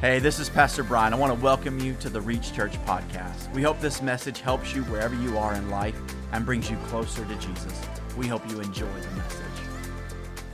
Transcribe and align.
Hey, 0.00 0.18
this 0.18 0.38
is 0.38 0.50
Pastor 0.50 0.82
Bryan. 0.82 1.14
I 1.14 1.16
want 1.16 1.32
to 1.32 1.42
welcome 1.42 1.78
you 1.78 1.94
to 2.00 2.10
the 2.10 2.20
Reach 2.20 2.52
Church 2.52 2.72
podcast. 2.84 3.50
We 3.54 3.62
hope 3.62 3.80
this 3.80 4.02
message 4.02 4.40
helps 4.40 4.74
you 4.74 4.82
wherever 4.84 5.14
you 5.14 5.38
are 5.38 5.54
in 5.54 5.70
life 5.70 5.98
and 6.32 6.44
brings 6.44 6.70
you 6.70 6.76
closer 6.88 7.24
to 7.24 7.34
Jesus. 7.36 7.80
We 8.18 8.26
hope 8.26 8.46
you 8.50 8.60
enjoy 8.60 8.86
the 8.86 9.10
message. 9.16 9.40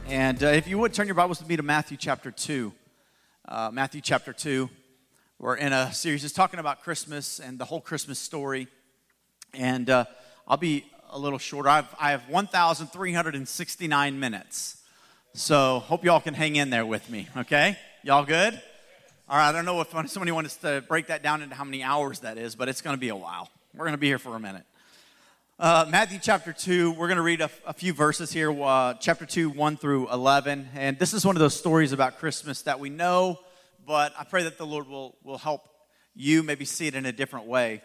And 0.06 0.45
uh, 0.45 0.48
if 0.48 0.68
you 0.68 0.79
would 0.79 0.95
turn 0.95 1.06
your 1.06 1.16
Bibles 1.16 1.40
with 1.40 1.48
me 1.48 1.56
to 1.56 1.64
Matthew 1.64 1.96
chapter 1.96 2.30
2. 2.30 2.72
Uh, 3.48 3.71
Matthew 3.72 4.00
chapter 4.00 4.32
2. 4.32 4.71
We're 5.41 5.57
in 5.57 5.72
a 5.72 5.93
series 5.93 6.22
just 6.22 6.36
talking 6.36 6.61
about 6.61 6.82
Christmas 6.82 7.41
and 7.41 7.59
the 7.59 7.64
whole 7.64 7.80
Christmas 7.80 8.20
story. 8.20 8.68
And 9.52 9.91
uh, 9.91 10.04
I'll 10.46 10.59
be 10.59 10.84
a 11.11 11.18
little 11.18 11.38
shorter. 11.41 11.70
I've, 11.70 11.93
I 11.98 12.12
have 12.12 12.29
1,369 12.29 14.20
minutes. 14.20 14.77
So 15.32 15.80
hope 15.80 16.04
y'all 16.04 16.20
can 16.20 16.34
hang 16.34 16.54
in 16.54 16.70
there 16.70 16.86
with 16.86 17.11
me, 17.11 17.29
okay? 17.36 17.77
Y'all 18.04 18.25
good? 18.25 18.61
All 19.30 19.36
right, 19.36 19.48
I 19.48 19.52
don't 19.52 19.64
know 19.64 19.80
if 19.80 19.90
somebody 20.11 20.32
wants 20.32 20.57
to 20.57 20.82
break 20.89 21.07
that 21.07 21.22
down 21.22 21.40
into 21.40 21.54
how 21.54 21.62
many 21.62 21.84
hours 21.84 22.18
that 22.21 22.36
is, 22.36 22.57
but 22.57 22.68
it's 22.68 22.80
going 22.80 22.96
to 22.96 23.00
be 23.00 23.11
a 23.11 23.16
while. 23.16 23.48
We're 23.72 23.84
going 23.84 23.93
to 23.93 23.98
be 23.98 24.08
here 24.08 24.18
for 24.18 24.34
a 24.34 24.40
minute. 24.40 24.64
Uh, 25.57 25.86
Matthew 25.88 26.18
chapter 26.21 26.52
2, 26.52 26.90
we're 26.90 27.07
going 27.07 27.14
to 27.14 27.22
read 27.22 27.40
a, 27.40 27.48
a 27.64 27.72
few 27.72 27.93
verses 27.93 28.32
here, 28.32 28.50
uh, 28.50 28.94
chapter 28.94 29.24
2, 29.24 29.50
1 29.50 29.76
through 29.76 30.11
11. 30.11 30.71
And 30.74 30.98
this 30.98 31.14
is 31.14 31.24
one 31.24 31.36
of 31.36 31.40
those 31.40 31.54
stories 31.54 31.93
about 31.93 32.19
Christmas 32.19 32.62
that 32.62 32.80
we 32.80 32.91
know, 32.91 33.38
but 33.86 34.12
I 34.19 34.24
pray 34.24 34.42
that 34.42 34.58
the 34.58 34.66
Lord 34.66 34.88
will, 34.88 35.14
will 35.22 35.38
help 35.38 35.69
you 36.16 36.42
maybe 36.42 36.64
see 36.64 36.88
it 36.88 36.97
in 36.97 37.06
a 37.06 37.12
different 37.12 37.47
way. 37.47 37.83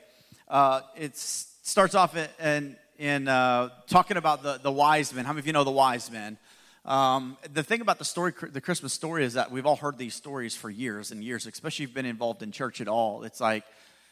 Uh, 0.48 0.82
it 0.98 1.16
starts 1.16 1.94
off 1.94 2.18
in, 2.42 2.76
in 2.98 3.28
uh, 3.28 3.70
talking 3.86 4.18
about 4.18 4.42
the, 4.42 4.58
the 4.64 4.72
wise 4.72 5.14
men. 5.14 5.26
How 5.26 5.34
many 5.34 5.42
of 5.42 5.46
you 5.46 5.54
know 5.54 5.64
the 5.64 5.70
wise 5.70 6.10
men? 6.10 6.40
Um, 6.86 7.38
the 7.52 7.64
thing 7.64 7.82
about 7.82 7.98
the 7.98 8.06
story, 8.06 8.32
the 8.52 8.62
Christmas 8.62 8.94
story, 8.94 9.26
is 9.26 9.34
that 9.34 9.50
we've 9.50 9.66
all 9.66 9.76
heard 9.76 9.98
these 9.98 10.14
stories 10.14 10.56
for 10.56 10.70
years 10.70 11.10
and 11.12 11.24
years, 11.24 11.48
especially 11.48 11.84
if 11.84 11.90
you've 11.90 11.96
been 11.96 12.06
involved 12.06 12.44
in 12.44 12.52
church 12.52 12.80
at 12.80 12.88
all. 12.88 13.24
It's 13.24 13.42
like 13.42 13.64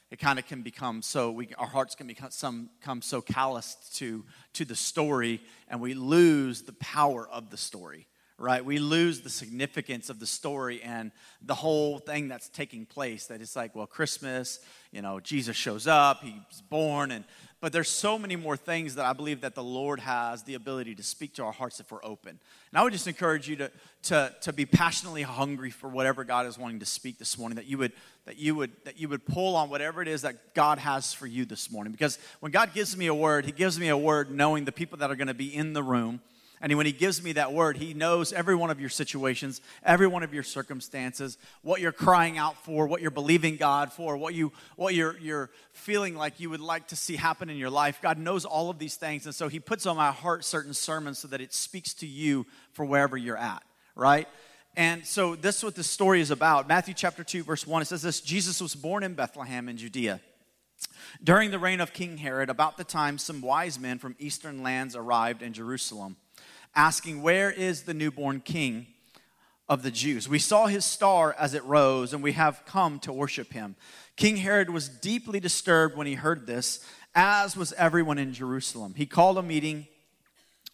it 0.09 0.17
kind 0.17 0.39
of 0.39 0.47
can 0.47 0.63
become 0.63 1.03
so 1.03 1.31
we, 1.31 1.49
our 1.59 1.67
hearts 1.67 1.93
can 1.93 2.07
become 2.07 2.31
some 2.31 2.69
come 2.81 3.03
so 3.03 3.21
calloused 3.21 3.95
to 3.97 4.25
to 4.53 4.65
the 4.65 4.75
story, 4.75 5.39
and 5.67 5.81
we 5.81 5.93
lose 5.93 6.63
the 6.63 6.73
power 6.73 7.30
of 7.30 7.52
the 7.52 7.57
story. 7.57 8.07
Right? 8.39 8.65
We 8.65 8.80
lose 8.80 9.21
the 9.21 9.30
significance 9.30 10.09
of 10.09 10.19
the 10.19 10.25
story 10.25 10.81
and 10.81 11.11
the 11.43 11.53
whole 11.53 11.99
thing 11.99 12.27
that's 12.27 12.49
taking 12.49 12.87
place. 12.87 13.27
That 13.27 13.41
it's 13.41 13.55
like, 13.55 13.75
well, 13.75 13.85
Christmas, 13.85 14.59
you 14.91 15.03
know, 15.03 15.19
Jesus 15.19 15.55
shows 15.55 15.85
up, 15.85 16.23
he's 16.23 16.61
born, 16.67 17.11
and 17.11 17.25
but 17.64 17.72
there's 17.72 17.88
so 17.88 18.19
many 18.19 18.36
more 18.36 18.58
things 18.58 18.95
that 18.95 19.06
I 19.06 19.14
believe 19.14 19.39
that 19.39 19.56
the 19.56 19.64
Lord 19.64 20.02
has 20.02 20.44
the 20.44 20.56
ability 20.56 20.95
to 20.95 21.03
speak 21.03 21.36
to 21.36 21.45
our 21.45 21.53
hearts 21.53 21.80
if 21.80 21.94
we're 21.94 22.03
open. 22.03 22.31
And 22.31 22.78
I 22.78 22.83
would 22.83 22.92
just 22.92 23.08
encourage 23.08 23.47
you 23.47 23.55
to, 23.55 23.72
to, 24.03 24.36
to 24.42 24.52
be 24.52 24.66
passionately 24.66 25.22
hungry 25.22 25.70
for 25.70 25.88
whatever 25.88 26.25
God 26.25 26.45
is 26.45 26.58
wanting 26.58 26.81
to 26.81 26.86
speak 26.86 27.20
this 27.20 27.38
morning, 27.38 27.55
that 27.55 27.66
you 27.66 27.78
would 27.78 27.94
that 28.25 28.38
you 28.38 28.53
would 28.55 28.72
that 28.83 29.00
you 29.00 29.08
would 29.08 29.25
pull 29.25 29.55
on 29.55 29.70
whatever 29.70 30.02
it 30.02 30.09
is 30.09 30.23
that 30.23 30.53
God 30.53 30.78
has 30.78 31.14
for 31.14 31.25
you 31.25 31.45
this 31.45 31.72
morning. 31.72 31.94
Because 31.94 32.20
when 32.42 32.52
God 32.52 32.73
gives 32.73 32.97
me 32.97 33.08
a 33.08 33.16
word, 33.16 33.45
He 33.45 33.53
gives 33.53 33.80
me 33.80 33.88
a 33.88 33.98
word 33.98 34.30
knowing 34.30 34.66
the 34.66 34.73
people 34.73 34.98
that 34.98 35.09
are 35.09 35.16
going 35.16 35.27
to 35.30 35.33
be 35.33 35.55
in 35.55 35.72
the 35.72 35.83
room 35.83 36.20
and 36.64 36.78
when 36.78 36.86
he 36.86 36.94
gives 36.94 37.22
me 37.22 37.33
that 37.33 37.52
word, 37.52 37.75
he 37.75 37.94
knows 37.94 38.31
every 38.31 38.56
one 38.56 38.69
of 38.69 38.80
your 38.80 38.89
situations, 38.89 39.59
every 39.83 40.08
one 40.08 40.23
of 40.23 40.33
your 40.33 40.44
circumstances, 40.44 41.38
what 41.61 41.81
you're 41.81 41.92
crying 41.92 42.38
out 42.38 42.55
for, 42.64 42.88
what 42.88 43.02
you're 43.02 43.11
believing 43.11 43.58
God 43.58 43.92
for, 43.92 44.16
what 44.16 44.33
you 44.33 44.53
what 44.78 44.95
you're 44.95 45.17
you're 45.20 45.50
feeling 45.73 46.16
like 46.16 46.39
you 46.39 46.50
would 46.50 46.61
like 46.61 46.88
to 46.88 46.95
see 46.95 47.17
happen 47.17 47.50
in 47.50 47.58
your 47.58 47.70
life. 47.70 48.00
God 48.02 48.17
knows 48.17 48.45
all 48.45 48.70
of 48.70 48.80
these 48.80 48.95
things, 48.95 49.25
and 49.25 49.36
so 49.36 49.50
he 49.50 49.59
puts 49.59 49.86
on 49.86 49.97
my 49.97 50.14
heart 50.14 50.45
certain 50.45 50.73
sermons 50.73 51.20
so 51.20 51.28
that 51.28 51.42
it 51.42 51.53
speaks 51.53 51.94
to 51.95 52.08
you 52.08 52.45
for 52.72 52.86
wherever 52.86 53.17
you're 53.17 53.36
at, 53.36 53.61
right? 53.94 54.30
And 54.77 55.05
so 55.05 55.36
this 55.36 55.58
is 55.58 55.66
what 55.66 55.75
the 55.75 55.83
story 55.83 56.22
is 56.22 56.31
about. 56.31 56.70
Matthew 56.70 56.94
chapter 56.94 57.25
2 57.25 57.44
verse 57.44 57.67
1 57.67 57.81
it 57.81 57.86
says 57.86 58.03
this, 58.03 58.22
Jesus 58.22 58.61
was 58.61 58.73
born 58.73 59.03
in 59.03 59.16
Bethlehem 59.16 59.67
in 59.67 59.75
Judea. 59.75 60.22
During 61.22 61.52
the 61.52 61.59
reign 61.59 61.81
of 61.81 61.92
King 61.92 62.20
Herod, 62.20 62.50
about 62.50 62.77
the 62.77 62.86
time 62.86 63.17
some 63.17 63.42
wise 63.42 63.77
men 63.77 63.99
from 63.99 64.16
eastern 64.17 64.64
lands 64.64 64.95
arrived 64.95 65.42
in 65.42 65.52
Jerusalem 65.52 66.16
asking, 66.76 67.22
Where 67.22 67.52
is 67.52 67.84
the 67.84 67.94
newborn 67.94 68.39
king 68.42 68.88
of 69.70 69.84
the 69.84 69.92
Jews? 69.92 70.28
We 70.28 70.39
saw 70.39 70.67
his 70.67 70.86
star 70.86 71.36
as 71.38 71.54
it 71.54 71.64
rose, 71.64 72.14
and 72.14 72.23
we 72.23 72.34
have 72.34 72.64
come 72.66 73.00
to 73.00 73.14
worship 73.14 73.54
him. 73.54 73.76
King 74.16 74.38
Herod 74.38 74.70
was 74.70 74.89
deeply 74.89 75.39
disturbed 75.39 75.95
when 75.95 76.08
he 76.08 76.14
heard 76.14 76.45
this, 76.45 76.86
as 77.16 77.56
was 77.56 77.73
everyone 77.73 78.17
in 78.17 78.34
Jerusalem. 78.34 78.94
He 78.95 79.06
called 79.06 79.38
a 79.38 79.44
meeting 79.44 79.88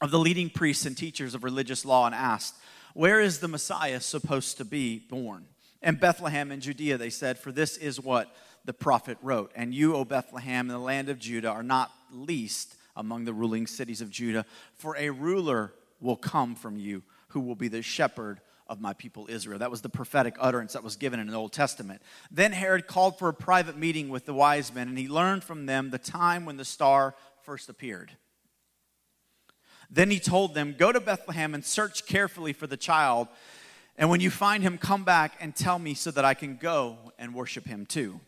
of 0.02 0.12
the 0.12 0.20
leading 0.20 0.50
priests 0.50 0.86
and 0.86 0.98
teachers 0.98 1.36
of 1.36 1.44
religious 1.44 1.86
law 1.86 2.06
and 2.06 2.16
asked, 2.16 2.56
Where 2.94 3.20
is 3.20 3.40
the 3.40 3.48
Messiah 3.48 4.00
supposed 4.00 4.58
to 4.58 4.66
be 4.66 5.00
born? 5.00 5.46
In 5.82 5.96
Bethlehem 5.96 6.52
in 6.52 6.60
Judea, 6.60 6.98
they 6.98 7.10
said, 7.10 7.38
For 7.38 7.52
this 7.52 7.78
is 7.78 8.00
what 8.00 8.34
the 8.66 8.74
prophet 8.74 9.18
wrote. 9.22 9.52
And 9.56 9.74
you, 9.74 9.96
O 9.96 10.04
Bethlehem, 10.06 10.68
in 10.68 10.74
the 10.74 10.80
land 10.80 11.10
of 11.10 11.20
Judah, 11.20 11.50
are 11.50 11.64
not 11.64 11.92
least 12.12 12.76
among 12.96 13.24
the 13.24 13.34
ruling 13.34 13.66
cities 13.68 14.02
of 14.02 14.10
Judah, 14.10 14.46
for 14.76 14.98
a 14.98 15.10
ruler 15.10 15.74
will 16.00 16.16
come 16.16 16.56
from 16.56 16.78
you, 16.78 17.04
who 17.30 17.40
will 17.40 17.56
be 17.56 17.68
the 17.68 17.82
shepherd 17.82 18.42
of 18.68 18.80
my 18.80 18.94
people 18.94 19.28
Israel. 19.30 19.60
That 19.60 19.72
was 19.72 19.82
the 19.82 19.90
prophetic 19.90 20.36
utterance 20.40 20.74
that 20.74 20.84
was 20.84 20.96
given 20.96 21.20
in 21.20 21.28
the 21.28 21.36
Old 21.36 21.52
Testament. 21.52 22.02
Then 22.30 22.52
Herod 22.52 22.88
called 22.88 23.18
for 23.18 23.30
a 23.30 23.34
private 23.34 23.78
meeting 23.78 24.10
with 24.10 24.26
the 24.26 24.34
wise 24.34 24.74
men, 24.74 24.88
and 24.88 24.98
he 24.98 25.08
learned 25.08 25.44
from 25.44 25.66
them 25.66 25.90
the 25.90 25.98
time 25.98 26.46
when 26.46 26.58
the 26.58 26.66
star 26.66 27.16
first 27.42 27.68
appeared. 27.68 28.12
Then 29.90 30.12
he 30.12 30.20
told 30.20 30.54
them, 30.54 30.76
Go 30.78 30.92
to 30.92 31.00
Bethlehem 31.00 31.56
and 31.56 31.66
search 31.66 32.06
carefully 32.06 32.54
for 32.54 32.68
the 32.68 32.78
child, 32.78 33.28
and 33.98 34.10
when 34.10 34.22
you 34.22 34.30
find 34.30 34.64
him, 34.64 34.78
come 34.78 35.04
back 35.04 35.36
and 35.42 35.56
tell 35.56 35.80
me 35.80 35.94
so 35.94 36.12
that 36.12 36.24
I 36.24 36.34
can 36.34 36.56
go 36.56 36.98
and 37.18 37.34
worship 37.34 37.66
him 37.66 37.86
too. 37.86 38.22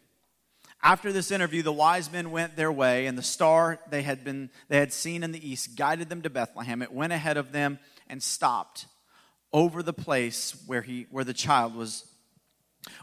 After 0.83 1.11
this 1.11 1.29
interview, 1.29 1.61
the 1.61 1.71
wise 1.71 2.11
men 2.11 2.31
went 2.31 2.55
their 2.55 2.71
way, 2.71 3.05
and 3.05 3.15
the 3.15 3.23
star 3.23 3.79
they 3.89 4.01
had, 4.01 4.23
been, 4.23 4.49
they 4.67 4.77
had 4.77 4.91
seen 4.91 5.23
in 5.23 5.31
the 5.31 5.47
east 5.47 5.75
guided 5.75 6.09
them 6.09 6.23
to 6.23 6.29
Bethlehem. 6.29 6.81
It 6.81 6.91
went 6.91 7.13
ahead 7.13 7.37
of 7.37 7.51
them 7.51 7.77
and 8.07 8.21
stopped 8.21 8.87
over 9.53 9.83
the 9.83 9.93
place 9.93 10.55
where, 10.65 10.81
he, 10.81 11.05
where 11.11 11.23
the 11.23 11.33
child 11.33 11.75
was. 11.75 12.05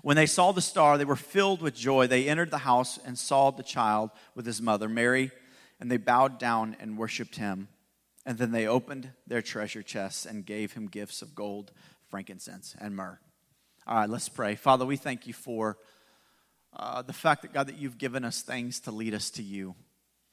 When 0.03 0.17
they 0.17 0.27
saw 0.27 0.51
the 0.51 0.61
star, 0.61 0.99
they 0.99 1.05
were 1.05 1.15
filled 1.15 1.63
with 1.63 1.77
joy. 1.77 2.09
They 2.09 2.29
entered 2.29 2.51
the 2.51 2.59
house 2.59 2.99
and 3.05 3.17
saw 3.17 3.53
the 3.53 3.63
child 3.63 4.11
with 4.35 4.45
his 4.45 4.61
mother, 4.61 4.89
Mary, 4.89 5.31
and 5.79 5.89
they 5.89 5.99
bowed 5.99 6.41
down 6.41 6.77
and 6.81 6.99
worshiped 6.99 7.37
him. 7.37 7.69
And 8.27 8.39
then 8.39 8.51
they 8.51 8.67
opened 8.67 9.13
their 9.29 9.41
treasure 9.41 9.83
chests 9.83 10.27
and 10.27 10.45
gave 10.45 10.73
him 10.73 10.89
gifts 10.89 11.23
of 11.23 11.37
gold, 11.37 11.71
frankincense, 12.09 12.75
and 12.81 12.97
myrrh. 12.97 13.21
All 13.87 13.99
right, 13.99 14.11
let's 14.11 14.29
pray. 14.29 14.57
Father, 14.57 14.85
we 14.85 14.97
thank 14.97 15.29
you 15.29 15.33
for 15.33 15.79
uh, 16.75 17.03
the 17.03 17.13
fact 17.13 17.43
that, 17.43 17.53
God, 17.53 17.69
that 17.69 17.79
you've 17.79 17.99
given 17.99 18.25
us 18.25 18.43
things 18.43 18.81
to 18.81 18.91
lead 18.91 19.15
us 19.15 19.31
to 19.31 19.43
you. 19.43 19.75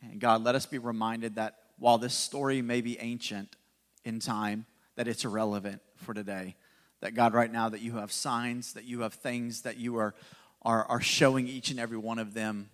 And 0.01 0.19
God, 0.19 0.43
let 0.43 0.55
us 0.55 0.65
be 0.65 0.77
reminded 0.77 1.35
that 1.35 1.55
while 1.79 1.97
this 1.97 2.13
story 2.13 2.61
may 2.61 2.81
be 2.81 2.99
ancient 2.99 3.55
in 4.03 4.19
time, 4.19 4.65
that 4.95 5.07
it's 5.07 5.25
irrelevant 5.25 5.81
for 5.95 6.13
today. 6.13 6.55
That 7.01 7.13
God, 7.13 7.33
right 7.33 7.51
now, 7.51 7.69
that 7.69 7.81
you 7.81 7.97
have 7.97 8.11
signs, 8.11 8.73
that 8.73 8.85
you 8.85 9.01
have 9.01 9.13
things 9.13 9.63
that 9.63 9.77
you 9.77 9.97
are, 9.97 10.15
are, 10.61 10.85
are 10.85 11.01
showing 11.01 11.47
each 11.47 11.71
and 11.71 11.79
every 11.79 11.97
one 11.97 12.19
of 12.19 12.33
them 12.33 12.69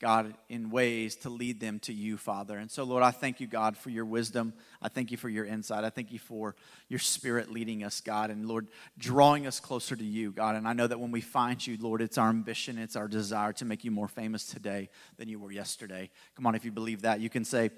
God, 0.00 0.34
in 0.48 0.70
ways 0.70 1.14
to 1.16 1.28
lead 1.28 1.60
them 1.60 1.78
to 1.80 1.92
you, 1.92 2.16
Father. 2.16 2.56
And 2.56 2.70
so, 2.70 2.84
Lord, 2.84 3.02
I 3.02 3.10
thank 3.10 3.38
you, 3.38 3.46
God, 3.46 3.76
for 3.76 3.90
your 3.90 4.06
wisdom. 4.06 4.54
I 4.80 4.88
thank 4.88 5.10
you 5.10 5.18
for 5.18 5.28
your 5.28 5.44
insight. 5.44 5.84
I 5.84 5.90
thank 5.90 6.10
you 6.10 6.18
for 6.18 6.56
your 6.88 6.98
spirit 6.98 7.52
leading 7.52 7.84
us, 7.84 8.00
God, 8.00 8.30
and 8.30 8.48
Lord, 8.48 8.68
drawing 8.98 9.46
us 9.46 9.60
closer 9.60 9.94
to 9.94 10.04
you, 10.04 10.32
God. 10.32 10.56
And 10.56 10.66
I 10.66 10.72
know 10.72 10.86
that 10.86 10.98
when 10.98 11.10
we 11.10 11.20
find 11.20 11.64
you, 11.64 11.76
Lord, 11.78 12.00
it's 12.00 12.16
our 12.16 12.30
ambition, 12.30 12.78
it's 12.78 12.96
our 12.96 13.08
desire 13.08 13.52
to 13.54 13.64
make 13.66 13.84
you 13.84 13.90
more 13.90 14.08
famous 14.08 14.46
today 14.46 14.88
than 15.18 15.28
you 15.28 15.38
were 15.38 15.52
yesterday. 15.52 16.08
Come 16.34 16.46
on, 16.46 16.54
if 16.54 16.64
you 16.64 16.72
believe 16.72 17.02
that, 17.02 17.20
you 17.20 17.28
can 17.28 17.44
say 17.44 17.70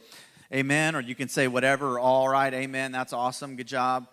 amen, 0.54 0.94
or 0.94 1.00
you 1.00 1.16
can 1.16 1.28
say 1.28 1.48
whatever, 1.48 1.98
all 1.98 2.28
right, 2.28 2.54
amen, 2.54 2.92
that's 2.92 3.12
awesome, 3.12 3.56
good 3.56 3.66
job. 3.66 4.06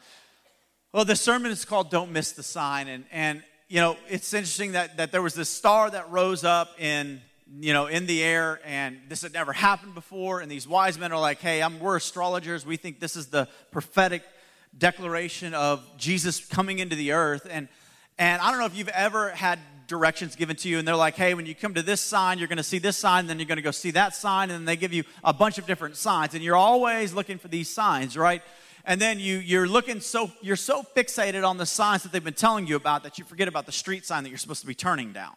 Well, 0.92 1.06
the 1.06 1.16
sermon 1.16 1.52
is 1.52 1.66
called 1.66 1.92
Don't 1.92 2.12
Miss 2.12 2.32
the 2.32 2.42
Sign. 2.42 2.88
And, 2.88 3.06
and 3.12 3.44
you 3.68 3.80
know, 3.80 3.98
it's 4.10 4.34
interesting 4.34 4.72
that, 4.72 4.98
that 4.98 5.12
there 5.12 5.22
was 5.22 5.36
this 5.36 5.50
star 5.50 5.92
that 5.92 6.10
rose 6.10 6.44
up 6.44 6.82
in 6.82 7.22
you 7.60 7.74
know, 7.74 7.88
in 7.88 8.06
the 8.06 8.24
air, 8.24 8.60
and 8.66 9.00
this 9.08 9.22
had 9.24 9.34
never 9.34 9.54
happened 9.54 9.96
before. 9.96 10.40
And 10.40 10.52
these 10.52 10.68
wise 10.68 11.00
men 11.00 11.12
are 11.12 11.20
like, 11.20 11.40
hey, 11.40 11.62
I'm, 11.62 11.80
we're 11.80 11.96
astrologers. 11.96 12.66
We 12.66 12.78
think 12.78 13.00
this 13.00 13.16
is 13.16 13.28
the 13.28 13.48
prophetic 13.72 14.24
declaration 14.78 15.54
of 15.54 15.84
Jesus 15.98 16.46
coming 16.46 16.80
into 16.80 16.96
the 16.96 17.14
earth. 17.14 17.48
And, 17.50 17.68
and 18.18 18.42
I 18.42 18.52
don't 18.52 18.60
know 18.60 18.66
if 18.66 18.78
you've 18.78 18.90
ever 18.90 19.32
had 19.32 19.60
directions 19.88 20.36
given 20.36 20.56
to 20.58 20.70
you, 20.70 20.78
and 20.78 20.88
they're 20.88 20.96
like, 20.96 21.16
hey, 21.16 21.34
when 21.34 21.48
you 21.48 21.56
come 21.56 21.74
to 21.74 21.82
this 21.82 22.02
sign, 22.02 22.38
you're 22.38 22.48
going 22.48 22.58
to 22.58 22.64
see 22.64 22.78
this 22.78 22.98
sign, 22.98 23.26
then 23.26 23.40
you're 23.40 23.48
going 23.48 23.58
to 23.58 23.64
go 23.64 23.72
see 23.72 23.92
that 23.92 24.14
sign, 24.14 24.52
and 24.52 24.60
then 24.60 24.66
they 24.66 24.76
give 24.76 24.94
you 24.94 25.04
a 25.24 25.34
bunch 25.34 25.58
of 25.58 25.66
different 25.66 25.96
signs. 25.98 26.36
And 26.36 26.44
you're 26.44 26.56
always 26.56 27.14
looking 27.14 27.40
for 27.40 27.48
these 27.48 27.70
signs, 27.70 28.16
right? 28.16 28.44
and 28.86 29.00
then 29.00 29.20
you, 29.20 29.38
you're 29.38 29.68
looking 29.68 30.00
so 30.00 30.32
you're 30.42 30.56
so 30.56 30.84
fixated 30.96 31.48
on 31.48 31.58
the 31.58 31.66
signs 31.66 32.04
that 32.04 32.12
they've 32.12 32.24
been 32.24 32.34
telling 32.34 32.66
you 32.66 32.76
about 32.76 33.04
that 33.04 33.18
you 33.18 33.26
forget 33.26 33.48
about 33.48 33.66
the 33.66 33.72
street 33.72 34.06
sign 34.06 34.24
that 34.24 34.30
you're 34.30 34.38
supposed 34.38 34.62
to 34.62 34.68
be 34.68 34.74
turning 34.74 35.12
down 35.12 35.36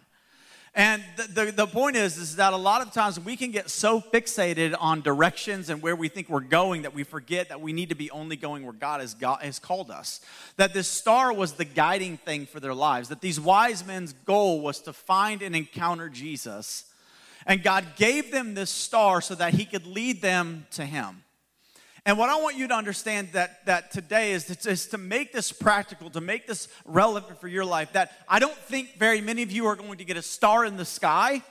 And 0.74 1.04
the, 1.16 1.44
the, 1.44 1.52
the, 1.52 1.66
point 1.66 1.96
is, 1.96 2.16
is 2.16 2.36
that 2.36 2.54
a 2.54 2.56
lot 2.56 2.80
of 2.80 2.94
times 2.94 3.20
we 3.20 3.36
can 3.36 3.50
get 3.50 3.68
so 3.68 4.00
fixated 4.00 4.74
on 4.80 5.02
directions 5.02 5.68
and 5.68 5.82
where 5.82 5.94
we 5.94 6.08
think 6.08 6.30
we're 6.30 6.40
going 6.40 6.82
that 6.82 6.94
we 6.94 7.04
forget 7.04 7.50
that 7.50 7.60
we 7.60 7.74
need 7.74 7.90
to 7.90 7.94
be 7.94 8.10
only 8.10 8.36
going 8.36 8.62
where 8.62 8.72
God 8.72 9.02
has, 9.02 9.12
God 9.12 9.42
has 9.42 9.58
called 9.58 9.90
us. 9.90 10.22
That 10.56 10.72
this 10.72 10.88
star 10.88 11.30
was 11.30 11.52
the 11.54 11.66
guiding 11.66 12.16
thing 12.16 12.46
for 12.46 12.58
their 12.58 12.72
lives, 12.72 13.10
that 13.10 13.20
these 13.20 13.38
wise 13.38 13.84
men's 13.84 14.14
goal 14.24 14.62
was 14.62 14.80
to 14.82 14.94
find 14.94 15.42
and 15.42 15.54
encounter 15.54 16.08
Jesus. 16.08 16.86
And 17.46 17.62
God 17.62 17.84
gave 17.96 18.30
them 18.30 18.54
this 18.54 18.70
star 18.70 19.20
so 19.20 19.34
that 19.34 19.52
He 19.52 19.66
could 19.66 19.86
lead 19.86 20.22
them 20.22 20.66
to 20.70 20.86
Him. 20.86 21.22
And 22.04 22.18
what 22.18 22.28
I 22.28 22.40
want 22.40 22.56
you 22.56 22.66
to 22.66 22.74
understand 22.74 23.28
that, 23.32 23.64
that 23.66 23.92
today 23.92 24.32
is 24.32 24.46
to, 24.46 24.70
is 24.70 24.86
to 24.86 24.98
make 24.98 25.32
this 25.32 25.52
practical, 25.52 26.10
to 26.10 26.20
make 26.20 26.48
this 26.48 26.66
relevant 26.84 27.40
for 27.40 27.46
your 27.46 27.64
life. 27.64 27.92
That 27.92 28.10
I 28.28 28.40
don't 28.40 28.56
think 28.56 28.98
very 28.98 29.20
many 29.20 29.42
of 29.42 29.52
you 29.52 29.66
are 29.66 29.76
going 29.76 29.98
to 29.98 30.04
get 30.04 30.16
a 30.16 30.22
star 30.22 30.64
in 30.64 30.76
the 30.76 30.84
sky, 30.84 31.42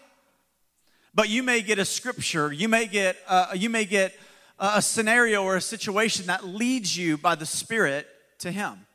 but 1.13 1.29
you 1.29 1.41
may 1.41 1.61
get 1.61 1.79
a 1.79 1.85
scripture, 1.85 2.51
you 2.51 2.67
may 2.67 2.87
get, 2.87 3.15
uh, 3.27 3.47
you 3.55 3.69
may 3.69 3.85
get 3.85 4.13
a 4.59 4.81
scenario 4.81 5.43
or 5.43 5.55
a 5.55 5.61
situation 5.61 6.27
that 6.27 6.45
leads 6.45 6.95
you 6.95 7.17
by 7.17 7.35
the 7.35 7.45
Spirit 7.45 8.07
to 8.39 8.51
Him. 8.51 8.85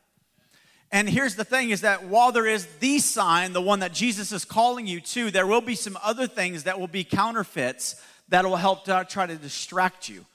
And 0.91 1.09
here's 1.09 1.35
the 1.35 1.43
thing 1.43 1.71
is 1.71 1.81
that 1.81 2.05
while 2.05 2.31
there 2.31 2.45
is 2.45 2.65
the 2.79 2.99
sign, 2.99 3.51
the 3.51 3.61
one 3.61 3.81
that 3.81 3.93
Jesus 3.93 4.31
is 4.31 4.45
calling 4.45 4.87
you 4.87 5.01
to, 5.01 5.31
there 5.31 5.45
will 5.45 5.61
be 5.61 5.75
some 5.75 5.97
other 6.01 6.27
things 6.27 6.63
that 6.63 6.79
will 6.79 6.87
be 6.87 7.03
counterfeits 7.03 8.01
that 8.29 8.45
will 8.45 8.55
help 8.55 8.85
to 8.85 9.05
try 9.09 9.25
to 9.25 9.35
distract 9.35 10.07
you. 10.07 10.25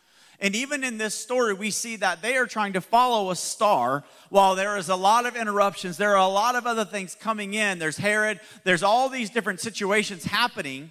And 0.43 0.57
even 0.57 0.83
in 0.83 0.99
this 0.99 1.15
story, 1.15 1.55
we 1.55 1.71
see 1.71 1.95
that 1.97 2.21
they 2.21 2.37
are 2.37 2.47
trying 2.47 2.73
to 2.73 2.81
follow 2.81 3.31
a 3.31 3.37
star 3.37 4.03
while 4.29 4.57
there 4.57 4.77
is 4.77 4.89
a 4.89 4.97
lot 4.97 5.25
of 5.25 5.37
interruptions. 5.37 5.97
There 5.97 6.17
are 6.17 6.27
a 6.27 6.27
lot 6.27 6.57
of 6.57 6.67
other 6.67 6.85
things 6.85 7.15
coming 7.15 7.55
in. 7.55 7.79
There's 7.79 7.97
Herod, 7.97 8.41
there's 8.65 8.83
all 8.83 9.09
these 9.09 9.31
different 9.31 9.61
situations 9.61 10.25
happening 10.25 10.91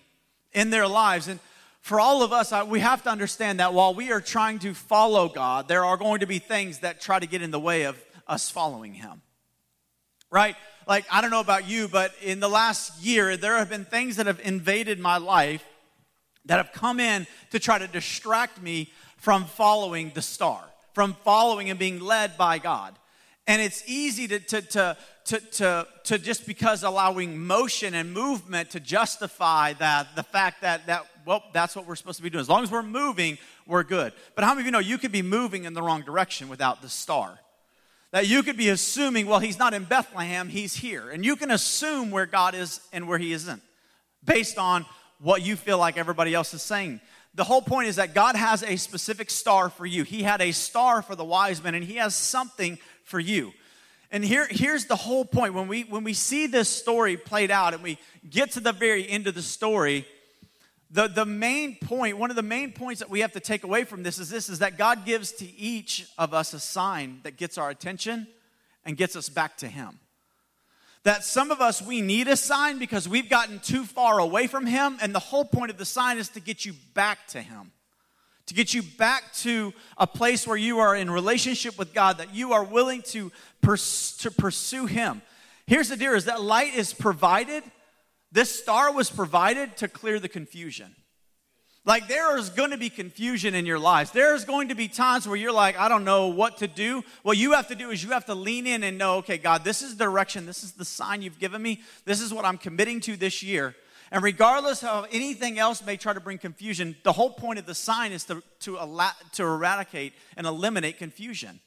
in 0.53 0.69
their 0.69 0.88
lives. 0.88 1.27
And 1.27 1.42
for 1.81 2.00
all 2.00 2.24
of 2.24 2.31
us, 2.31 2.53
we 2.65 2.80
have 2.80 3.03
to 3.03 3.09
understand 3.09 3.59
that 3.59 3.74
while 3.74 3.94
we 3.94 4.13
are 4.13 4.21
trying 4.21 4.59
to 4.59 4.74
follow 4.74 5.27
God, 5.27 5.68
there 5.68 5.83
are 5.83 5.97
going 5.97 6.21
to 6.21 6.27
be 6.27 6.39
things 6.39 6.80
that 6.80 7.01
try 7.01 7.19
to 7.19 7.27
get 7.27 7.42
in 7.42 7.51
the 7.51 7.59
way 7.59 7.83
of 7.83 8.01
us 8.27 8.50
following 8.50 8.94
Him. 8.94 9.21
Right? 10.30 10.56
Like, 10.88 11.04
I 11.12 11.19
don't 11.19 11.30
know 11.30 11.42
about 11.42 11.68
you, 11.68 11.89
but 11.89 12.13
in 12.24 12.39
the 12.39 12.47
last 12.47 13.04
year, 13.04 13.36
there 13.36 13.57
have 13.57 13.69
been 13.69 13.83
things 13.83 14.15
that 14.15 14.27
have 14.27 14.39
invaded 14.45 14.97
my 14.97 15.18
life 15.18 15.65
that 16.45 16.57
have 16.57 16.71
come 16.71 17.00
in 17.00 17.27
to 17.51 17.59
try 17.59 17.77
to 17.77 17.88
distract 17.88 18.62
me 18.62 18.89
from 19.21 19.45
following 19.45 20.12
the 20.15 20.21
star, 20.21 20.63
from 20.94 21.15
following 21.23 21.69
and 21.69 21.79
being 21.79 22.00
led 22.00 22.38
by 22.38 22.57
God. 22.57 22.97
And 23.47 23.62
it's 23.62 23.83
easy 23.88 24.27
to, 24.27 24.39
to, 24.39 24.62
to, 24.62 24.97
to, 25.25 25.39
to, 25.39 25.88
to 26.06 26.18
just 26.18 26.47
because 26.47 26.83
allowing 26.83 27.38
motion 27.38 27.94
and 27.94 28.13
movement 28.13 28.71
to 28.71 28.79
justify 28.79 29.73
that, 29.73 30.15
the 30.15 30.23
fact 30.23 30.62
that, 30.62 30.88
that, 30.88 31.06
well, 31.25 31.44
that's 31.53 31.75
what 31.75 31.85
we're 31.88 31.95
supposed 31.95 32.18
to 32.18 32.23
be 32.23 32.31
doing. 32.31 32.41
As 32.41 32.50
long 32.50 32.63
as 32.63 32.71
we're 32.71 32.81
moving, 32.81 33.38
we're 33.68 33.83
good. 33.83 34.12
But 34.33 34.44
how 34.44 34.51
many 34.51 34.62
of 34.62 34.65
you 34.65 34.71
know 34.71 34.79
you 34.79 34.97
could 34.97 35.12
be 35.12 35.21
moving 35.21 35.65
in 35.65 35.73
the 35.73 35.83
wrong 35.83 36.01
direction 36.01 36.50
without 36.50 36.81
the 36.81 36.89
star? 36.89 37.39
That 38.09 38.27
you 38.27 38.41
could 38.41 38.57
be 38.57 38.69
assuming, 38.69 39.27
well, 39.27 39.39
he's 39.39 39.59
not 39.59 39.75
in 39.75 39.83
Bethlehem, 39.83 40.50
he's 40.50 40.73
here. 40.73 41.12
And 41.12 41.23
you 41.23 41.35
can 41.35 41.51
assume 41.51 42.09
where 42.09 42.25
God 42.25 42.56
is 42.56 42.81
and 42.91 43.07
where 43.07 43.19
he 43.19 43.33
isn't 43.33 43.62
based 44.25 44.57
on 44.57 44.85
what 45.19 45.44
you 45.44 45.56
feel 45.56 45.77
like 45.77 45.97
everybody 45.97 46.33
else 46.33 46.56
is 46.56 46.63
saying 46.63 47.01
the 47.33 47.44
whole 47.44 47.62
point 47.62 47.88
is 47.88 47.95
that 47.95 48.13
God 48.13 48.36
has 48.36 48.62
a 48.63 48.75
specific 48.75 49.30
star 49.30 49.69
for 49.69 49.86
you. 49.86 50.04
He 50.04 50.24
had 50.24 50.42
a 50.42 50.51
star 50.51 51.01
for 51.01 51.16
the 51.16 51.24
wise 51.24 51.63
men, 51.63 51.75
and 51.75 51.83
He 51.83 51.95
has 51.95 52.13
something 52.13 52.78
for 53.04 53.19
you. 53.19 53.54
And 54.12 54.25
here, 54.25 54.45
here's 54.50 54.86
the 54.86 54.98
whole 54.98 55.24
point. 55.24 55.54
When 55.54 55.69
we, 55.69 55.83
when 55.83 56.04
we 56.04 56.13
see 56.13 56.48
this 56.48 56.68
story 56.68 57.16
played 57.16 57.50
out 57.50 57.74
and 57.74 57.81
we 57.81 57.98
get 58.30 58.51
to 58.51 58.60
the 58.60 58.74
very 58.74 59.07
end 59.07 59.28
of 59.28 59.36
the 59.36 59.42
story, 59.42 60.06
the, 60.89 61.07
the 61.07 61.25
main 61.25 61.78
point, 61.78 62.18
one 62.18 62.30
of 62.30 62.36
the 62.36 62.42
main 62.44 62.74
points 62.74 63.00
that 63.00 63.10
we 63.10 63.22
have 63.22 63.31
to 63.31 63.39
take 63.39 63.63
away 63.63 63.86
from 63.86 64.04
this 64.04 64.19
is 64.19 64.30
this 64.30 64.50
is 64.50 64.60
that 64.60 64.78
God 64.78 65.06
gives 65.06 65.31
to 65.33 65.45
each 65.56 66.07
of 66.18 66.33
us 66.33 66.54
a 66.54 66.60
sign 66.60 67.22
that 67.24 67.38
gets 67.38 67.57
our 67.57 67.69
attention 67.69 68.28
and 68.83 68.98
gets 68.98 69.16
us 69.16 69.30
back 69.30 69.56
to 69.57 69.68
Him 69.68 70.00
that 71.03 71.24
some 71.24 71.51
of 71.51 71.62
us 71.62 71.81
we 71.81 72.01
need 72.01 72.27
a 72.27 72.38
sign 72.38 72.77
because 72.77 73.07
we've 73.07 73.30
gotten 73.30 73.59
too 73.59 73.83
far 73.83 74.19
away 74.19 74.48
from 74.48 74.65
him 74.65 74.98
and 75.01 75.15
the 75.15 75.19
whole 75.19 75.45
point 75.45 75.71
of 75.71 75.77
the 75.77 75.86
sign 75.86 76.18
is 76.18 76.30
to 76.30 76.39
get 76.39 76.65
you 76.65 76.74
back 76.94 77.27
to 77.30 77.42
him. 77.42 77.71
To 78.48 78.53
get 78.53 78.74
you 78.74 78.83
back 78.83 79.33
to 79.36 79.74
a 79.98 80.06
place 80.06 80.45
where 80.45 80.57
you 80.57 80.80
are 80.80 80.95
in 80.95 81.09
relationship 81.09 81.77
with 81.77 81.94
god 81.94 82.18
that 82.18 82.36
you 82.36 82.53
are 82.53 82.63
willing 82.63 83.01
to, 83.03 83.31
pers- 83.62 84.18
to 84.18 84.31
pursue 84.31 84.86
him. 84.86 85.21
Here's 85.68 85.89
the 85.89 85.98
deal 85.98 86.13
is 86.13 86.25
that 86.25 86.42
light 86.42 86.75
is 86.75 86.94
provided. 86.94 87.63
This 88.31 88.59
star 88.59 88.94
was 88.94 89.09
provided 89.09 89.77
to 89.77 89.88
clear 89.88 90.19
the 90.19 90.30
confusion 90.30 90.95
like 91.83 92.07
there 92.07 92.38
is 92.38 92.50
going 92.50 92.72
to 92.72 92.78
be 92.78 92.89
confusion 92.89 93.56
in 93.56 93.66
your 93.66 93.80
lives. 93.80 94.12
There's 94.12 94.45
going 94.45 94.69
to 94.69 94.75
be 94.75 94.88
times 94.88 95.28
where 95.28 95.36
you're 95.36 95.51
like, 95.51 95.80
I 95.80 95.89
don't 95.89 96.04
know 96.04 96.28
what 96.28 96.57
to 96.57 96.68
do. 96.68 97.04
What 97.24 97.38
you 97.38 97.54
have 97.54 97.69
to 97.69 97.75
do 97.75 97.89
is 97.89 98.04
you 98.04 98.12
have 98.12 98.25
to 98.25 98.36
lean 98.36 98.68
in 98.68 98.83
and 98.83 98.98
know, 98.98 99.16
okay, 99.16 99.39
God, 99.39 99.63
this 99.63 99.81
is 99.81 99.98
the 99.98 100.06
direction. 100.06 100.45
This 100.45 100.63
is 100.63 100.74
the 100.74 100.86
sign 100.86 101.24
you've 101.24 101.39
given 101.39 101.62
me. 101.62 101.81
This 102.06 102.22
is 102.22 102.31
what 102.33 102.45
I'm 102.45 102.60
committing 102.60 103.00
to 103.01 103.18
this 103.18 103.42
year. 103.42 103.75
And 104.12 104.24
regardless 104.24 104.83
of 104.83 105.07
anything 105.12 105.57
else 105.57 105.83
may 105.83 105.98
try 105.98 106.13
to 106.13 106.19
bring 106.19 106.38
confusion, 106.38 106.95
the 107.04 107.13
whole 107.13 107.31
point 107.31 107.57
of 107.57 107.66
the 107.66 107.74
sign 107.74 108.12
is 108.12 108.25
to, 108.25 108.44
to, 108.60 108.78
to 109.33 109.44
eradicate 109.44 110.13
and 110.38 110.45
eliminate 110.45 111.00
confusion. 111.00 111.62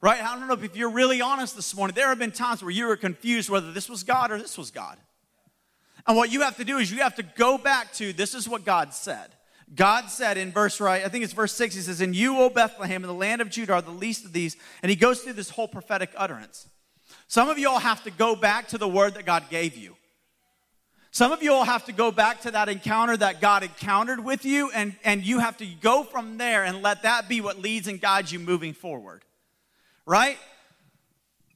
Right? 0.00 0.22
I 0.22 0.38
don't 0.38 0.48
know 0.48 0.54
if 0.54 0.74
you're 0.74 0.90
really 0.90 1.20
honest 1.20 1.56
this 1.56 1.74
morning. 1.74 1.94
There 1.94 2.08
have 2.08 2.18
been 2.18 2.30
times 2.30 2.62
where 2.62 2.70
you 2.70 2.86
were 2.86 2.96
confused 2.96 3.50
whether 3.50 3.70
this 3.70 3.90
was 3.90 4.02
God 4.02 4.30
or 4.30 4.38
this 4.38 4.56
was 4.56 4.70
God. 4.70 4.96
And 6.06 6.16
what 6.16 6.32
you 6.32 6.42
have 6.42 6.56
to 6.56 6.64
do 6.64 6.78
is 6.78 6.90
you 6.90 6.98
have 6.98 7.16
to 7.16 7.22
go 7.22 7.58
back 7.58 7.92
to 7.94 8.12
this 8.12 8.34
is 8.34 8.48
what 8.48 8.64
God 8.64 8.94
said. 8.94 9.30
God 9.74 10.10
said 10.10 10.36
in 10.36 10.50
verse 10.50 10.80
right, 10.80 11.04
I 11.04 11.08
think 11.08 11.22
it's 11.22 11.32
verse 11.32 11.52
6, 11.52 11.74
he 11.76 11.80
says, 11.80 12.00
And 12.00 12.14
you, 12.14 12.38
O 12.38 12.50
Bethlehem, 12.50 13.02
in 13.04 13.08
the 13.08 13.14
land 13.14 13.40
of 13.40 13.50
Judah, 13.50 13.74
are 13.74 13.82
the 13.82 13.90
least 13.90 14.24
of 14.24 14.32
these. 14.32 14.56
And 14.82 14.90
he 14.90 14.96
goes 14.96 15.20
through 15.20 15.34
this 15.34 15.50
whole 15.50 15.68
prophetic 15.68 16.10
utterance. 16.16 16.68
Some 17.28 17.48
of 17.48 17.58
you 17.58 17.68
all 17.68 17.78
have 17.78 18.02
to 18.04 18.10
go 18.10 18.34
back 18.34 18.68
to 18.68 18.78
the 18.78 18.88
word 18.88 19.14
that 19.14 19.26
God 19.26 19.44
gave 19.50 19.76
you. 19.76 19.96
Some 21.12 21.32
of 21.32 21.42
you 21.42 21.52
all 21.52 21.64
have 21.64 21.86
to 21.86 21.92
go 21.92 22.12
back 22.12 22.42
to 22.42 22.52
that 22.52 22.68
encounter 22.68 23.16
that 23.16 23.40
God 23.40 23.62
encountered 23.62 24.22
with 24.24 24.44
you, 24.44 24.70
and, 24.72 24.94
and 25.04 25.24
you 25.24 25.40
have 25.40 25.56
to 25.56 25.66
go 25.66 26.04
from 26.04 26.38
there 26.38 26.64
and 26.64 26.82
let 26.82 27.02
that 27.02 27.28
be 27.28 27.40
what 27.40 27.58
leads 27.58 27.88
and 27.88 28.00
guides 28.00 28.32
you 28.32 28.38
moving 28.38 28.72
forward. 28.72 29.24
Right? 30.06 30.38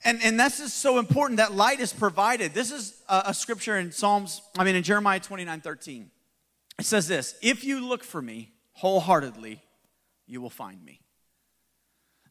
And, 0.05 0.23
and 0.23 0.39
this 0.39 0.61
is 0.61 0.75
so 0.75 0.99
important 0.99 1.39
that 1.39 1.55
light 1.55 1.81
is 1.81 1.93
provided. 1.93 2.53
This 2.53 2.71
is 2.71 3.03
a, 3.09 3.23
a 3.27 3.35
scripture 3.35 3.79
in 3.79 3.91
Psalms, 3.91 4.43
I 4.59 4.65
mean, 4.65 4.77
in 4.77 4.83
Jeremiah 4.83 5.21
29 5.21 5.61
13. 5.63 6.11
It 6.79 6.85
says 6.85 7.09
this 7.09 7.35
If 7.43 7.65
you 7.65 7.87
look 7.87 8.05
for 8.05 8.21
me 8.21 8.53
wholeheartedly, 8.73 9.63
you 10.27 10.41
will 10.41 10.51
find 10.51 10.85
me. 10.85 11.01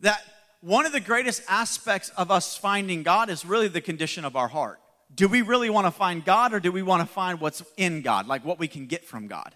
That 0.01 0.21
one 0.61 0.85
of 0.85 0.91
the 0.91 0.99
greatest 0.99 1.41
aspects 1.47 2.09
of 2.09 2.29
us 2.29 2.55
finding 2.55 3.03
God 3.03 3.29
is 3.29 3.45
really 3.45 3.67
the 3.67 3.81
condition 3.81 4.23
of 4.23 4.35
our 4.35 4.47
heart. 4.47 4.79
Do 5.15 5.27
we 5.27 5.41
really 5.41 5.69
want 5.69 5.87
to 5.87 5.91
find 5.91 6.23
God 6.23 6.53
or 6.53 6.59
do 6.59 6.71
we 6.71 6.81
want 6.81 7.01
to 7.01 7.11
find 7.11 7.39
what's 7.39 7.63
in 7.77 8.01
God, 8.01 8.27
like 8.27 8.45
what 8.45 8.59
we 8.59 8.67
can 8.67 8.85
get 8.85 9.05
from 9.05 9.27
God? 9.27 9.53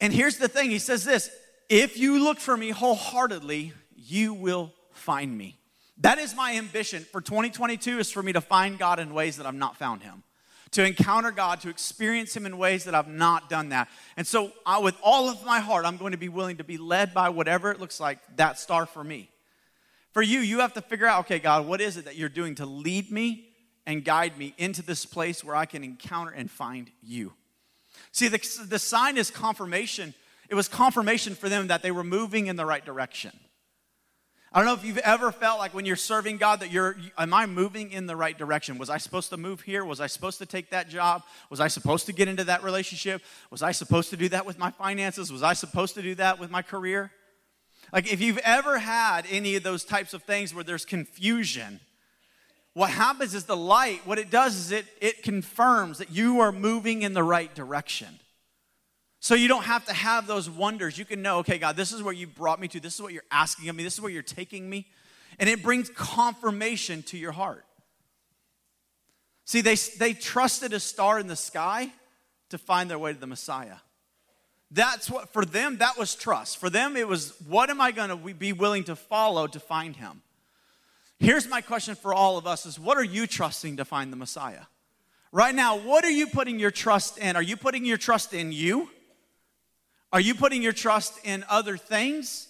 And 0.00 0.12
here's 0.12 0.38
the 0.38 0.48
thing 0.48 0.70
He 0.70 0.78
says 0.78 1.04
this 1.04 1.30
if 1.68 1.96
you 1.96 2.22
look 2.22 2.38
for 2.38 2.56
me 2.56 2.70
wholeheartedly, 2.70 3.72
you 3.94 4.34
will 4.34 4.72
find 4.92 5.36
me. 5.36 5.58
That 5.98 6.18
is 6.18 6.34
my 6.34 6.56
ambition 6.56 7.04
for 7.04 7.20
2022 7.20 7.98
is 7.98 8.10
for 8.10 8.22
me 8.22 8.32
to 8.32 8.40
find 8.40 8.78
God 8.78 8.98
in 8.98 9.14
ways 9.14 9.36
that 9.38 9.46
I've 9.46 9.54
not 9.54 9.76
found 9.76 10.02
him. 10.02 10.22
To 10.72 10.84
encounter 10.84 11.30
God, 11.30 11.60
to 11.60 11.70
experience 11.70 12.36
him 12.36 12.44
in 12.44 12.58
ways 12.58 12.84
that 12.84 12.94
I've 12.94 13.08
not 13.08 13.48
done 13.48 13.70
that. 13.70 13.88
And 14.16 14.26
so 14.26 14.52
I, 14.66 14.78
with 14.78 14.96
all 15.02 15.30
of 15.30 15.44
my 15.44 15.60
heart, 15.60 15.86
I'm 15.86 15.96
going 15.96 16.12
to 16.12 16.18
be 16.18 16.28
willing 16.28 16.58
to 16.58 16.64
be 16.64 16.76
led 16.76 17.14
by 17.14 17.28
whatever 17.30 17.70
it 17.70 17.80
looks 17.80 17.98
like 18.00 18.18
that 18.36 18.58
star 18.58 18.84
for 18.84 19.02
me. 19.02 19.30
For 20.12 20.22
you, 20.22 20.40
you 20.40 20.60
have 20.60 20.74
to 20.74 20.82
figure 20.82 21.06
out, 21.06 21.20
okay, 21.20 21.38
God, 21.38 21.66
what 21.66 21.80
is 21.80 21.96
it 21.96 22.06
that 22.06 22.16
you're 22.16 22.28
doing 22.28 22.56
to 22.56 22.66
lead 22.66 23.10
me 23.10 23.48
and 23.86 24.04
guide 24.04 24.36
me 24.36 24.54
into 24.58 24.82
this 24.82 25.06
place 25.06 25.44
where 25.44 25.54
I 25.54 25.66
can 25.66 25.84
encounter 25.84 26.32
and 26.32 26.50
find 26.50 26.90
you? 27.02 27.32
See, 28.12 28.28
the, 28.28 28.66
the 28.68 28.78
sign 28.78 29.16
is 29.16 29.30
confirmation. 29.30 30.14
It 30.48 30.54
was 30.54 30.68
confirmation 30.68 31.34
for 31.34 31.48
them 31.48 31.68
that 31.68 31.82
they 31.82 31.90
were 31.90 32.04
moving 32.04 32.48
in 32.48 32.56
the 32.56 32.66
right 32.66 32.84
direction. 32.84 33.32
I 34.56 34.60
don't 34.60 34.68
know 34.68 34.72
if 34.72 34.86
you've 34.86 34.96
ever 34.96 35.30
felt 35.32 35.58
like 35.58 35.74
when 35.74 35.84
you're 35.84 35.96
serving 35.96 36.38
God 36.38 36.60
that 36.60 36.70
you're, 36.70 36.96
am 37.18 37.34
I 37.34 37.44
moving 37.44 37.92
in 37.92 38.06
the 38.06 38.16
right 38.16 38.38
direction? 38.38 38.78
Was 38.78 38.88
I 38.88 38.96
supposed 38.96 39.28
to 39.28 39.36
move 39.36 39.60
here? 39.60 39.84
Was 39.84 40.00
I 40.00 40.06
supposed 40.06 40.38
to 40.38 40.46
take 40.46 40.70
that 40.70 40.88
job? 40.88 41.24
Was 41.50 41.60
I 41.60 41.68
supposed 41.68 42.06
to 42.06 42.14
get 42.14 42.26
into 42.26 42.42
that 42.44 42.62
relationship? 42.62 43.20
Was 43.50 43.62
I 43.62 43.72
supposed 43.72 44.08
to 44.10 44.16
do 44.16 44.30
that 44.30 44.46
with 44.46 44.58
my 44.58 44.70
finances? 44.70 45.30
Was 45.30 45.42
I 45.42 45.52
supposed 45.52 45.92
to 45.96 46.02
do 46.02 46.14
that 46.14 46.38
with 46.38 46.50
my 46.50 46.62
career? 46.62 47.12
Like, 47.92 48.10
if 48.10 48.22
you've 48.22 48.38
ever 48.38 48.78
had 48.78 49.26
any 49.30 49.56
of 49.56 49.62
those 49.62 49.84
types 49.84 50.14
of 50.14 50.22
things 50.22 50.54
where 50.54 50.64
there's 50.64 50.86
confusion, 50.86 51.78
what 52.72 52.88
happens 52.88 53.34
is 53.34 53.44
the 53.44 53.58
light, 53.58 54.06
what 54.06 54.18
it 54.18 54.30
does 54.30 54.56
is 54.56 54.70
it, 54.70 54.86
it 55.02 55.22
confirms 55.22 55.98
that 55.98 56.10
you 56.12 56.40
are 56.40 56.50
moving 56.50 57.02
in 57.02 57.12
the 57.12 57.22
right 57.22 57.54
direction. 57.54 58.08
So 59.26 59.34
you 59.34 59.48
don't 59.48 59.64
have 59.64 59.84
to 59.86 59.92
have 59.92 60.28
those 60.28 60.48
wonders. 60.48 60.96
You 60.96 61.04
can 61.04 61.20
know, 61.20 61.38
okay, 61.38 61.58
God, 61.58 61.74
this 61.74 61.90
is 61.90 62.00
where 62.00 62.14
you 62.14 62.28
brought 62.28 62.60
me 62.60 62.68
to. 62.68 62.78
This 62.78 62.94
is 62.94 63.02
what 63.02 63.12
you're 63.12 63.24
asking 63.28 63.68
of 63.68 63.74
me. 63.74 63.82
This 63.82 63.94
is 63.94 64.00
where 64.00 64.12
you're 64.12 64.22
taking 64.22 64.70
me. 64.70 64.86
And 65.40 65.50
it 65.50 65.64
brings 65.64 65.90
confirmation 65.90 67.02
to 67.08 67.18
your 67.18 67.32
heart. 67.32 67.64
See, 69.44 69.62
they, 69.62 69.74
they 69.98 70.12
trusted 70.12 70.72
a 70.72 70.78
star 70.78 71.18
in 71.18 71.26
the 71.26 71.34
sky 71.34 71.90
to 72.50 72.56
find 72.56 72.88
their 72.88 73.00
way 73.00 73.14
to 73.14 73.18
the 73.18 73.26
Messiah. 73.26 73.78
That's 74.70 75.10
what, 75.10 75.32
for 75.32 75.44
them, 75.44 75.78
that 75.78 75.98
was 75.98 76.14
trust. 76.14 76.58
For 76.58 76.70
them, 76.70 76.96
it 76.96 77.08
was, 77.08 77.34
what 77.48 77.68
am 77.68 77.80
I 77.80 77.90
going 77.90 78.10
to 78.10 78.32
be 78.32 78.52
willing 78.52 78.84
to 78.84 78.94
follow 78.94 79.48
to 79.48 79.58
find 79.58 79.96
him? 79.96 80.22
Here's 81.18 81.48
my 81.48 81.62
question 81.62 81.96
for 81.96 82.14
all 82.14 82.38
of 82.38 82.46
us 82.46 82.64
is 82.64 82.78
what 82.78 82.96
are 82.96 83.02
you 83.02 83.26
trusting 83.26 83.78
to 83.78 83.84
find 83.84 84.12
the 84.12 84.16
Messiah? 84.16 84.66
Right 85.32 85.54
now, 85.54 85.76
what 85.78 86.04
are 86.04 86.10
you 86.12 86.28
putting 86.28 86.60
your 86.60 86.70
trust 86.70 87.18
in? 87.18 87.34
Are 87.34 87.42
you 87.42 87.56
putting 87.56 87.84
your 87.84 87.98
trust 87.98 88.32
in 88.32 88.52
you? 88.52 88.88
Are 90.16 90.20
you 90.20 90.34
putting 90.34 90.62
your 90.62 90.72
trust 90.72 91.12
in 91.24 91.44
other 91.46 91.76
things? 91.76 92.48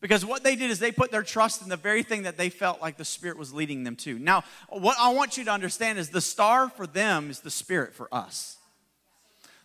Because 0.00 0.26
what 0.26 0.42
they 0.42 0.56
did 0.56 0.72
is 0.72 0.80
they 0.80 0.90
put 0.90 1.12
their 1.12 1.22
trust 1.22 1.62
in 1.62 1.68
the 1.68 1.76
very 1.76 2.02
thing 2.02 2.24
that 2.24 2.36
they 2.36 2.48
felt 2.48 2.82
like 2.82 2.96
the 2.96 3.04
Spirit 3.04 3.38
was 3.38 3.54
leading 3.54 3.84
them 3.84 3.94
to. 3.98 4.18
Now, 4.18 4.42
what 4.68 4.96
I 4.98 5.10
want 5.12 5.36
you 5.36 5.44
to 5.44 5.52
understand 5.52 6.00
is 6.00 6.10
the 6.10 6.20
star 6.20 6.68
for 6.68 6.88
them 6.88 7.30
is 7.30 7.38
the 7.38 7.52
Spirit 7.52 7.94
for 7.94 8.08
us. 8.10 8.56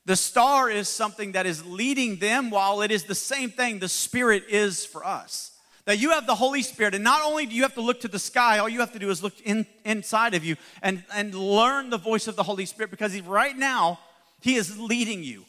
The 0.06 0.16
star 0.16 0.70
is 0.70 0.88
something 0.88 1.32
that 1.32 1.48
is 1.48 1.66
leading 1.66 2.18
them, 2.18 2.52
while 2.52 2.84
it 2.84 2.92
is 2.92 3.06
the 3.06 3.16
same 3.16 3.50
thing 3.50 3.80
the 3.80 3.90
Spirit 3.90 4.44
is 4.48 4.86
for 4.86 5.04
us. 5.04 5.54
That 5.86 5.98
you 5.98 6.12
have 6.12 6.28
the 6.28 6.36
Holy 6.36 6.62
Spirit, 6.62 6.94
and 6.94 7.04
not 7.04 7.26
only 7.26 7.48
do 7.48 7.56
you 7.56 7.64
have 7.64 7.74
to 7.74 7.82
look 7.82 8.02
to 8.02 8.08
the 8.08 8.20
sky, 8.20 8.60
all 8.60 8.70
you 8.70 8.82
have 8.82 8.94
to 8.94 9.00
do 9.00 9.10
is 9.10 9.24
look 9.24 9.42
in, 9.42 9.66
inside 9.86 10.36
of 10.36 10.46
you 10.46 10.56
and, 10.84 11.04
and 11.16 11.34
learn 11.34 11.90
the 11.90 11.98
voice 11.98 12.28
of 12.28 12.36
the 12.36 12.44
Holy 12.44 12.68
Spirit 12.68 12.92
because 12.92 13.12
he, 13.12 13.22
right 13.22 13.58
now, 13.58 13.98
He 14.40 14.54
is 14.54 14.80
leading 14.80 15.24
you. 15.24 15.46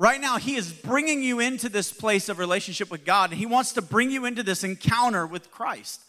Right 0.00 0.18
now, 0.18 0.38
He 0.38 0.56
is 0.56 0.72
bringing 0.72 1.22
you 1.22 1.40
into 1.40 1.68
this 1.68 1.92
place 1.92 2.30
of 2.30 2.38
relationship 2.38 2.90
with 2.90 3.04
God, 3.04 3.30
and 3.30 3.38
He 3.38 3.44
wants 3.44 3.74
to 3.74 3.82
bring 3.82 4.10
you 4.10 4.24
into 4.24 4.42
this 4.42 4.64
encounter 4.64 5.26
with 5.26 5.50
Christ. 5.50 6.00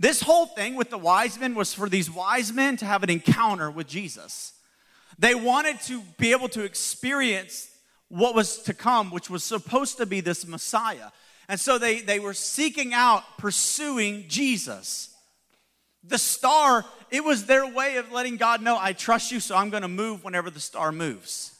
This 0.00 0.20
whole 0.20 0.46
thing 0.46 0.74
with 0.74 0.90
the 0.90 0.98
wise 0.98 1.38
men 1.38 1.54
was 1.54 1.72
for 1.72 1.88
these 1.88 2.10
wise 2.10 2.52
men 2.52 2.76
to 2.78 2.84
have 2.84 3.04
an 3.04 3.08
encounter 3.08 3.70
with 3.70 3.86
Jesus. 3.86 4.52
They 5.16 5.36
wanted 5.36 5.80
to 5.82 6.02
be 6.18 6.32
able 6.32 6.48
to 6.50 6.64
experience 6.64 7.70
what 8.08 8.34
was 8.34 8.58
to 8.62 8.74
come, 8.74 9.12
which 9.12 9.30
was 9.30 9.44
supposed 9.44 9.98
to 9.98 10.06
be 10.06 10.20
this 10.20 10.44
Messiah. 10.44 11.10
And 11.48 11.60
so 11.60 11.78
they, 11.78 12.00
they 12.00 12.18
were 12.18 12.34
seeking 12.34 12.94
out, 12.94 13.22
pursuing 13.38 14.24
Jesus. 14.26 15.14
The 16.02 16.18
star, 16.18 16.84
it 17.12 17.22
was 17.22 17.46
their 17.46 17.64
way 17.64 17.98
of 17.98 18.10
letting 18.10 18.38
God 18.38 18.60
know, 18.60 18.76
I 18.76 18.92
trust 18.92 19.30
you, 19.30 19.38
so 19.38 19.54
I'm 19.54 19.70
going 19.70 19.82
to 19.82 19.88
move 19.88 20.24
whenever 20.24 20.50
the 20.50 20.58
star 20.58 20.90
moves. 20.90 21.55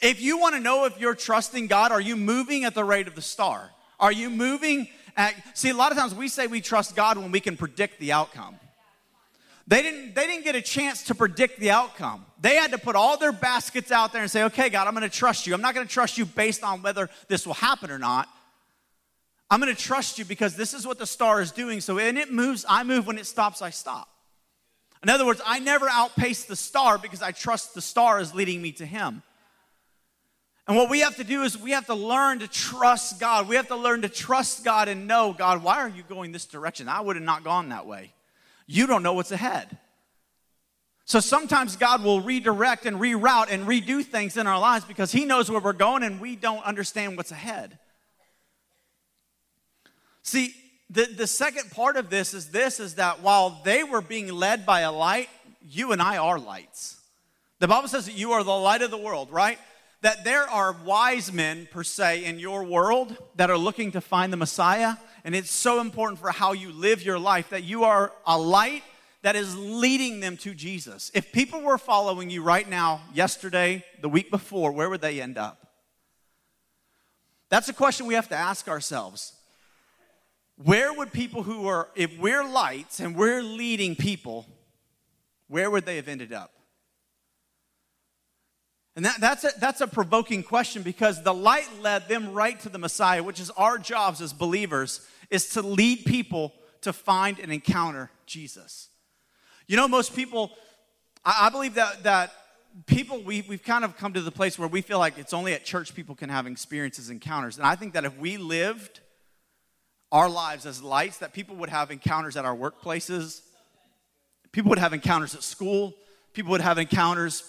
If 0.00 0.20
you 0.20 0.38
want 0.38 0.54
to 0.54 0.60
know 0.60 0.84
if 0.84 0.98
you're 1.00 1.14
trusting 1.14 1.68
God, 1.68 1.92
are 1.92 2.00
you 2.00 2.16
moving 2.16 2.64
at 2.64 2.74
the 2.74 2.84
rate 2.84 3.08
of 3.08 3.14
the 3.14 3.22
star? 3.22 3.70
Are 3.98 4.12
you 4.12 4.28
moving 4.28 4.88
at, 5.16 5.34
see, 5.54 5.70
a 5.70 5.74
lot 5.74 5.92
of 5.92 5.98
times 5.98 6.14
we 6.14 6.28
say 6.28 6.46
we 6.46 6.60
trust 6.60 6.94
God 6.94 7.16
when 7.16 7.32
we 7.32 7.40
can 7.40 7.56
predict 7.56 7.98
the 7.98 8.12
outcome. 8.12 8.56
They 9.66 9.82
didn't, 9.82 10.14
they 10.14 10.26
didn't 10.26 10.44
get 10.44 10.54
a 10.54 10.62
chance 10.62 11.04
to 11.04 11.14
predict 11.14 11.58
the 11.58 11.70
outcome. 11.70 12.24
They 12.40 12.54
had 12.54 12.70
to 12.70 12.78
put 12.78 12.94
all 12.94 13.16
their 13.16 13.32
baskets 13.32 13.90
out 13.90 14.12
there 14.12 14.22
and 14.22 14.30
say, 14.30 14.44
okay, 14.44 14.68
God, 14.68 14.86
I'm 14.86 14.94
going 14.94 15.08
to 15.08 15.16
trust 15.16 15.46
you. 15.46 15.54
I'm 15.54 15.60
not 15.60 15.74
going 15.74 15.86
to 15.86 15.92
trust 15.92 16.18
you 16.18 16.24
based 16.24 16.62
on 16.62 16.82
whether 16.82 17.10
this 17.28 17.46
will 17.46 17.54
happen 17.54 17.90
or 17.90 17.98
not. 17.98 18.28
I'm 19.50 19.60
going 19.60 19.74
to 19.74 19.80
trust 19.80 20.18
you 20.18 20.24
because 20.24 20.54
this 20.54 20.74
is 20.74 20.86
what 20.86 20.98
the 20.98 21.06
star 21.06 21.40
is 21.40 21.50
doing. 21.50 21.80
So 21.80 21.96
when 21.96 22.16
it 22.16 22.32
moves, 22.32 22.64
I 22.68 22.84
move. 22.84 23.06
When 23.06 23.18
it 23.18 23.26
stops, 23.26 23.62
I 23.62 23.70
stop. 23.70 24.08
In 25.02 25.08
other 25.08 25.26
words, 25.26 25.40
I 25.44 25.58
never 25.60 25.88
outpace 25.88 26.44
the 26.44 26.56
star 26.56 26.98
because 26.98 27.22
I 27.22 27.32
trust 27.32 27.74
the 27.74 27.80
star 27.80 28.20
is 28.20 28.34
leading 28.34 28.60
me 28.60 28.72
to 28.72 28.86
Him. 28.86 29.22
And 30.68 30.76
what 30.76 30.90
we 30.90 31.00
have 31.00 31.16
to 31.16 31.24
do 31.24 31.42
is 31.42 31.56
we 31.56 31.70
have 31.70 31.86
to 31.86 31.94
learn 31.94 32.40
to 32.40 32.48
trust 32.48 33.20
God. 33.20 33.48
We 33.48 33.54
have 33.56 33.68
to 33.68 33.76
learn 33.76 34.02
to 34.02 34.08
trust 34.08 34.64
God 34.64 34.88
and 34.88 35.06
know, 35.06 35.32
God, 35.32 35.62
why 35.62 35.76
are 35.76 35.88
you 35.88 36.02
going 36.02 36.32
this 36.32 36.44
direction? 36.44 36.88
I 36.88 37.00
would 37.00 37.14
have 37.14 37.24
not 37.24 37.44
gone 37.44 37.68
that 37.68 37.86
way. 37.86 38.12
You 38.66 38.88
don't 38.88 39.04
know 39.04 39.12
what's 39.12 39.30
ahead. 39.30 39.78
So 41.04 41.20
sometimes 41.20 41.76
God 41.76 42.02
will 42.02 42.20
redirect 42.20 42.84
and 42.84 42.96
reroute 42.96 43.46
and 43.50 43.64
redo 43.64 44.04
things 44.04 44.36
in 44.36 44.48
our 44.48 44.58
lives 44.58 44.84
because 44.84 45.12
He 45.12 45.24
knows 45.24 45.48
where 45.48 45.60
we're 45.60 45.72
going 45.72 46.02
and 46.02 46.20
we 46.20 46.34
don't 46.34 46.64
understand 46.64 47.16
what's 47.16 47.30
ahead. 47.30 47.78
See, 50.22 50.52
the, 50.90 51.04
the 51.04 51.28
second 51.28 51.70
part 51.70 51.96
of 51.96 52.10
this 52.10 52.34
is 52.34 52.50
this 52.50 52.80
is 52.80 52.96
that 52.96 53.22
while 53.22 53.60
they 53.62 53.84
were 53.84 54.00
being 54.00 54.32
led 54.32 54.66
by 54.66 54.80
a 54.80 54.90
light, 54.90 55.28
you 55.62 55.92
and 55.92 56.02
I 56.02 56.16
are 56.16 56.40
lights. 56.40 57.00
The 57.60 57.68
Bible 57.68 57.86
says 57.86 58.06
that 58.06 58.18
you 58.18 58.32
are 58.32 58.42
the 58.42 58.50
light 58.50 58.82
of 58.82 58.90
the 58.90 58.98
world, 58.98 59.30
right? 59.30 59.60
That 60.02 60.24
there 60.24 60.48
are 60.48 60.76
wise 60.84 61.32
men, 61.32 61.68
per 61.70 61.82
se, 61.82 62.24
in 62.24 62.38
your 62.38 62.64
world 62.64 63.16
that 63.36 63.50
are 63.50 63.58
looking 63.58 63.92
to 63.92 64.00
find 64.00 64.32
the 64.32 64.36
Messiah. 64.36 64.96
And 65.24 65.34
it's 65.34 65.50
so 65.50 65.80
important 65.80 66.20
for 66.20 66.30
how 66.30 66.52
you 66.52 66.70
live 66.70 67.02
your 67.02 67.18
life 67.18 67.50
that 67.50 67.64
you 67.64 67.84
are 67.84 68.12
a 68.26 68.38
light 68.38 68.82
that 69.22 69.34
is 69.34 69.56
leading 69.56 70.20
them 70.20 70.36
to 70.36 70.54
Jesus. 70.54 71.10
If 71.14 71.32
people 71.32 71.60
were 71.60 71.78
following 71.78 72.30
you 72.30 72.42
right 72.42 72.68
now, 72.68 73.00
yesterday, 73.12 73.84
the 74.00 74.08
week 74.08 74.30
before, 74.30 74.70
where 74.70 74.88
would 74.88 75.00
they 75.00 75.20
end 75.20 75.38
up? 75.38 75.66
That's 77.48 77.68
a 77.68 77.72
question 77.72 78.06
we 78.06 78.14
have 78.14 78.28
to 78.28 78.36
ask 78.36 78.68
ourselves. 78.68 79.32
Where 80.62 80.92
would 80.92 81.12
people 81.12 81.42
who 81.42 81.66
are, 81.66 81.88
if 81.94 82.16
we're 82.18 82.44
lights 82.44 83.00
and 83.00 83.16
we're 83.16 83.42
leading 83.42 83.96
people, 83.96 84.46
where 85.48 85.70
would 85.70 85.86
they 85.86 85.96
have 85.96 86.08
ended 86.08 86.32
up? 86.32 86.52
And 88.96 89.04
that, 89.04 89.20
that's, 89.20 89.44
a, 89.44 89.50
that's 89.60 89.82
a 89.82 89.86
provoking 89.86 90.42
question 90.42 90.82
because 90.82 91.22
the 91.22 91.34
light 91.34 91.68
led 91.82 92.08
them 92.08 92.32
right 92.32 92.58
to 92.60 92.70
the 92.70 92.78
Messiah, 92.78 93.22
which 93.22 93.38
is 93.38 93.50
our 93.50 93.76
jobs 93.76 94.22
as 94.22 94.32
believers, 94.32 95.02
is 95.28 95.50
to 95.50 95.60
lead 95.60 96.06
people 96.06 96.54
to 96.80 96.94
find 96.94 97.38
and 97.38 97.52
encounter 97.52 98.10
Jesus. 98.24 98.88
You 99.66 99.76
know, 99.76 99.86
most 99.86 100.16
people, 100.16 100.50
I, 101.24 101.46
I 101.46 101.50
believe 101.50 101.74
that, 101.74 102.04
that 102.04 102.32
people, 102.86 103.20
we, 103.20 103.44
we've 103.46 103.62
kind 103.62 103.84
of 103.84 103.98
come 103.98 104.14
to 104.14 104.22
the 104.22 104.30
place 104.30 104.58
where 104.58 104.68
we 104.68 104.80
feel 104.80 104.98
like 104.98 105.18
it's 105.18 105.34
only 105.34 105.52
at 105.52 105.62
church 105.62 105.94
people 105.94 106.14
can 106.14 106.30
have 106.30 106.46
experiences, 106.46 107.10
encounters. 107.10 107.58
And 107.58 107.66
I 107.66 107.74
think 107.74 107.92
that 107.92 108.06
if 108.06 108.16
we 108.16 108.38
lived 108.38 109.00
our 110.10 110.30
lives 110.30 110.64
as 110.64 110.82
lights, 110.82 111.18
that 111.18 111.34
people 111.34 111.56
would 111.56 111.68
have 111.68 111.90
encounters 111.90 112.34
at 112.34 112.46
our 112.46 112.56
workplaces, 112.56 113.42
people 114.52 114.70
would 114.70 114.78
have 114.78 114.94
encounters 114.94 115.34
at 115.34 115.42
school, 115.42 115.94
people 116.32 116.52
would 116.52 116.62
have 116.62 116.78
encounters 116.78 117.42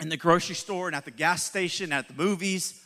in 0.00 0.08
the 0.08 0.16
grocery 0.16 0.54
store 0.54 0.86
and 0.86 0.96
at 0.96 1.04
the 1.04 1.10
gas 1.10 1.42
station, 1.42 1.92
at 1.92 2.08
the 2.08 2.14
movies. 2.14 2.82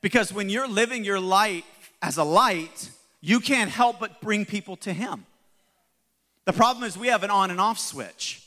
Because 0.00 0.32
when 0.32 0.48
you're 0.48 0.68
living 0.68 1.04
your 1.04 1.20
light 1.20 1.64
as 2.02 2.16
a 2.16 2.24
light, 2.24 2.90
you 3.20 3.40
can't 3.40 3.70
help 3.70 4.00
but 4.00 4.20
bring 4.20 4.44
people 4.44 4.76
to 4.78 4.92
Him. 4.92 5.26
The 6.44 6.52
problem 6.52 6.84
is 6.84 6.96
we 6.96 7.08
have 7.08 7.24
an 7.24 7.30
on 7.30 7.50
and 7.50 7.60
off 7.60 7.78
switch. 7.78 8.44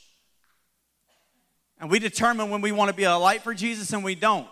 And 1.79 1.89
we 1.89 1.99
determine 1.99 2.49
when 2.49 2.61
we 2.61 2.71
want 2.71 2.89
to 2.89 2.95
be 2.95 3.03
a 3.03 3.17
light 3.17 3.41
for 3.41 3.53
Jesus 3.53 3.91
and 3.91 4.03
we 4.03 4.15
don't, 4.15 4.47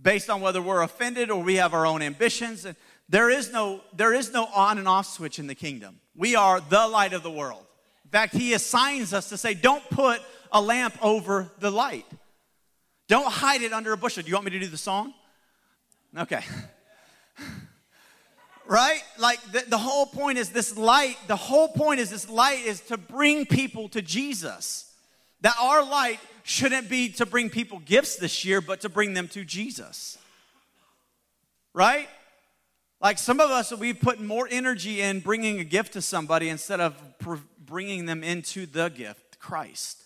based 0.00 0.30
on 0.30 0.40
whether 0.40 0.62
we're 0.62 0.82
offended 0.82 1.30
or 1.30 1.42
we 1.42 1.56
have 1.56 1.74
our 1.74 1.86
own 1.86 2.02
ambitions. 2.02 2.66
There 3.08 3.28
is 3.28 3.52
no, 3.52 3.82
there 3.94 4.14
is 4.14 4.32
no 4.32 4.46
on 4.46 4.78
and 4.78 4.88
off 4.88 5.06
switch 5.06 5.38
in 5.38 5.46
the 5.46 5.54
kingdom. 5.54 6.00
We 6.16 6.34
are 6.34 6.60
the 6.60 6.88
light 6.88 7.12
of 7.12 7.22
the 7.22 7.30
world. 7.30 7.64
In 8.04 8.10
fact, 8.10 8.34
he 8.34 8.54
assigns 8.54 9.12
us 9.12 9.28
to 9.28 9.36
say, 9.36 9.54
don't 9.54 9.84
put 9.90 10.20
a 10.52 10.60
lamp 10.60 10.96
over 11.02 11.50
the 11.58 11.70
light. 11.70 12.06
Don't 13.08 13.30
hide 13.30 13.62
it 13.62 13.72
under 13.72 13.92
a 13.92 13.96
bushel. 13.96 14.22
Do 14.22 14.28
you 14.28 14.34
want 14.34 14.44
me 14.44 14.52
to 14.52 14.60
do 14.60 14.68
the 14.68 14.78
song? 14.78 15.12
Okay. 16.16 16.42
right? 18.66 19.02
Like 19.18 19.40
the, 19.50 19.64
the 19.68 19.78
whole 19.78 20.06
point 20.06 20.38
is 20.38 20.50
this 20.50 20.76
light, 20.76 21.16
the 21.26 21.36
whole 21.36 21.68
point 21.68 22.00
is 22.00 22.10
this 22.10 22.28
light 22.28 22.64
is 22.64 22.80
to 22.82 22.96
bring 22.96 23.46
people 23.46 23.88
to 23.90 24.02
Jesus. 24.02 24.92
That 25.40 25.54
our 25.60 25.84
light 25.84 26.20
shouldn't 26.44 26.88
be 26.88 27.08
to 27.10 27.26
bring 27.26 27.50
people 27.50 27.80
gifts 27.80 28.16
this 28.16 28.44
year, 28.44 28.60
but 28.60 28.80
to 28.82 28.88
bring 28.88 29.14
them 29.14 29.28
to 29.28 29.44
Jesus. 29.44 30.18
Right? 31.74 32.08
Like 33.00 33.18
some 33.18 33.40
of 33.40 33.50
us, 33.50 33.72
we 33.72 33.92
put 33.92 34.20
more 34.20 34.46
energy 34.48 35.00
in 35.00 35.20
bringing 35.20 35.58
a 35.58 35.64
gift 35.64 35.94
to 35.94 36.02
somebody 36.02 36.48
instead 36.48 36.80
of 36.80 36.94
bringing 37.58 38.06
them 38.06 38.22
into 38.22 38.66
the 38.66 38.90
gift, 38.90 39.40
Christ. 39.40 40.01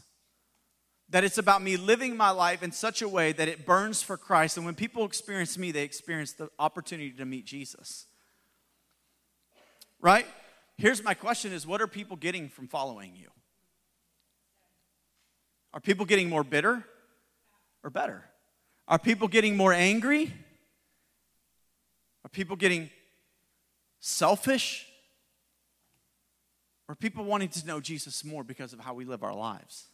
That 1.10 1.22
it's 1.22 1.38
about 1.38 1.62
me 1.62 1.76
living 1.76 2.16
my 2.16 2.30
life 2.30 2.62
in 2.62 2.72
such 2.72 3.00
a 3.00 3.08
way 3.08 3.32
that 3.32 3.48
it 3.48 3.64
burns 3.64 4.02
for 4.02 4.16
Christ. 4.16 4.56
And 4.56 4.66
when 4.66 4.74
people 4.74 5.04
experience 5.04 5.56
me, 5.56 5.70
they 5.70 5.82
experience 5.82 6.32
the 6.32 6.50
opportunity 6.58 7.10
to 7.12 7.24
meet 7.24 7.46
Jesus. 7.46 8.06
Right? 10.00 10.26
Here's 10.76 11.02
my 11.02 11.14
question 11.14 11.52
is 11.52 11.66
what 11.66 11.80
are 11.80 11.86
people 11.86 12.16
getting 12.16 12.48
from 12.48 12.68
following 12.68 13.12
you? 13.14 13.28
Are 15.72 15.80
people 15.80 16.06
getting 16.06 16.28
more 16.28 16.44
bitter 16.44 16.84
or 17.84 17.90
better? 17.90 18.24
Are 18.88 18.98
people 18.98 19.28
getting 19.28 19.56
more 19.56 19.72
angry 19.72 20.32
are 22.26 22.28
people 22.28 22.56
getting 22.56 22.90
selfish? 24.00 24.84
Or 26.88 26.96
people 26.96 27.24
wanting 27.24 27.50
to 27.50 27.64
know 27.64 27.78
Jesus 27.78 28.24
more 28.24 28.42
because 28.42 28.72
of 28.72 28.80
how 28.80 28.94
we 28.94 29.04
live 29.04 29.22
our 29.22 29.34
lives? 29.34 29.86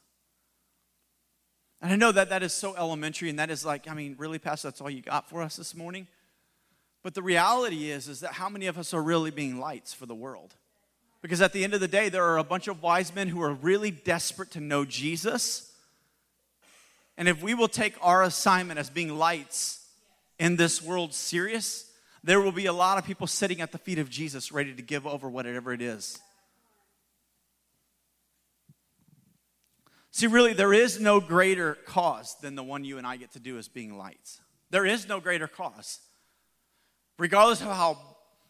And 1.82 1.92
I 1.92 1.96
know 1.96 2.12
that 2.12 2.30
that 2.30 2.44
is 2.44 2.52
so 2.54 2.76
elementary, 2.76 3.28
and 3.28 3.40
that 3.40 3.50
is 3.50 3.64
like, 3.64 3.90
I 3.90 3.94
mean, 3.94 4.14
really, 4.16 4.38
Pastor, 4.38 4.68
that's 4.68 4.80
all 4.80 4.88
you 4.88 5.02
got 5.02 5.28
for 5.28 5.42
us 5.42 5.56
this 5.56 5.74
morning? 5.74 6.06
But 7.02 7.14
the 7.14 7.22
reality 7.22 7.90
is, 7.90 8.06
is 8.06 8.20
that 8.20 8.34
how 8.34 8.48
many 8.48 8.68
of 8.68 8.78
us 8.78 8.94
are 8.94 9.02
really 9.02 9.32
being 9.32 9.58
lights 9.58 9.92
for 9.92 10.06
the 10.06 10.14
world? 10.14 10.54
Because 11.22 11.40
at 11.40 11.52
the 11.52 11.64
end 11.64 11.74
of 11.74 11.80
the 11.80 11.88
day, 11.88 12.08
there 12.08 12.24
are 12.24 12.38
a 12.38 12.44
bunch 12.44 12.68
of 12.68 12.82
wise 12.82 13.12
men 13.12 13.26
who 13.26 13.42
are 13.42 13.52
really 13.52 13.90
desperate 13.90 14.52
to 14.52 14.60
know 14.60 14.84
Jesus. 14.84 15.72
And 17.16 17.28
if 17.28 17.42
we 17.42 17.52
will 17.52 17.68
take 17.68 17.94
our 18.00 18.22
assignment 18.22 18.78
as 18.78 18.88
being 18.88 19.18
lights 19.18 19.84
in 20.38 20.54
this 20.54 20.80
world 20.80 21.12
serious, 21.12 21.90
there 22.22 22.40
will 22.40 22.52
be 22.52 22.66
a 22.66 22.72
lot 22.72 22.96
of 22.96 23.04
people 23.04 23.26
sitting 23.26 23.60
at 23.60 23.72
the 23.72 23.78
feet 23.78 23.98
of 23.98 24.08
Jesus 24.08 24.52
ready 24.52 24.72
to 24.72 24.82
give 24.82 25.04
over 25.04 25.28
whatever 25.28 25.72
it 25.72 25.82
is. 25.82 26.20
See, 30.12 30.26
really, 30.26 30.52
there 30.52 30.72
is 30.74 31.00
no 31.00 31.20
greater 31.20 31.74
cause 31.86 32.36
than 32.40 32.54
the 32.54 32.62
one 32.62 32.84
you 32.84 32.98
and 32.98 33.06
I 33.06 33.16
get 33.16 33.32
to 33.32 33.40
do 33.40 33.58
as 33.58 33.68
being 33.68 33.96
lights. 33.96 34.40
There 34.70 34.86
is 34.86 35.08
no 35.08 35.20
greater 35.20 35.48
cause. 35.48 36.00
Regardless 37.18 37.60
of 37.60 37.68
how 37.68 37.98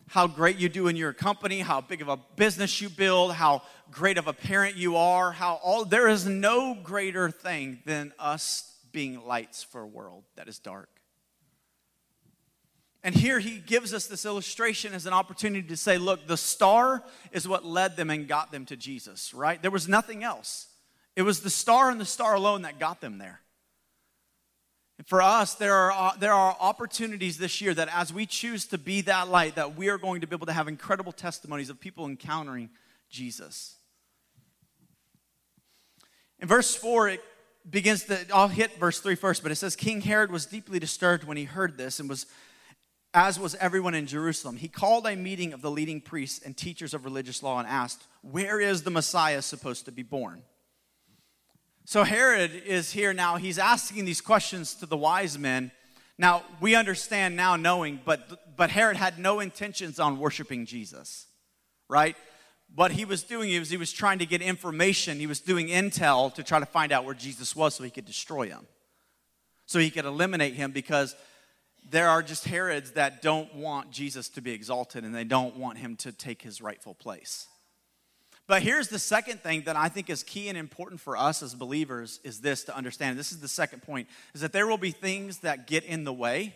how 0.08 0.26
great 0.26 0.58
you 0.58 0.68
do 0.68 0.88
in 0.88 0.96
your 0.96 1.12
company, 1.12 1.60
how 1.60 1.80
big 1.80 2.02
of 2.02 2.08
a 2.08 2.18
business 2.36 2.80
you 2.80 2.88
build, 2.88 3.32
how 3.32 3.62
great 3.90 4.18
of 4.18 4.26
a 4.26 4.32
parent 4.32 4.76
you 4.76 4.96
are, 4.96 5.32
how 5.32 5.54
all 5.62 5.84
there 5.84 6.08
is 6.08 6.26
no 6.26 6.74
greater 6.74 7.30
thing 7.30 7.78
than 7.86 8.12
us 8.18 8.76
being 8.90 9.24
lights 9.26 9.62
for 9.62 9.80
a 9.80 9.86
world 9.86 10.24
that 10.36 10.48
is 10.48 10.58
dark. 10.58 10.88
And 13.04 13.14
here 13.14 13.38
he 13.38 13.58
gives 13.58 13.94
us 13.94 14.06
this 14.06 14.26
illustration 14.26 14.92
as 14.92 15.06
an 15.06 15.12
opportunity 15.12 15.66
to 15.68 15.76
say, 15.76 15.98
look, 15.98 16.26
the 16.26 16.36
star 16.36 17.02
is 17.32 17.48
what 17.48 17.64
led 17.64 17.96
them 17.96 18.10
and 18.10 18.28
got 18.28 18.52
them 18.52 18.64
to 18.66 18.76
Jesus, 18.76 19.32
right? 19.32 19.60
There 19.60 19.70
was 19.70 19.88
nothing 19.88 20.22
else. 20.22 20.68
It 21.16 21.22
was 21.22 21.40
the 21.40 21.50
star 21.50 21.90
and 21.90 22.00
the 22.00 22.04
star 22.04 22.34
alone 22.34 22.62
that 22.62 22.78
got 22.78 23.00
them 23.00 23.18
there. 23.18 23.40
And 24.98 25.06
For 25.06 25.20
us, 25.20 25.54
there 25.54 25.74
are, 25.74 25.92
uh, 25.92 26.12
there 26.18 26.32
are 26.32 26.56
opportunities 26.60 27.38
this 27.38 27.60
year 27.60 27.74
that 27.74 27.88
as 27.92 28.12
we 28.12 28.24
choose 28.26 28.66
to 28.66 28.78
be 28.78 29.00
that 29.02 29.28
light, 29.28 29.56
that 29.56 29.76
we 29.76 29.88
are 29.88 29.98
going 29.98 30.20
to 30.20 30.26
be 30.26 30.36
able 30.36 30.46
to 30.46 30.52
have 30.52 30.68
incredible 30.68 31.12
testimonies 31.12 31.70
of 31.70 31.80
people 31.80 32.06
encountering 32.06 32.70
Jesus. 33.10 33.76
In 36.38 36.48
verse 36.48 36.74
4, 36.74 37.08
it 37.10 37.24
begins 37.68 38.04
to, 38.04 38.18
I'll 38.34 38.48
hit 38.48 38.78
verse 38.78 39.00
3 39.00 39.14
first, 39.14 39.42
but 39.42 39.52
it 39.52 39.56
says, 39.56 39.76
King 39.76 40.00
Herod 40.00 40.30
was 40.30 40.46
deeply 40.46 40.78
disturbed 40.78 41.24
when 41.24 41.36
he 41.36 41.44
heard 41.44 41.76
this 41.76 42.00
and 42.00 42.08
was, 42.08 42.26
as 43.14 43.38
was 43.38 43.54
everyone 43.56 43.94
in 43.94 44.06
Jerusalem. 44.06 44.56
He 44.56 44.68
called 44.68 45.06
a 45.06 45.16
meeting 45.16 45.52
of 45.52 45.62
the 45.62 45.70
leading 45.70 46.00
priests 46.00 46.44
and 46.44 46.56
teachers 46.56 46.94
of 46.94 47.04
religious 47.04 47.42
law 47.42 47.58
and 47.58 47.68
asked, 47.68 48.04
Where 48.22 48.60
is 48.60 48.82
the 48.82 48.90
Messiah 48.90 49.42
supposed 49.42 49.84
to 49.84 49.92
be 49.92 50.02
born? 50.02 50.42
So 51.84 52.04
Herod 52.04 52.52
is 52.64 52.92
here 52.92 53.12
now. 53.12 53.36
He's 53.36 53.58
asking 53.58 54.04
these 54.04 54.20
questions 54.20 54.74
to 54.76 54.86
the 54.86 54.96
wise 54.96 55.36
men. 55.38 55.72
Now, 56.16 56.44
we 56.60 56.76
understand 56.76 57.34
now 57.36 57.56
knowing, 57.56 58.00
but, 58.04 58.56
but 58.56 58.70
Herod 58.70 58.96
had 58.96 59.18
no 59.18 59.40
intentions 59.40 59.98
on 59.98 60.18
worshiping 60.18 60.66
Jesus, 60.66 61.26
right? 61.88 62.16
What 62.74 62.92
he 62.92 63.04
was 63.04 63.24
doing 63.24 63.50
is 63.50 63.70
he 63.70 63.76
was 63.76 63.92
trying 63.92 64.20
to 64.20 64.26
get 64.26 64.40
information. 64.40 65.18
He 65.18 65.26
was 65.26 65.40
doing 65.40 65.68
intel 65.68 66.32
to 66.34 66.42
try 66.42 66.60
to 66.60 66.66
find 66.66 66.92
out 66.92 67.04
where 67.04 67.14
Jesus 67.14 67.56
was 67.56 67.74
so 67.74 67.84
he 67.84 67.90
could 67.90 68.06
destroy 68.06 68.46
him. 68.48 68.66
So 69.66 69.78
he 69.78 69.90
could 69.90 70.04
eliminate 70.04 70.54
him 70.54 70.70
because 70.70 71.16
there 71.88 72.08
are 72.08 72.22
just 72.22 72.44
Herods 72.44 72.92
that 72.92 73.22
don't 73.22 73.54
want 73.54 73.90
Jesus 73.90 74.28
to 74.30 74.40
be 74.40 74.52
exalted 74.52 75.04
and 75.04 75.14
they 75.14 75.24
don't 75.24 75.56
want 75.56 75.78
him 75.78 75.96
to 75.96 76.12
take 76.12 76.42
his 76.42 76.62
rightful 76.62 76.94
place. 76.94 77.48
But 78.46 78.62
here's 78.62 78.88
the 78.88 78.98
second 78.98 79.40
thing 79.40 79.62
that 79.62 79.76
I 79.76 79.88
think 79.88 80.10
is 80.10 80.22
key 80.22 80.48
and 80.48 80.58
important 80.58 81.00
for 81.00 81.16
us 81.16 81.42
as 81.42 81.54
believers 81.54 82.20
is 82.24 82.40
this 82.40 82.64
to 82.64 82.76
understand. 82.76 83.18
This 83.18 83.32
is 83.32 83.40
the 83.40 83.48
second 83.48 83.82
point 83.82 84.08
is 84.34 84.40
that 84.40 84.52
there 84.52 84.66
will 84.66 84.78
be 84.78 84.90
things 84.90 85.38
that 85.38 85.66
get 85.66 85.84
in 85.84 86.04
the 86.04 86.12
way. 86.12 86.54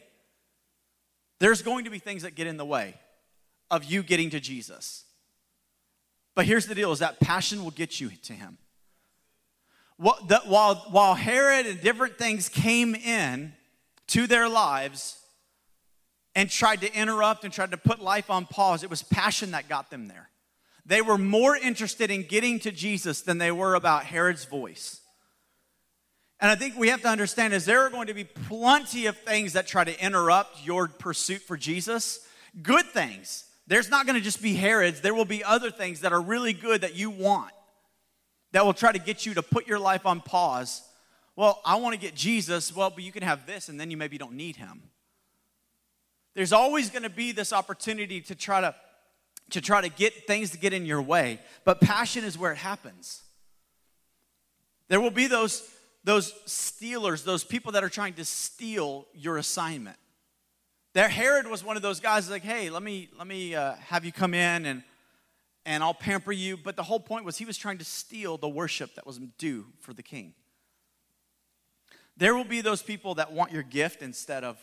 There's 1.39 1.63
going 1.63 1.85
to 1.85 1.91
be 1.91 1.99
things 1.99 2.23
that 2.23 2.35
get 2.35 2.47
in 2.47 2.57
the 2.57 2.65
way 2.65 2.95
of 3.71 3.85
you 3.85 4.03
getting 4.03 4.31
to 4.31 4.41
Jesus. 4.41 5.05
But 6.35 6.45
here's 6.45 6.67
the 6.67 6.75
deal 6.75 6.93
is 6.93 6.99
that 6.99 7.21
passion 7.21 7.63
will 7.65 7.71
get 7.71 8.01
you 8.01 8.11
to 8.25 8.33
him. 8.33 8.59
While, 9.97 10.75
while 10.91 11.15
Herod 11.15 11.67
and 11.67 11.81
different 11.81 12.19
things 12.19 12.51
came 12.51 12.95
in 12.95 13.55
to 14.09 14.27
their 14.27 14.49
lives 14.49 15.19
and 16.35 16.51
tried 16.51 16.83
to 16.83 16.95
interrupt 16.95 17.45
and 17.45 17.53
tried 17.53 17.71
to 17.71 17.79
put 17.79 18.01
life 18.01 18.29
on 18.29 18.45
pause, 18.45 18.83
it 18.83 18.91
was 18.91 19.03
passion 19.03 19.53
that 19.53 19.69
got 19.69 19.91
them 19.91 20.09
there. 20.09 20.29
They 20.87 21.03
were 21.03 21.19
more 21.19 21.57
interested 21.57 22.13
in 22.13 22.23
getting 22.23 22.61
to 22.61 22.71
Jesus 22.71 23.21
than 23.21 23.39
they 23.39 23.51
were 23.51 23.75
about 23.75 24.05
Herod's 24.05 24.45
voice. 24.45 25.01
And 26.39 26.49
I 26.51 26.55
think 26.55 26.77
we 26.77 26.89
have 26.89 27.03
to 27.03 27.09
understand 27.09 27.55
is 27.55 27.65
there 27.65 27.81
are 27.81 27.91
going 27.91 28.07
to 28.07 28.15
be 28.15 28.25
plenty 28.25 29.07
of 29.07 29.17
things 29.19 29.55
that 29.55 29.67
try 29.67 29.83
to 29.83 30.05
interrupt 30.05 30.65
your 30.65 30.87
pursuit 30.87 31.43
for 31.43 31.57
Jesus. 31.57 32.21
Good 32.63 32.87
things. 32.87 33.45
There's 33.67 33.91
not 33.91 34.07
going 34.07 34.17
to 34.17 34.23
just 34.23 34.41
be 34.41 34.55
Herod's, 34.55 35.01
there 35.01 35.15
will 35.15 35.25
be 35.25 35.43
other 35.43 35.73
things 35.73 36.03
that 36.03 36.13
are 36.13 36.21
really 36.21 36.53
good 36.53 36.83
that 36.83 36.95
you 36.95 37.11
want 37.11 37.51
that 38.53 38.65
will 38.65 38.75
try 38.75 38.93
to 38.93 38.99
get 38.99 39.27
you 39.27 39.35
to 39.35 39.43
put 39.43 39.67
your 39.67 39.81
life 39.81 40.07
on 40.07 40.21
pause. 40.21 40.83
Well, 41.35 41.61
I 41.65 41.77
want 41.77 41.95
to 41.95 42.01
get 42.01 42.15
Jesus. 42.15 42.75
Well, 42.75 42.91
but 42.91 43.03
you 43.03 43.11
can 43.11 43.25
have 43.25 43.45
this 43.45 43.69
and 43.69 43.81
then 43.81 43.91
you 43.91 43.97
maybe 43.97 44.19
don't 44.19 44.35
need 44.35 44.55
him. 44.57 44.83
There's 46.35 46.53
always 46.53 46.91
going 46.91 47.03
to 47.03 47.11
be 47.11 47.33
this 47.33 47.53
opportunity 47.53 48.21
to 48.21 48.35
try 48.35 48.61
to 48.61 48.75
to 49.51 49.61
try 49.61 49.81
to 49.81 49.89
get 49.89 50.27
things 50.27 50.51
to 50.51 50.59
get 50.59 50.73
in 50.73 50.87
your 50.87 51.03
way. 51.03 51.41
But 51.65 51.81
passion 51.81 52.25
is 52.25 52.37
where 52.37 52.53
it 52.53 52.59
happens. 52.59 53.23
There 54.89 55.01
will 55.01 55.11
be 55.11 55.27
those, 55.27 55.69
those 56.05 56.33
stealers, 56.47 57.25
those 57.25 57.45
people 57.45 57.73
that 57.73 57.85
are 57.85 57.89
trying 57.89 58.15
to 58.15 58.25
steal 58.25 59.07
your 59.15 59.37
assignment. 59.37 59.97
There, 60.95 61.09
Herod 61.09 61.47
was 61.47 61.63
one 61.63 61.77
of 61.77 61.83
those 61.83 62.01
guys 62.01 62.31
like, 62.31 62.43
hey, 62.43 62.71
let 62.71 62.83
me, 62.83 63.09
let 63.19 63.27
me 63.27 63.55
uh, 63.55 63.75
have 63.75 64.05
you 64.05 64.13
come 64.13 64.33
in 64.33 64.67
and, 64.67 64.83
and 65.65 65.83
I'll 65.83 65.95
pamper 65.95 66.33
you. 66.33 66.57
But 66.57 66.77
the 66.77 66.83
whole 66.83 67.01
point 67.01 67.25
was 67.25 67.37
he 67.37 67.45
was 67.45 67.59
trying 67.59 67.79
to 67.79 67.85
steal 67.85 68.39
the 68.39 68.49
worship 68.49 68.95
that 68.95 69.07
was 69.07 69.19
due 69.39 69.67
for 69.81 69.93
the 69.93 70.03
king. 70.03 70.33
There 72.17 72.35
will 72.35 72.45
be 72.45 72.63
those 72.63 72.83
people 72.83 73.17
that 73.17 73.33
want 73.33 73.53
your 73.53 73.63
gift 73.63 74.01
instead 74.01 74.43
of, 74.43 74.59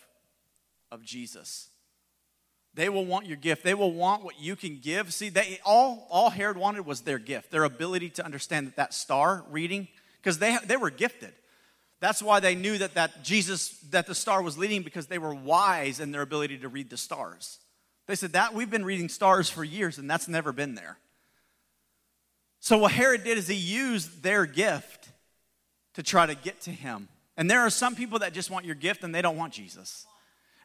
of 0.91 1.03
Jesus. 1.03 1.69
They 2.75 2.89
will 2.89 3.05
want 3.05 3.27
your 3.27 3.37
gift. 3.37 3.63
They 3.63 3.75
will 3.75 3.91
want 3.91 4.23
what 4.23 4.39
you 4.39 4.55
can 4.55 4.79
give. 4.79 5.13
See, 5.13 5.29
they 5.29 5.59
all 5.63 6.07
all 6.09 6.29
Herod 6.29 6.57
wanted 6.57 6.85
was 6.85 7.01
their 7.01 7.19
gift, 7.19 7.51
their 7.51 7.63
ability 7.63 8.09
to 8.11 8.25
understand 8.25 8.67
that 8.67 8.75
that 8.77 8.93
star 8.93 9.43
reading, 9.49 9.87
because 10.21 10.39
they 10.39 10.57
they 10.65 10.77
were 10.77 10.89
gifted. 10.89 11.33
That's 11.99 12.21
why 12.21 12.39
they 12.39 12.55
knew 12.55 12.77
that 12.79 12.95
that 12.95 13.23
Jesus 13.23 13.77
that 13.91 14.07
the 14.07 14.15
star 14.15 14.41
was 14.41 14.57
leading 14.57 14.81
because 14.81 15.07
they 15.07 15.19
were 15.19 15.33
wise 15.33 15.99
in 15.99 16.11
their 16.11 16.21
ability 16.21 16.57
to 16.59 16.67
read 16.67 16.89
the 16.89 16.97
stars. 16.97 17.59
They 18.07 18.15
said 18.15 18.33
that 18.33 18.53
we've 18.53 18.69
been 18.69 18.83
reading 18.85 19.07
stars 19.07 19.49
for 19.49 19.63
years 19.63 19.97
and 19.97 20.09
that's 20.09 20.27
never 20.27 20.51
been 20.51 20.75
there. 20.75 20.97
So 22.59 22.77
what 22.77 22.91
Herod 22.91 23.23
did 23.23 23.37
is 23.37 23.47
he 23.47 23.55
used 23.55 24.23
their 24.23 24.45
gift 24.45 25.09
to 25.93 26.03
try 26.03 26.25
to 26.25 26.35
get 26.35 26.61
to 26.61 26.71
him. 26.71 27.07
And 27.37 27.49
there 27.49 27.61
are 27.61 27.69
some 27.69 27.95
people 27.95 28.19
that 28.19 28.33
just 28.33 28.49
want 28.49 28.65
your 28.65 28.75
gift 28.75 29.03
and 29.03 29.13
they 29.13 29.21
don't 29.21 29.37
want 29.37 29.53
Jesus. 29.53 30.05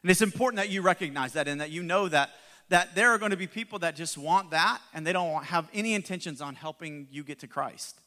And 0.01 0.11
it's 0.11 0.21
important 0.21 0.57
that 0.57 0.69
you 0.69 0.81
recognize 0.81 1.33
that 1.33 1.47
and 1.47 1.61
that 1.61 1.71
you 1.71 1.83
know 1.83 2.07
that 2.07 2.31
that 2.69 2.93
there 2.93 3.09
are 3.09 3.17
going 3.17 3.31
to 3.31 3.37
be 3.37 3.47
people 3.47 3.79
that 3.79 3.95
just 3.95 4.17
want 4.17 4.51
that 4.51 4.79
and 4.93 5.05
they 5.05 5.13
don't 5.13 5.43
have 5.43 5.67
any 5.73 5.95
intentions 5.95 6.39
on 6.39 6.55
helping 6.55 7.07
you 7.11 7.23
get 7.23 7.39
to 7.39 7.47
Christ. 7.47 7.99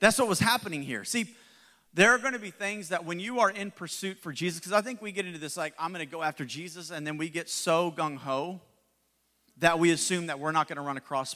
That's 0.00 0.18
what 0.18 0.28
was 0.28 0.40
happening 0.40 0.82
here. 0.82 1.04
See, 1.04 1.34
there 1.94 2.12
are 2.12 2.18
going 2.18 2.34
to 2.34 2.38
be 2.38 2.50
things 2.50 2.90
that 2.90 3.04
when 3.04 3.18
you 3.18 3.40
are 3.40 3.50
in 3.50 3.70
pursuit 3.70 4.18
for 4.18 4.32
Jesus, 4.32 4.60
because 4.60 4.72
I 4.72 4.80
think 4.80 5.00
we 5.00 5.10
get 5.10 5.26
into 5.26 5.38
this 5.38 5.56
like, 5.56 5.74
I'm 5.78 5.92
going 5.92 6.04
to 6.04 6.10
go 6.10 6.22
after 6.22 6.44
Jesus, 6.44 6.90
and 6.90 7.06
then 7.06 7.16
we 7.16 7.28
get 7.28 7.48
so 7.48 7.90
gung 7.90 8.16
ho 8.18 8.60
that 9.58 9.78
we 9.78 9.90
assume 9.90 10.26
that 10.26 10.38
we're 10.38 10.52
not 10.52 10.68
going 10.68 10.76
to 10.76 10.82
run 10.82 10.96
across 10.96 11.34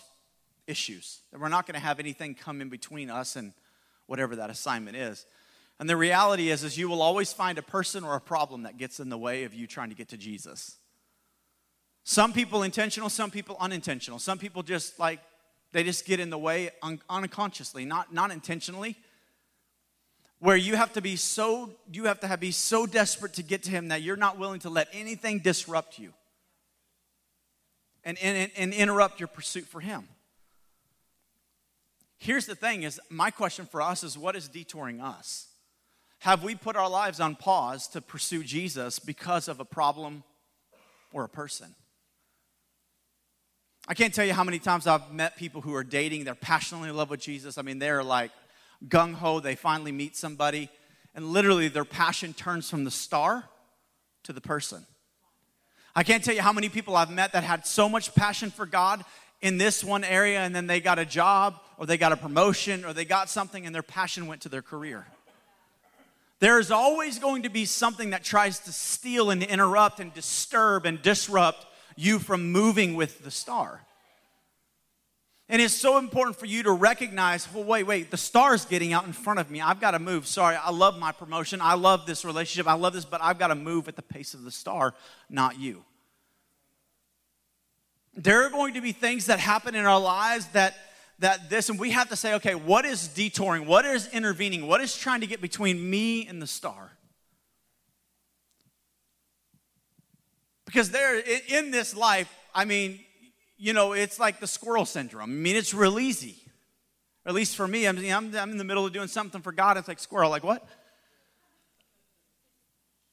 issues, 0.66 1.20
that 1.32 1.40
we're 1.40 1.48
not 1.48 1.66
going 1.66 1.74
to 1.74 1.80
have 1.80 1.98
anything 1.98 2.34
come 2.34 2.60
in 2.60 2.68
between 2.68 3.10
us 3.10 3.34
and 3.34 3.52
whatever 4.06 4.36
that 4.36 4.50
assignment 4.50 4.96
is. 4.96 5.26
And 5.80 5.88
the 5.88 5.96
reality 5.96 6.50
is, 6.50 6.62
is 6.62 6.78
you 6.78 6.88
will 6.88 7.02
always 7.02 7.32
find 7.32 7.58
a 7.58 7.62
person 7.62 8.04
or 8.04 8.14
a 8.14 8.20
problem 8.20 8.62
that 8.62 8.78
gets 8.78 9.00
in 9.00 9.08
the 9.08 9.18
way 9.18 9.44
of 9.44 9.52
you 9.52 9.66
trying 9.66 9.88
to 9.88 9.96
get 9.96 10.08
to 10.08 10.16
Jesus. 10.16 10.76
Some 12.04 12.32
people 12.32 12.62
intentional, 12.62 13.08
some 13.08 13.30
people 13.30 13.56
unintentional. 13.60 14.18
Some 14.18 14.38
people 14.38 14.62
just 14.62 14.98
like 14.98 15.20
they 15.72 15.84
just 15.84 16.04
get 16.04 16.20
in 16.20 16.30
the 16.30 16.38
way 16.38 16.70
un- 16.82 17.00
unconsciously, 17.08 17.84
not 17.84 18.12
not 18.12 18.30
intentionally. 18.30 18.96
Where 20.38 20.56
you 20.56 20.74
have 20.74 20.92
to 20.94 21.00
be 21.00 21.14
so 21.14 21.70
you 21.92 22.04
have 22.04 22.20
to 22.20 22.26
have, 22.26 22.40
be 22.40 22.50
so 22.50 22.86
desperate 22.86 23.34
to 23.34 23.44
get 23.44 23.62
to 23.64 23.70
him 23.70 23.88
that 23.88 24.02
you're 24.02 24.16
not 24.16 24.38
willing 24.38 24.60
to 24.60 24.70
let 24.70 24.88
anything 24.92 25.38
disrupt 25.38 26.00
you 26.00 26.12
and, 28.04 28.18
and, 28.18 28.50
and 28.56 28.74
interrupt 28.74 29.20
your 29.20 29.28
pursuit 29.28 29.64
for 29.64 29.80
him. 29.80 30.08
Here's 32.18 32.46
the 32.46 32.54
thing 32.54 32.82
is 32.82 33.00
my 33.08 33.30
question 33.30 33.66
for 33.66 33.80
us 33.80 34.02
is 34.02 34.18
what 34.18 34.36
is 34.36 34.48
detouring 34.48 35.00
us? 35.00 35.48
Have 36.22 36.44
we 36.44 36.54
put 36.54 36.76
our 36.76 36.88
lives 36.88 37.18
on 37.18 37.34
pause 37.34 37.88
to 37.88 38.00
pursue 38.00 38.44
Jesus 38.44 39.00
because 39.00 39.48
of 39.48 39.58
a 39.58 39.64
problem 39.64 40.22
or 41.12 41.24
a 41.24 41.28
person? 41.28 41.74
I 43.88 43.94
can't 43.94 44.14
tell 44.14 44.24
you 44.24 44.32
how 44.32 44.44
many 44.44 44.60
times 44.60 44.86
I've 44.86 45.12
met 45.12 45.36
people 45.36 45.62
who 45.62 45.74
are 45.74 45.82
dating, 45.82 46.22
they're 46.22 46.36
passionately 46.36 46.90
in 46.90 46.96
love 46.96 47.10
with 47.10 47.18
Jesus. 47.18 47.58
I 47.58 47.62
mean, 47.62 47.80
they're 47.80 48.04
like 48.04 48.30
gung 48.86 49.14
ho, 49.14 49.40
they 49.40 49.56
finally 49.56 49.90
meet 49.90 50.16
somebody, 50.16 50.68
and 51.12 51.24
literally 51.24 51.66
their 51.66 51.84
passion 51.84 52.34
turns 52.34 52.70
from 52.70 52.84
the 52.84 52.92
star 52.92 53.42
to 54.22 54.32
the 54.32 54.40
person. 54.40 54.86
I 55.96 56.04
can't 56.04 56.22
tell 56.22 56.36
you 56.36 56.42
how 56.42 56.52
many 56.52 56.68
people 56.68 56.94
I've 56.94 57.10
met 57.10 57.32
that 57.32 57.42
had 57.42 57.66
so 57.66 57.88
much 57.88 58.14
passion 58.14 58.52
for 58.52 58.64
God, 58.64 59.04
in 59.40 59.58
this 59.58 59.82
one 59.82 60.04
area 60.04 60.38
and 60.38 60.54
then 60.54 60.68
they 60.68 60.80
got 60.80 61.00
a 61.00 61.04
job 61.04 61.58
or 61.76 61.84
they 61.84 61.98
got 61.98 62.12
a 62.12 62.16
promotion 62.16 62.84
or 62.84 62.92
they 62.92 63.04
got 63.04 63.28
something 63.28 63.66
and 63.66 63.74
their 63.74 63.82
passion 63.82 64.28
went 64.28 64.42
to 64.42 64.48
their 64.48 64.62
career. 64.62 65.04
There 66.42 66.58
is 66.58 66.72
always 66.72 67.20
going 67.20 67.44
to 67.44 67.48
be 67.48 67.64
something 67.66 68.10
that 68.10 68.24
tries 68.24 68.58
to 68.58 68.72
steal 68.72 69.30
and 69.30 69.44
interrupt 69.44 70.00
and 70.00 70.12
disturb 70.12 70.86
and 70.86 71.00
disrupt 71.00 71.66
you 71.94 72.18
from 72.18 72.50
moving 72.50 72.96
with 72.96 73.22
the 73.22 73.30
star. 73.30 73.80
And 75.48 75.62
it's 75.62 75.72
so 75.72 75.98
important 75.98 76.36
for 76.36 76.46
you 76.46 76.64
to 76.64 76.72
recognize 76.72 77.46
well, 77.54 77.62
wait, 77.62 77.84
wait, 77.84 78.10
the 78.10 78.16
star's 78.16 78.64
getting 78.64 78.92
out 78.92 79.06
in 79.06 79.12
front 79.12 79.38
of 79.38 79.52
me. 79.52 79.60
I've 79.60 79.80
got 79.80 79.92
to 79.92 80.00
move. 80.00 80.26
Sorry, 80.26 80.56
I 80.56 80.72
love 80.72 80.98
my 80.98 81.12
promotion. 81.12 81.60
I 81.60 81.74
love 81.74 82.06
this 82.06 82.24
relationship. 82.24 82.66
I 82.66 82.74
love 82.74 82.92
this, 82.92 83.04
but 83.04 83.22
I've 83.22 83.38
got 83.38 83.48
to 83.48 83.54
move 83.54 83.86
at 83.86 83.94
the 83.94 84.02
pace 84.02 84.34
of 84.34 84.42
the 84.42 84.50
star, 84.50 84.94
not 85.30 85.60
you. 85.60 85.84
There 88.14 88.44
are 88.44 88.50
going 88.50 88.74
to 88.74 88.80
be 88.80 88.90
things 88.90 89.26
that 89.26 89.38
happen 89.38 89.76
in 89.76 89.84
our 89.84 90.00
lives 90.00 90.46
that 90.54 90.74
that 91.22 91.50
this 91.50 91.68
and 91.68 91.80
we 91.80 91.90
have 91.90 92.08
to 92.08 92.16
say 92.16 92.34
okay 92.34 92.54
what 92.54 92.84
is 92.84 93.08
detouring 93.08 93.66
what 93.66 93.84
is 93.84 94.08
intervening 94.12 94.66
what 94.66 94.80
is 94.80 94.96
trying 94.96 95.20
to 95.20 95.26
get 95.26 95.40
between 95.40 95.90
me 95.90 96.26
and 96.26 96.40
the 96.40 96.46
star 96.46 96.92
because 100.66 100.90
there 100.90 101.18
in 101.48 101.70
this 101.70 101.96
life 101.96 102.32
i 102.54 102.64
mean 102.64 103.00
you 103.62 103.72
know, 103.72 103.92
it's 103.92 104.18
like 104.18 104.40
the 104.40 104.46
squirrel 104.48 104.84
syndrome. 104.84 105.22
I 105.22 105.32
mean, 105.32 105.54
it's 105.54 105.72
real 105.72 106.00
easy. 106.00 106.34
at 107.24 107.32
least 107.32 107.54
for 107.54 107.68
me, 107.68 107.86
I'm, 107.86 107.96
I'm, 107.96 108.36
I'm 108.36 108.50
in 108.50 108.56
the 108.56 108.64
middle 108.64 108.84
of 108.84 108.92
doing 108.92 109.06
something 109.06 109.40
for 109.40 109.52
God. 109.52 109.76
It's 109.76 109.86
like 109.86 110.00
squirrel, 110.00 110.30
like 110.30 110.42
what? 110.42 110.66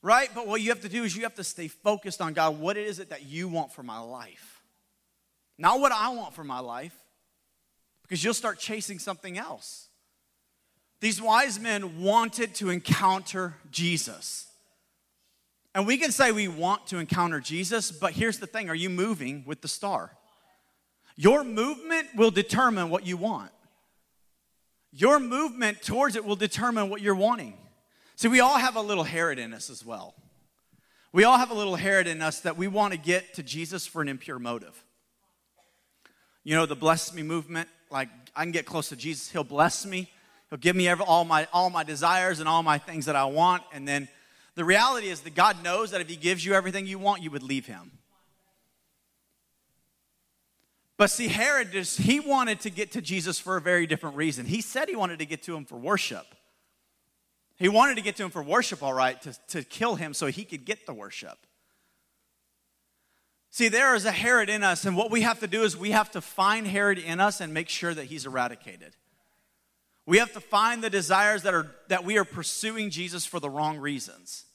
Right? 0.02 0.28
But 0.34 0.48
what 0.48 0.62
you 0.62 0.69
have 0.69 0.82
to 0.82 0.89
do 0.89 1.04
is 1.04 1.15
you 1.15 1.22
have 1.22 1.36
to 1.36 1.43
stay 1.43 1.67
focused 1.67 2.19
on 2.19 2.34
God. 2.34 2.60
What 2.60 2.78
is 2.78 2.98
it 2.98 3.12
that 3.12 3.28
you 3.28 3.48
want 3.48 3.72
for 3.74 3.84
my 3.84 4.00
life? 4.00 4.63
Not 5.60 5.80
what 5.80 5.91
I 5.91 6.10
want 6.15 6.34
for 6.34 6.43
my 6.43 6.62
life, 6.62 6.95
because 8.10 8.24
you'll 8.24 8.34
start 8.34 8.58
chasing 8.58 8.98
something 8.98 9.38
else. 9.38 9.88
These 11.00 11.22
wise 11.22 11.60
men 11.60 12.02
wanted 12.02 12.56
to 12.56 12.72
encounter 12.72 13.56
Jesus. 13.69 14.48
And 15.76 15.86
we 15.86 15.98
can 15.98 16.12
say 16.12 16.32
we 16.32 16.48
want 16.48 16.88
to 16.88 16.98
encounter 16.98 17.39
Jesus, 17.39 17.91
but 17.91 18.13
here's 18.13 18.39
the 18.39 18.48
thing 18.48 18.69
are 18.69 18.76
you 18.76 18.89
moving 18.89 19.43
with 19.45 19.62
the 19.62 19.67
star? 19.67 20.12
Your 21.15 21.43
movement 21.43 22.08
will 22.15 22.32
determine 22.32 22.89
what 22.89 23.06
you 23.06 23.15
want. 23.15 23.52
Your 24.91 25.19
movement 25.19 25.84
towards 25.84 26.15
it 26.15 26.26
will 26.26 26.36
determine 26.36 26.89
what 26.89 27.02
you're 27.02 27.13
wanting. 27.13 27.56
See, 28.15 28.28
we 28.28 28.39
all 28.39 28.58
have 28.58 28.76
a 28.76 28.82
little 28.82 29.04
Herod 29.04 29.38
in 29.38 29.54
us 29.54 29.69
as 29.69 29.86
well. 29.86 30.15
We 31.12 31.24
all 31.24 31.38
have 31.38 31.52
a 31.52 31.54
little 31.54 31.76
Herod 31.76 32.08
in 32.08 32.22
us 32.22 32.41
that 32.41 32.58
we 32.58 32.67
want 32.67 32.93
to 32.93 33.00
get 33.00 33.36
to 33.36 33.43
Jesus 33.43 33.86
for 33.86 34.02
an 34.02 34.08
impure 34.08 34.39
motive. 34.39 34.84
You 36.43 36.56
know, 36.56 36.65
the 36.65 36.76
bless 36.76 37.13
me 37.13 37.22
movement, 37.22 37.69
like 37.91 38.10
I 38.36 38.43
can 38.43 38.52
get 38.52 38.65
close 38.65 38.89
to 38.89 38.95
Jesus, 38.95 39.30
he'll 39.30 39.43
bless 39.43 39.86
me. 39.86 40.12
He'll 40.49 40.60
give 40.60 40.75
me 40.75 40.88
every, 40.88 41.06
all, 41.06 41.25
my, 41.25 41.47
all 41.54 41.69
my 41.69 41.84
desires 41.84 42.39
and 42.39 42.49
all 42.49 42.63
my 42.63 42.78
things 42.78 43.06
that 43.06 43.15
I 43.15 43.25
want. 43.25 43.63
And 43.71 43.88
then 43.88 44.08
the 44.56 44.65
reality 44.65 45.08
is 45.08 45.21
that 45.21 45.36
God 45.36 45.63
knows 45.63 45.91
that 45.91 46.02
if 46.02 46.10
he 46.10 46.15
gives 46.15 46.43
you 46.43 46.54
everything 46.54 46.86
you 46.86 46.99
want, 46.99 47.21
you 47.21 47.32
would 47.32 47.43
leave 47.43 47.65
him. 47.65 47.91
But 50.97 51.10
see, 51.10 51.30
Herod 51.30 51.71
just, 51.71 51.97
he 51.99 52.19
wanted 52.19 52.60
to 52.62 52.69
get 52.69 52.91
to 52.91 53.02
Jesus 53.02 53.39
for 53.39 53.56
a 53.56 53.62
very 53.62 53.88
different 53.88 54.17
reason. 54.17 54.45
He 54.45 54.60
said 54.60 54.89
he 54.89 54.97
wanted 54.97 55.19
to 55.19 55.25
get 55.25 55.43
to 55.43 55.56
him 55.56 55.63
for 55.63 55.78
worship. 55.78 56.25
He 57.58 57.69
wanted 57.69 57.95
to 57.95 58.02
get 58.02 58.17
to 58.17 58.23
him 58.23 58.32
for 58.32 58.43
worship, 58.43 58.84
all 58.84 58.93
right, 58.93 59.21
to, 59.21 59.34
to 59.49 59.63
kill 59.63 59.95
him 59.95 60.13
so 60.13 60.28
he 60.28 60.43
could 60.43 60.65
get 60.65 60.86
the 60.86 60.93
worship. 60.93 61.38
See, 63.52 63.68
there 63.68 63.96
is 63.96 64.06
a 64.06 64.12
Herod 64.12 64.50
in 64.50 64.64
us, 64.64 64.86
and 64.86 64.96
what 64.96 65.10
we 65.10 65.22
have 65.22 65.40
to 65.40 65.48
do 65.48 65.64
is 65.64 65.76
we 65.76 65.92
have 65.92 66.12
to 66.12 66.22
find 66.22 66.68
Herod 66.68 67.00
in 67.00 67.20
us 67.20 67.42
and 67.42 67.54
make 67.54 67.70
sure 67.70 67.94
that 67.94 68.06
he's 68.06 68.26
eradicated. 68.26 68.96
We 70.06 70.20
have 70.20 70.34
to 70.34 70.40
find 70.40 70.84
the 70.84 70.90
desires 70.90 71.44
that 71.44 71.54
are 71.54 71.72
that 71.88 72.04
we 72.04 72.18
are 72.18 72.26
pursuing 72.26 72.90
Jesus 72.90 73.26
for 73.26 73.40
the 73.40 73.50
wrong 73.50 73.78
reasons. 73.78 74.46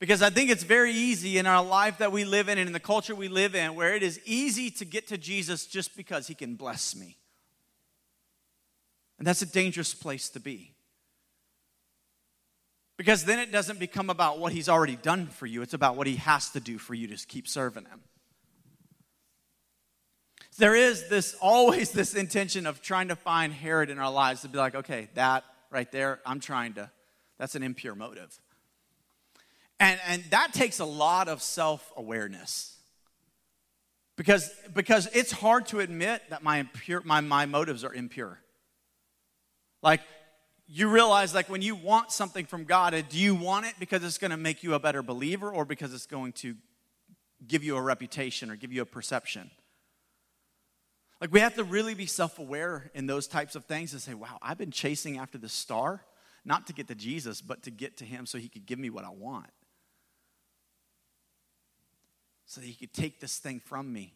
Because 0.00 0.22
I 0.22 0.30
think 0.30 0.50
it's 0.50 0.64
very 0.64 0.92
easy 0.92 1.38
in 1.38 1.46
our 1.46 1.64
life 1.64 1.98
that 1.98 2.10
we 2.10 2.24
live 2.24 2.48
in 2.48 2.58
and 2.58 2.66
in 2.66 2.72
the 2.72 2.80
culture 2.80 3.14
we 3.14 3.28
live 3.28 3.54
in 3.54 3.76
where 3.76 3.94
it 3.94 4.02
is 4.02 4.20
easy 4.24 4.68
to 4.72 4.84
get 4.84 5.06
to 5.08 5.16
Jesus 5.16 5.64
just 5.64 5.96
because 5.96 6.26
he 6.26 6.34
can 6.34 6.56
bless 6.56 6.96
me. 6.96 7.16
And 9.18 9.26
that's 9.26 9.42
a 9.42 9.46
dangerous 9.46 9.94
place 9.94 10.28
to 10.30 10.40
be. 10.40 10.71
Because 13.02 13.24
then 13.24 13.40
it 13.40 13.50
doesn't 13.50 13.80
become 13.80 14.10
about 14.10 14.38
what 14.38 14.52
he's 14.52 14.68
already 14.68 14.94
done 14.94 15.26
for 15.26 15.44
you, 15.44 15.60
it's 15.62 15.74
about 15.74 15.96
what 15.96 16.06
he 16.06 16.14
has 16.14 16.50
to 16.50 16.60
do 16.60 16.78
for 16.78 16.94
you 16.94 17.08
to 17.08 17.26
keep 17.26 17.48
serving 17.48 17.84
him. 17.84 18.00
There 20.56 20.76
is 20.76 21.08
this 21.08 21.34
always 21.40 21.90
this 21.90 22.14
intention 22.14 22.64
of 22.64 22.80
trying 22.80 23.08
to 23.08 23.16
find 23.16 23.52
Herod 23.52 23.90
in 23.90 23.98
our 23.98 24.12
lives 24.12 24.42
to 24.42 24.48
be 24.48 24.56
like, 24.56 24.76
okay, 24.76 25.08
that 25.14 25.42
right 25.68 25.90
there, 25.90 26.20
I'm 26.24 26.38
trying 26.38 26.74
to, 26.74 26.92
that's 27.40 27.56
an 27.56 27.64
impure 27.64 27.96
motive. 27.96 28.40
And, 29.80 29.98
and 30.06 30.22
that 30.30 30.52
takes 30.52 30.78
a 30.78 30.84
lot 30.84 31.26
of 31.26 31.42
self 31.42 31.92
awareness. 31.96 32.76
Because, 34.14 34.48
because 34.72 35.08
it's 35.12 35.32
hard 35.32 35.66
to 35.66 35.80
admit 35.80 36.22
that 36.30 36.44
my, 36.44 36.58
impure, 36.58 37.02
my, 37.04 37.20
my 37.20 37.46
motives 37.46 37.82
are 37.82 37.92
impure. 37.92 38.38
Like, 39.82 40.02
you 40.74 40.88
realize, 40.88 41.34
like, 41.34 41.48
when 41.48 41.62
you 41.62 41.74
want 41.74 42.12
something 42.12 42.46
from 42.46 42.64
God, 42.64 42.94
uh, 42.94 43.02
do 43.02 43.18
you 43.18 43.34
want 43.34 43.66
it 43.66 43.74
because 43.78 44.02
it's 44.04 44.18
going 44.18 44.30
to 44.30 44.36
make 44.36 44.62
you 44.62 44.74
a 44.74 44.78
better 44.78 45.02
believer 45.02 45.50
or 45.50 45.64
because 45.64 45.92
it's 45.92 46.06
going 46.06 46.32
to 46.34 46.54
give 47.46 47.62
you 47.62 47.76
a 47.76 47.82
reputation 47.82 48.50
or 48.50 48.56
give 48.56 48.72
you 48.72 48.82
a 48.82 48.86
perception? 48.86 49.50
Like, 51.20 51.32
we 51.32 51.40
have 51.40 51.54
to 51.56 51.64
really 51.64 51.94
be 51.94 52.06
self 52.06 52.38
aware 52.38 52.90
in 52.94 53.06
those 53.06 53.26
types 53.26 53.54
of 53.54 53.64
things 53.66 53.92
and 53.92 54.00
say, 54.00 54.14
wow, 54.14 54.38
I've 54.40 54.58
been 54.58 54.70
chasing 54.70 55.18
after 55.18 55.38
the 55.38 55.48
star, 55.48 56.04
not 56.44 56.66
to 56.68 56.72
get 56.72 56.88
to 56.88 56.94
Jesus, 56.94 57.40
but 57.40 57.62
to 57.64 57.70
get 57.70 57.98
to 57.98 58.04
Him 58.04 58.26
so 58.26 58.38
He 58.38 58.48
could 58.48 58.66
give 58.66 58.78
me 58.78 58.90
what 58.90 59.04
I 59.04 59.10
want 59.10 59.50
so 62.52 62.60
that 62.60 62.66
he 62.66 62.74
could 62.74 62.92
take 62.92 63.18
this 63.18 63.38
thing 63.38 63.60
from 63.60 63.90
me. 63.90 64.12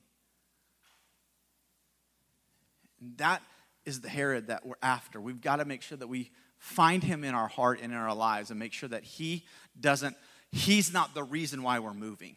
And 3.01 3.17
that 3.17 3.41
is 3.87 4.03
the 4.03 4.11
Herod 4.11 4.49
that 4.49 4.67
we're 4.67 4.75
after. 4.83 5.19
We've 5.19 5.41
got 5.41 5.57
to 5.57 5.65
make 5.65 5.81
sure 5.81 5.97
that 5.97 6.07
we 6.07 6.31
find 6.59 7.03
him 7.03 7.25
in 7.25 7.35
our 7.35 7.49
heart 7.49 7.81
and 7.83 7.93
in 7.93 7.99
our 7.99 8.15
lives 8.15 8.51
and 8.51 8.59
make 8.59 8.73
sure 8.73 8.89
that 8.89 9.05
he 9.05 9.45
doesn't, 9.79 10.17
he's 10.53 10.93
not 10.93 11.15
the 11.15 11.23
reason 11.23 11.63
why 11.63 11.79
we're 11.79 11.95
moving. 11.95 12.37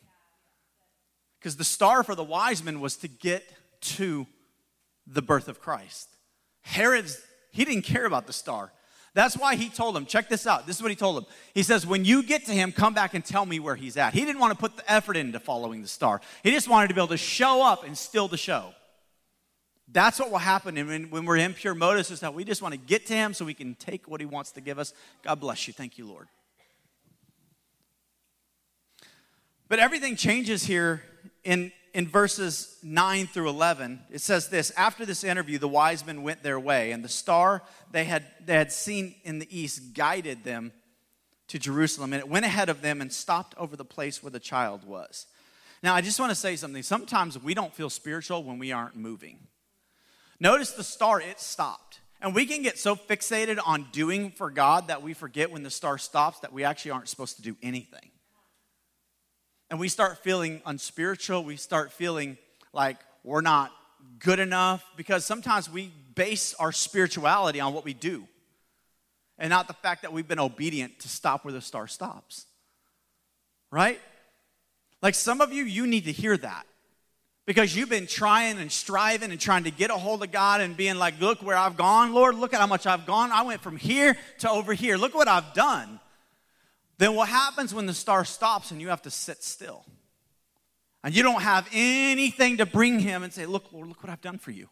Because 1.40 1.56
the 1.56 1.64
star 1.64 2.04
for 2.04 2.16
the 2.16 2.24
wise 2.24 2.64
men 2.64 2.82
was 2.82 2.98
to 2.98 3.08
get 3.08 3.44
to 3.82 4.28
the 5.08 5.22
birth 5.22 5.48
of 5.48 5.62
Christ. 5.62 6.10
Herod's, 6.62 7.22
he 7.52 7.66
didn't 7.66 7.84
care 7.84 8.06
about 8.06 8.28
the 8.28 8.34
star. 8.34 8.72
That's 9.14 9.36
why 9.36 9.56
he 9.56 9.70
told 9.70 9.98
him, 9.98 10.06
check 10.06 10.30
this 10.30 10.46
out. 10.46 10.68
This 10.68 10.76
is 10.76 10.82
what 10.82 10.92
he 10.92 10.96
told 10.96 11.18
him. 11.18 11.26
He 11.54 11.64
says, 11.64 11.86
when 11.86 12.06
you 12.06 12.22
get 12.22 12.46
to 12.46 12.52
him, 12.52 12.72
come 12.72 12.94
back 12.94 13.14
and 13.16 13.26
tell 13.26 13.46
me 13.46 13.60
where 13.60 13.76
he's 13.76 13.98
at. 13.98 14.14
He 14.14 14.24
didn't 14.24 14.40
want 14.40 14.54
to 14.54 14.60
put 14.60 14.78
the 14.78 14.92
effort 14.92 15.18
into 15.18 15.40
following 15.40 15.82
the 15.82 15.88
star, 15.88 16.22
he 16.44 16.52
just 16.52 16.68
wanted 16.68 16.90
to 16.90 16.94
be 16.94 17.00
able 17.00 17.08
to 17.08 17.18
show 17.18 17.64
up 17.64 17.84
and 17.84 17.98
still 17.98 18.28
the 18.28 18.38
show. 18.38 18.74
That's 19.92 20.20
what 20.20 20.32
will 20.32 20.38
happen 20.38 20.76
when, 20.76 21.10
when 21.10 21.26
we're 21.26 21.38
in 21.38 21.54
pure 21.54 21.74
motives, 21.74 22.12
is 22.12 22.20
that 22.20 22.34
we 22.34 22.44
just 22.44 22.62
want 22.62 22.74
to 22.74 22.80
get 22.80 23.06
to 23.08 23.14
him 23.14 23.34
so 23.34 23.46
we 23.46 23.54
can 23.54 23.76
take 23.76 24.08
what 24.08 24.20
he 24.20 24.26
wants 24.26 24.52
to 24.54 24.62
give 24.62 24.78
us. 24.78 24.94
God 25.24 25.40
bless 25.40 25.68
you. 25.68 25.74
Thank 25.74 25.98
you, 25.98 26.06
Lord. 26.06 26.28
But 29.68 29.80
everything 29.80 30.16
changes 30.16 30.64
here 30.64 31.04
in 31.44 31.72
in 31.94 32.08
verses 32.08 32.78
9 32.84 33.28
through 33.28 33.50
11, 33.50 34.00
it 34.12 34.22
says 34.22 34.50
this 34.50 34.72
After 34.78 35.06
this 35.06 35.24
interview, 35.24 35.58
the 35.58 35.68
wise 35.68 36.06
men 36.06 36.24
went 36.24 36.44
their 36.44 36.60
way, 36.60 36.92
and 36.92 37.04
the 37.04 37.10
star 37.10 37.64
they 37.92 38.06
had, 38.06 38.26
they 38.46 38.54
had 38.54 38.72
seen 38.72 39.16
in 39.24 39.40
the 39.40 39.58
east 39.58 39.94
guided 39.94 40.44
them 40.44 40.72
to 41.48 41.58
Jerusalem, 41.58 42.14
and 42.14 42.20
it 42.20 42.30
went 42.30 42.46
ahead 42.46 42.70
of 42.70 42.82
them 42.82 43.02
and 43.02 43.12
stopped 43.12 43.56
over 43.58 43.76
the 43.76 43.86
place 43.86 44.22
where 44.22 44.32
the 44.32 44.40
child 44.40 44.86
was. 44.86 45.26
Now, 45.82 45.96
I 45.96 46.02
just 46.02 46.20
want 46.20 46.30
to 46.30 46.36
say 46.36 46.56
something. 46.56 46.84
Sometimes 46.84 47.42
we 47.42 47.54
don't 47.54 47.74
feel 47.74 47.90
spiritual 47.90 48.44
when 48.44 48.60
we 48.60 48.72
aren't 48.72 48.96
moving. 48.96 49.40
Notice 50.40 50.72
the 50.72 50.84
star, 50.84 51.20
it 51.22 51.40
stopped. 51.40 52.00
And 52.22 52.36
we 52.36 52.46
can 52.46 52.62
get 52.62 52.78
so 52.78 52.96
fixated 52.96 53.60
on 53.66 53.88
doing 53.92 54.32
for 54.32 54.50
God 54.50 54.88
that 54.88 55.02
we 55.02 55.14
forget 55.14 55.52
when 55.52 55.64
the 55.64 55.70
star 55.70 55.98
stops 55.98 56.40
that 56.40 56.52
we 56.52 56.64
actually 56.64 56.92
aren't 56.92 57.08
supposed 57.08 57.38
to 57.38 57.42
do 57.42 57.56
anything 57.62 58.12
and 59.70 59.80
we 59.80 59.88
start 59.88 60.18
feeling 60.20 60.62
unspiritual, 60.66 61.44
we 61.44 61.56
start 61.56 61.92
feeling 61.92 62.38
like 62.74 62.98
we're 63.24 63.42
not 63.42 63.72
good 64.20 64.40
enough 64.40 64.84
because 64.96 65.26
sometimes 65.26 65.70
we 65.70 65.92
base 66.16 66.54
our 66.56 66.72
spirituality 66.72 67.60
on 67.60 67.74
what 67.74 67.86
we 67.86 67.94
do 67.94 68.28
and 69.38 69.50
not 69.50 69.68
the 69.68 69.74
fact 69.74 70.02
that 70.02 70.12
we've 70.12 70.28
been 70.28 70.40
obedient 70.40 71.00
to 71.00 71.08
stop 71.08 71.46
where 71.46 71.54
the 71.54 71.62
star 71.62 71.88
stops. 71.88 72.46
Right? 73.72 74.00
Like 75.02 75.16
some 75.16 75.42
of 75.42 75.54
you, 75.54 75.64
you 75.64 75.86
need 75.86 76.06
to 76.06 76.12
hear 76.12 76.36
that 76.38 76.66
because 77.50 77.76
you've 77.76 77.90
been 77.90 78.06
trying 78.06 78.60
and 78.60 78.72
striving 78.72 79.32
and 79.32 79.42
trying 79.42 79.64
to 79.64 79.72
get 79.72 79.90
a 79.90 79.96
hold 79.96 80.22
of 80.22 80.32
God 80.32 80.62
and 80.62 80.78
being 80.78 80.98
like, 80.98 81.20
look 81.20 81.42
where 81.42 81.58
I've 81.58 81.78
gone, 81.78 82.14
Lord, 82.14 82.36
look 82.36 82.54
at 82.54 82.60
how 82.60 82.68
much 82.68 82.86
I've 82.86 83.08
gone. 83.08 83.32
I 83.32 83.42
went 83.42 83.62
from 83.62 83.76
here 83.76 84.16
to 84.42 84.52
over 84.52 84.72
here. 84.72 84.98
Look 84.98 85.16
what 85.16 85.28
I've 85.28 85.56
done. 85.56 86.00
Then 87.00 87.16
what 87.16 87.28
happens 87.28 87.74
when 87.74 87.88
the 87.88 87.94
star 87.96 88.24
stops 88.24 88.70
and 88.70 88.80
you 88.80 88.90
have 88.90 89.02
to 89.02 89.10
sit 89.10 89.44
still? 89.44 89.84
And 91.04 91.18
you 91.18 91.24
don't 91.24 91.42
have 91.42 91.68
anything 91.74 92.58
to 92.58 92.68
bring 92.68 93.00
him 93.00 93.24
and 93.24 93.34
say, 93.34 93.48
Look, 93.48 93.74
Lord, 93.74 93.88
look 93.88 94.04
what 94.04 94.12
I've 94.12 94.22
done 94.22 94.38
for 94.38 94.52
you. 94.52 94.70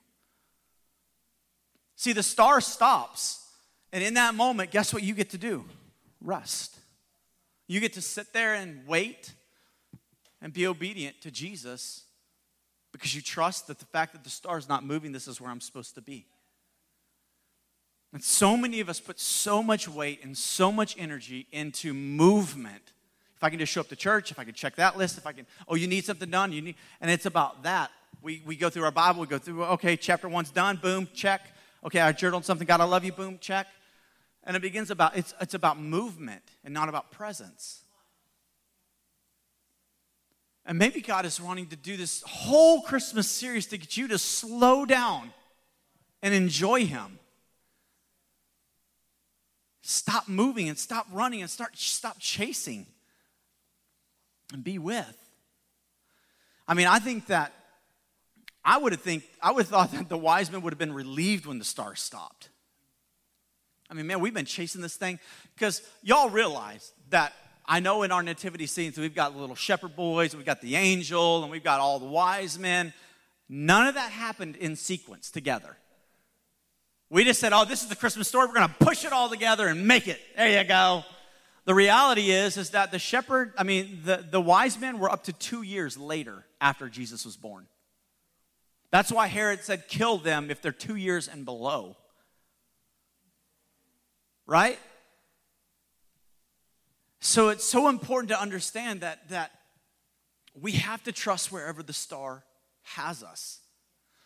See, 1.96 2.14
the 2.14 2.22
star 2.22 2.62
stops. 2.62 3.44
And 3.92 4.04
in 4.04 4.14
that 4.14 4.36
moment, 4.36 4.70
guess 4.70 4.94
what 4.94 5.02
you 5.02 5.16
get 5.16 5.32
to 5.32 5.40
do? 5.40 5.66
Rest. 6.22 6.78
You 7.68 7.80
get 7.80 7.94
to 7.94 8.04
sit 8.04 8.34
there 8.34 8.54
and 8.54 8.86
wait 8.86 9.34
and 10.44 10.54
be 10.54 10.68
obedient 10.68 11.20
to 11.22 11.32
Jesus 11.32 12.04
because 12.98 13.16
you 13.16 13.22
trust 13.22 13.68
that 13.68 13.78
the 13.78 13.86
fact 13.86 14.14
that 14.14 14.24
the 14.24 14.30
star 14.30 14.58
is 14.58 14.68
not 14.68 14.84
moving, 14.84 15.12
this 15.12 15.28
is 15.28 15.40
where 15.40 15.52
I'm 15.52 15.62
supposed 15.62 15.94
to 15.96 16.02
be. 16.02 16.26
And 18.12 18.24
so 18.24 18.58
many 18.58 18.80
of 18.80 18.90
us 18.90 19.00
put 19.00 19.20
so 19.20 19.62
much 19.62 19.88
weight 19.88 20.24
and 20.24 20.36
so 20.36 20.72
much 20.72 20.96
energy 20.98 21.46
into 21.52 21.94
movement. 21.94 22.94
If 23.36 23.44
I 23.44 23.52
can 23.52 23.60
just 23.60 23.72
show 23.72 23.82
up 23.82 23.90
to 23.90 23.96
church, 23.96 24.32
if 24.32 24.40
I 24.40 24.46
can 24.46 24.56
check 24.56 24.78
that 24.78 24.98
list, 24.98 25.20
if 25.20 25.28
I 25.28 25.34
can, 25.34 25.46
oh, 25.68 25.76
you 25.76 25.86
need 25.86 26.06
something 26.06 26.28
done, 26.30 26.52
you 26.52 26.62
need, 26.64 26.76
and 27.00 27.12
it's 27.12 27.28
about 27.28 27.64
that. 27.64 27.92
We, 28.24 28.42
we 28.48 28.56
go 28.56 28.72
through 28.72 28.86
our 28.86 28.92
Bible, 28.92 29.22
we 29.22 29.28
go 29.28 29.38
through, 29.38 29.64
okay, 29.66 29.96
chapter 29.96 30.28
one's 30.28 30.50
done, 30.50 30.78
boom, 30.78 31.08
check. 31.14 31.42
Okay, 31.86 32.00
I 32.00 32.12
journaled 32.14 32.46
something, 32.46 32.66
God, 32.66 32.82
I 32.82 32.86
love 32.86 33.06
you, 33.06 33.12
boom, 33.12 33.38
check. 33.40 33.68
And 34.44 34.56
it 34.56 34.62
begins 34.62 34.90
about, 34.90 35.16
it's, 35.16 35.36
it's 35.40 35.54
about 35.54 35.80
movement 35.80 36.42
and 36.64 36.74
not 36.74 36.90
about 36.90 37.12
presence. 37.12 37.84
And 40.68 40.78
maybe 40.78 41.00
God 41.00 41.26
is 41.26 41.40
wanting 41.40 41.68
to 41.68 41.78
do 41.78 41.96
this 41.96 42.22
whole 42.24 42.82
Christmas 42.82 43.30
series 43.30 43.68
to 43.68 43.78
get 43.78 43.96
you 43.96 44.10
to 44.10 44.20
slow 44.20 44.86
down 44.86 45.32
and 46.22 46.34
enjoy 46.34 46.86
Him. 46.86 47.20
Stop 49.82 50.28
moving 50.28 50.68
and 50.68 50.78
stop 50.78 51.08
running 51.14 51.40
and 51.40 51.50
start 51.50 51.78
stop 51.78 52.18
chasing 52.20 52.86
and 54.52 54.62
be 54.62 54.78
with. 54.78 55.18
I 56.68 56.74
mean, 56.74 56.88
I 56.88 57.00
think 57.00 57.28
that 57.28 57.54
I 58.66 58.78
would 58.78 58.92
have 58.92 59.02
think 59.02 59.24
I 59.42 59.52
would 59.52 59.62
have 59.62 59.70
thought 59.70 59.92
that 59.94 60.10
the 60.10 60.18
wise 60.18 60.52
men 60.52 60.62
would 60.64 60.74
have 60.74 60.78
been 60.78 60.94
relieved 60.94 61.46
when 61.46 61.60
the 61.60 61.66
star 61.66 61.96
stopped. 61.96 62.50
I 63.90 63.94
mean, 63.94 64.06
man, 64.06 64.20
we've 64.20 64.34
been 64.34 64.44
chasing 64.44 64.82
this 64.82 64.98
thing 64.98 65.18
because 65.56 65.82
y'all 66.04 66.30
realize 66.30 66.92
that 67.10 67.32
I 67.68 67.80
know 67.80 68.04
in 68.04 68.12
our 68.12 68.24
nativity 68.24 68.66
scenes 68.66 68.98
we've 68.98 69.16
got 69.16 69.36
little 69.36 69.56
shepherd 69.56 69.96
boys, 69.96 70.36
we've 70.36 70.46
got 70.46 70.62
the 70.62 70.76
angel, 70.76 71.44
and 71.44 71.52
we've 71.52 71.64
got 71.64 71.80
all 71.80 72.00
the 72.00 72.06
wise 72.06 72.58
men. 72.58 72.94
None 73.50 73.88
of 73.88 73.96
that 73.96 74.12
happened 74.12 74.56
in 74.56 74.76
sequence 74.76 75.30
together. 75.30 75.78
We 77.10 77.24
just 77.24 77.40
said, 77.40 77.54
oh, 77.54 77.66
this 77.66 77.84
is 77.84 77.90
the 77.90 77.96
Christmas 77.96 78.28
story. 78.28 78.48
We're 78.48 78.54
going 78.54 78.70
to 78.70 78.76
push 78.86 79.06
it 79.06 79.14
all 79.14 79.30
together 79.30 79.68
and 79.68 79.88
make 79.88 80.08
it. 80.08 80.20
There 80.36 80.62
you 80.62 80.68
go. 80.68 81.04
The 81.66 81.74
reality 81.74 82.32
is, 82.32 82.58
is 82.58 82.72
that 82.72 82.92
the 82.92 83.00
shepherd, 83.00 83.54
I 83.58 83.64
mean, 83.64 84.02
the, 84.04 84.26
the 84.30 84.42
wise 84.42 84.80
men 84.80 85.00
were 85.00 85.10
up 85.10 85.26
to 85.26 85.34
two 85.34 85.62
years 85.62 85.98
later 85.98 86.46
after 86.62 86.90
Jesus 86.90 87.26
was 87.26 87.38
born. 87.38 87.68
That's 88.92 89.12
why 89.12 89.28
Herod 89.28 89.62
said, 89.64 89.88
kill 89.90 90.18
them 90.18 90.50
if 90.50 90.62
they're 90.62 90.72
two 90.72 90.96
years 90.96 91.28
and 91.28 91.44
below 91.44 91.98
right? 94.48 94.80
So 97.20 97.50
it's 97.50 97.66
so 97.66 97.90
important 97.90 98.30
to 98.30 98.40
understand 98.40 99.02
that, 99.02 99.28
that 99.30 99.52
we 100.60 100.74
have 100.74 101.04
to 101.04 101.12
trust 101.12 101.52
wherever 101.52 101.82
the 101.84 101.94
star 101.94 102.44
has 102.84 103.24
us. 103.24 103.60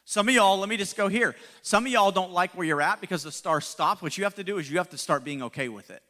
Some 0.05 0.27
of 0.27 0.35
y'all, 0.35 0.59
let 0.59 0.67
me 0.67 0.77
just 0.77 0.97
go 0.97 1.07
here. 1.07 1.35
Some 1.61 1.85
of 1.85 1.91
y'all 1.91 2.11
don't 2.11 2.31
like 2.31 2.51
where 2.51 2.67
you're 2.67 2.81
at 2.81 2.99
because 2.99 3.23
the 3.23 3.31
star 3.31 3.61
stopped. 3.61 4.01
What 4.01 4.17
you 4.17 4.25
have 4.25 4.35
to 4.35 4.43
do 4.43 4.57
is 4.57 4.69
you 4.69 4.77
have 4.77 4.89
to 4.89 4.97
start 4.97 5.23
being 5.23 5.41
okay 5.43 5.69
with 5.69 5.89
it. 5.89 6.03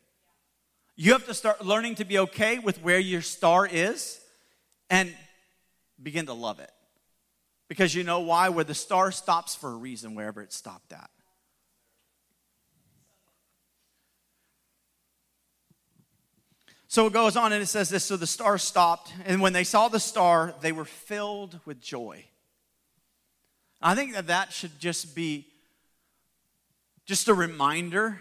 You 0.96 1.14
have 1.14 1.26
to 1.28 1.34
start 1.34 1.64
learning 1.64 1.96
to 1.96 2.06
be 2.06 2.20
okay 2.20 2.60
with 2.60 2.82
where 2.82 3.00
your 3.00 3.22
star 3.22 3.68
is 3.68 4.20
and 4.90 5.14
begin 6.02 6.26
to 6.26 6.34
love 6.34 6.60
it. 6.60 6.72
Because 7.68 7.94
you 7.96 8.04
know 8.04 8.22
why? 8.22 8.50
Where 8.50 8.66
the 8.66 8.74
star 8.74 9.12
stops 9.12 9.56
for 9.56 9.70
a 9.70 9.76
reason, 9.76 10.16
wherever 10.16 10.42
it 10.42 10.52
stopped 10.52 10.94
at. 10.94 11.10
So 16.92 17.08
it 17.08 17.14
goes 17.14 17.38
on 17.38 17.54
and 17.54 17.64
it 17.64 17.68
says 17.68 17.88
this 17.88 18.04
So 18.04 18.18
the 18.18 18.28
star 18.28 18.58
stopped, 18.58 19.14
and 19.24 19.40
when 19.40 19.54
they 19.54 19.64
saw 19.64 19.88
the 19.88 19.98
star, 19.98 20.54
they 20.60 20.74
were 20.74 20.84
filled 20.84 21.58
with 21.64 21.80
joy. 21.80 22.26
I 23.82 23.96
think 23.96 24.12
that 24.12 24.28
that 24.28 24.52
should 24.52 24.78
just 24.78 25.16
be 25.16 25.48
just 27.06 27.30
a 27.30 27.34
reminder 27.34 28.20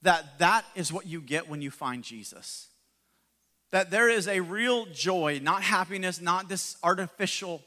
that 0.00 0.38
that 0.38 0.64
is 0.74 0.94
what 0.94 1.06
you 1.06 1.20
get 1.20 1.46
when 1.46 1.60
you 1.60 1.70
find 1.70 2.02
Jesus. 2.02 2.68
That 3.70 3.90
there 3.90 4.08
is 4.08 4.26
a 4.26 4.40
real 4.40 4.86
joy, 4.86 5.40
not 5.42 5.62
happiness, 5.62 6.22
not 6.22 6.48
this 6.48 6.78
artificial 6.82 7.60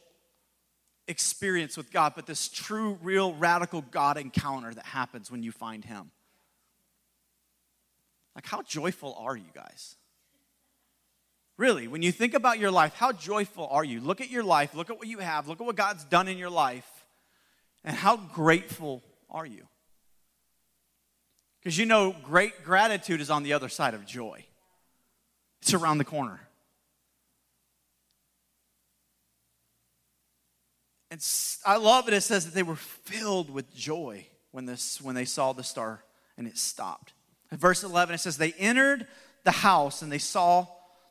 experience 1.08 1.78
with 1.78 1.92
God, 1.92 2.14
but 2.16 2.26
this 2.26 2.50
true, 2.50 2.98
real, 3.04 3.36
radical 3.36 3.84
God 3.84 4.18
encounter 4.18 4.74
that 4.74 4.86
happens 4.86 5.30
when 5.30 5.44
you 5.44 5.52
find 5.52 5.86
Him. 5.86 6.10
Like, 8.38 8.46
how 8.46 8.62
joyful 8.62 9.18
are 9.18 9.36
you 9.36 9.50
guys? 9.56 9.96
Really, 11.58 11.88
when 11.88 12.04
you 12.04 12.12
think 12.12 12.36
about 12.36 12.60
your 12.60 12.70
life, 12.70 12.94
how 12.94 13.12
joyful 13.12 13.68
are 13.72 13.84
you? 13.84 14.00
Look 14.00 14.22
at 14.22 14.30
your 14.30 14.44
life, 14.44 14.76
look 14.76 14.92
at 14.92 15.00
what 15.00 15.08
you 15.08 15.18
have, 15.18 15.48
look 15.48 15.60
at 15.60 15.66
what 15.66 15.76
God's 15.76 16.04
done 16.04 16.28
in 16.28 16.38
your 16.38 16.52
life, 16.52 16.88
and 17.84 17.96
how 17.96 18.16
grateful 18.16 19.02
are 19.28 19.46
you? 19.48 19.68
Because 21.60 21.80
you 21.80 21.88
know, 21.88 22.16
great 22.24 22.64
gratitude 22.64 23.22
is 23.22 23.32
on 23.32 23.42
the 23.42 23.54
other 23.54 23.70
side 23.70 23.96
of 23.96 24.06
joy, 24.06 24.46
it's 25.64 25.74
around 25.74 25.98
the 25.98 26.06
corner. 26.06 26.40
And 31.10 31.26
I 31.66 31.78
love 31.78 32.08
it. 32.08 32.14
It 32.14 32.22
says 32.22 32.46
that 32.46 32.54
they 32.54 32.62
were 32.62 32.76
filled 32.76 33.50
with 33.50 33.74
joy 33.74 34.28
when, 34.52 34.68
this, 34.68 35.02
when 35.02 35.16
they 35.16 35.26
saw 35.26 35.54
the 35.54 35.64
star 35.64 36.04
and 36.38 36.46
it 36.46 36.58
stopped. 36.58 37.14
In 37.52 37.58
verse 37.58 37.84
11, 37.84 38.16
it 38.16 38.18
says, 38.20 38.38
They 38.38 38.54
entered 38.54 39.08
the 39.44 39.52
house 39.52 40.02
and 40.02 40.12
they 40.12 40.18
saw 40.18 40.68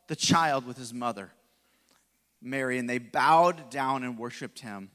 the 0.07 0.15
child 0.15 0.65
with 0.65 0.77
his 0.77 0.93
mother, 0.93 1.31
Mary, 2.41 2.77
and 2.77 2.89
they 2.89 2.97
bowed 2.99 3.69
down 3.69 4.03
and 4.03 4.17
worshiped 4.17 4.59
him. 4.59 4.91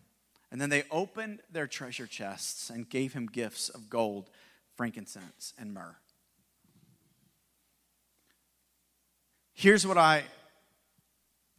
And 0.50 0.60
then 0.60 0.70
they 0.70 0.84
opened 0.90 1.40
their 1.50 1.66
treasure 1.66 2.06
chests 2.06 2.70
and 2.70 2.88
gave 2.88 3.14
him 3.14 3.26
gifts 3.26 3.68
of 3.68 3.88
gold, 3.88 4.30
frankincense, 4.76 5.54
and 5.58 5.72
myrrh. 5.72 5.96
Here's 9.54 9.86
what 9.86 9.98
I 9.98 10.24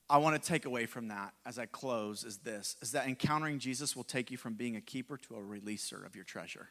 I 0.09 0.17
want 0.17 0.41
to 0.41 0.47
take 0.47 0.65
away 0.65 0.85
from 0.85 1.07
that 1.07 1.33
as 1.45 1.57
I 1.57 1.65
close 1.65 2.23
is 2.23 2.37
this 2.37 2.75
is 2.81 2.91
that 2.91 3.07
encountering 3.07 3.57
Jesus 3.59 3.95
will 3.95 4.03
take 4.03 4.29
you 4.29 4.37
from 4.37 4.53
being 4.53 4.75
a 4.75 4.81
keeper 4.81 5.17
to 5.17 5.35
a 5.35 5.39
releaser 5.39 6.05
of 6.05 6.15
your 6.15 6.25
treasure. 6.25 6.69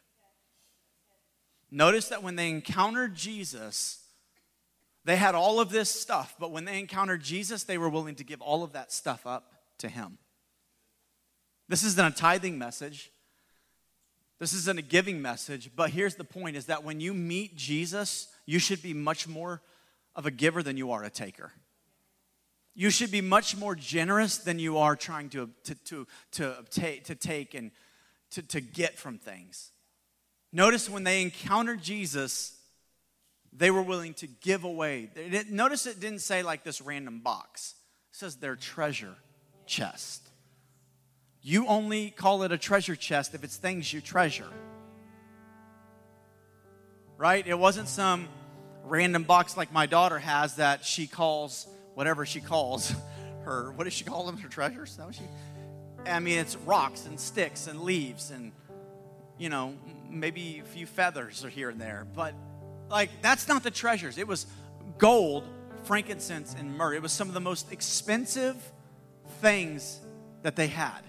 Notice 1.75 2.09
that 2.09 2.23
when 2.23 2.37
they 2.37 2.51
encountered 2.51 3.15
Jesus, 3.15 3.99
they 5.07 5.17
had 5.17 5.35
all 5.35 5.59
of 5.59 5.71
this 5.71 5.89
stuff, 5.89 6.37
but 6.39 6.53
when 6.53 6.67
they 6.67 6.79
encountered 6.79 7.23
Jesus, 7.23 7.65
they 7.65 7.79
were 7.79 7.89
willing 7.89 8.15
to 8.17 8.25
give 8.25 8.43
all 8.43 8.63
of 8.63 8.75
that 8.75 8.93
stuff 8.93 9.27
up 9.27 9.55
to 9.79 9.89
Him. 9.89 10.19
This 11.71 11.83
isn't 11.83 12.07
a 12.07 12.15
tithing 12.15 12.59
message. 12.59 13.11
This 14.39 14.53
isn't 14.53 14.79
a 14.79 14.83
giving 14.83 15.23
message, 15.23 15.71
but 15.75 15.89
here's 15.89 16.17
the 16.17 16.25
point 16.25 16.57
is 16.57 16.67
that 16.67 16.85
when 16.85 17.01
you 17.01 17.15
meet 17.15 17.57
Jesus, 17.57 18.29
you 18.45 18.59
should 18.59 18.83
be 18.83 18.93
much 18.93 19.27
more 19.27 19.63
of 20.15 20.27
a 20.27 20.31
giver 20.31 20.63
than 20.63 20.77
you 20.77 20.91
are 20.91 21.03
a 21.05 21.11
taker. 21.11 21.53
You 22.75 22.91
should 22.91 23.11
be 23.11 23.23
much 23.23 23.57
more 23.57 23.75
generous 23.75 24.37
than 24.37 24.59
you 24.59 24.77
are 24.77 24.95
trying 24.95 25.31
to, 25.31 25.49
to, 25.65 25.75
to, 25.75 26.07
to, 26.33 27.01
to 27.05 27.15
take 27.15 27.55
and 27.55 27.71
to, 28.33 28.43
to 28.43 28.61
get 28.61 28.99
from 28.99 29.17
things. 29.17 29.71
Notice 30.53 30.91
when 30.91 31.05
they 31.05 31.23
encountered 31.23 31.83
Jesus, 31.83 32.55
they 33.53 33.71
were 33.71 33.83
willing 33.83 34.15
to 34.15 34.27
give 34.27 34.65
away. 34.65 35.11
Notice 35.51 35.87
it 35.87 35.99
didn't 35.99 36.21
say 36.21 36.43
like 36.43 36.63
this 36.63 36.81
random 36.81 37.21
box, 37.21 37.75
it 38.11 38.17
says 38.17 38.37
their 38.37 38.57
treasure 38.57 39.15
chest. 39.67 40.29
You 41.41 41.67
only 41.67 42.11
call 42.11 42.45
it 42.45 42.53
a 42.53 42.59
treasure 42.59 42.95
chest 42.95 43.35
if 43.35 43.43
it's 43.43 43.57
things 43.57 43.93
you 43.93 44.01
treasure. 44.01 44.49
Right? 47.17 47.47
It 47.47 47.59
wasn't 47.59 47.89
some 47.89 48.29
random 48.85 49.25
box 49.25 49.57
like 49.57 49.73
my 49.73 49.87
daughter 49.87 50.19
has 50.19 50.57
that 50.57 50.85
she 50.85 51.07
calls 51.07 51.67
whatever 51.95 52.27
she 52.27 52.41
calls 52.41 52.95
her. 53.45 53.73
What 53.73 53.85
does 53.85 53.93
she 53.93 54.05
call 54.05 54.27
them? 54.27 54.37
Her 54.37 54.49
treasures? 54.49 54.97
That 54.97 55.15
she? 55.15 55.23
I 56.07 56.21
mean, 56.21 56.39
it's 56.39 56.57
rocks 56.57 57.07
and 57.07 57.19
sticks 57.19 57.67
and 57.67 57.83
leaves 57.83 58.31
and 58.31 58.53
you 59.39 59.49
know, 59.49 59.75
maybe 60.13 60.61
a 60.61 60.67
few 60.67 60.87
feathers 60.87 61.45
are 61.45 61.49
here 61.49 61.71
and 61.71 61.81
there. 61.81 62.07
But 62.15 62.35
like 62.91 63.11
that's 63.23 63.49
not 63.49 63.63
the 63.63 63.71
treasures. 63.71 64.19
It 64.19 64.29
was 64.29 64.47
gold, 64.99 65.49
frankincense, 65.85 66.55
and 66.59 66.77
myrrh. 66.77 66.95
It 66.95 67.03
was 67.03 67.13
some 67.13 67.29
of 67.29 67.35
the 67.35 67.41
most 67.41 67.73
expensive 67.73 68.57
things 69.41 70.01
that 70.43 70.57
they 70.57 70.69
had. 70.69 71.01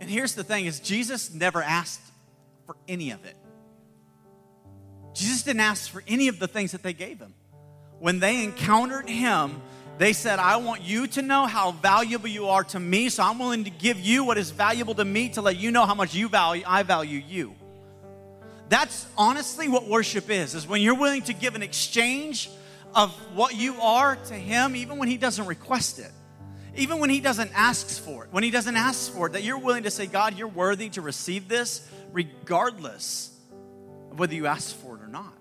And 0.00 0.08
here's 0.08 0.34
the 0.34 0.44
thing 0.44 0.66
is 0.66 0.80
Jesus 0.80 1.32
never 1.32 1.62
asked 1.62 2.00
for 2.66 2.76
any 2.88 3.10
of 3.10 3.24
it. 3.24 3.36
Jesus 5.12 5.42
didn't 5.42 5.60
ask 5.60 5.90
for 5.90 6.02
any 6.06 6.28
of 6.28 6.38
the 6.38 6.48
things 6.48 6.72
that 6.72 6.82
they 6.82 6.92
gave 6.92 7.18
him. 7.18 7.34
when 8.00 8.18
they 8.18 8.42
encountered 8.42 9.08
him, 9.08 9.60
they 10.00 10.14
said, 10.14 10.38
I 10.38 10.56
want 10.56 10.80
you 10.80 11.06
to 11.08 11.20
know 11.20 11.44
how 11.44 11.72
valuable 11.72 12.26
you 12.26 12.46
are 12.46 12.64
to 12.64 12.80
me, 12.80 13.10
so 13.10 13.22
I'm 13.22 13.38
willing 13.38 13.64
to 13.64 13.70
give 13.70 14.00
you 14.00 14.24
what 14.24 14.38
is 14.38 14.50
valuable 14.50 14.94
to 14.94 15.04
me 15.04 15.28
to 15.30 15.42
let 15.42 15.58
you 15.58 15.70
know 15.70 15.84
how 15.84 15.94
much 15.94 16.14
you 16.14 16.30
value, 16.30 16.62
I 16.66 16.84
value 16.84 17.22
you. 17.28 17.54
That's 18.70 19.06
honestly 19.18 19.68
what 19.68 19.86
worship 19.86 20.30
is, 20.30 20.54
is 20.54 20.66
when 20.66 20.80
you're 20.80 20.98
willing 20.98 21.20
to 21.24 21.34
give 21.34 21.54
an 21.54 21.62
exchange 21.62 22.48
of 22.94 23.10
what 23.34 23.54
you 23.54 23.78
are 23.78 24.16
to 24.16 24.32
him, 24.32 24.74
even 24.74 24.96
when 24.96 25.08
he 25.08 25.18
doesn't 25.18 25.44
request 25.44 25.98
it. 25.98 26.10
Even 26.76 26.98
when 26.98 27.10
he 27.10 27.20
doesn't 27.20 27.50
ask 27.54 28.02
for 28.02 28.24
it, 28.24 28.32
when 28.32 28.42
he 28.42 28.50
doesn't 28.50 28.76
ask 28.76 29.12
for 29.12 29.26
it, 29.26 29.34
that 29.34 29.42
you're 29.42 29.58
willing 29.58 29.82
to 29.82 29.90
say, 29.90 30.06
God, 30.06 30.38
you're 30.38 30.48
worthy 30.48 30.88
to 30.90 31.02
receive 31.02 31.46
this 31.46 31.86
regardless 32.10 33.38
of 34.10 34.18
whether 34.18 34.34
you 34.34 34.46
ask 34.46 34.74
for 34.76 34.96
it 34.96 35.02
or 35.02 35.08
not. 35.08 35.34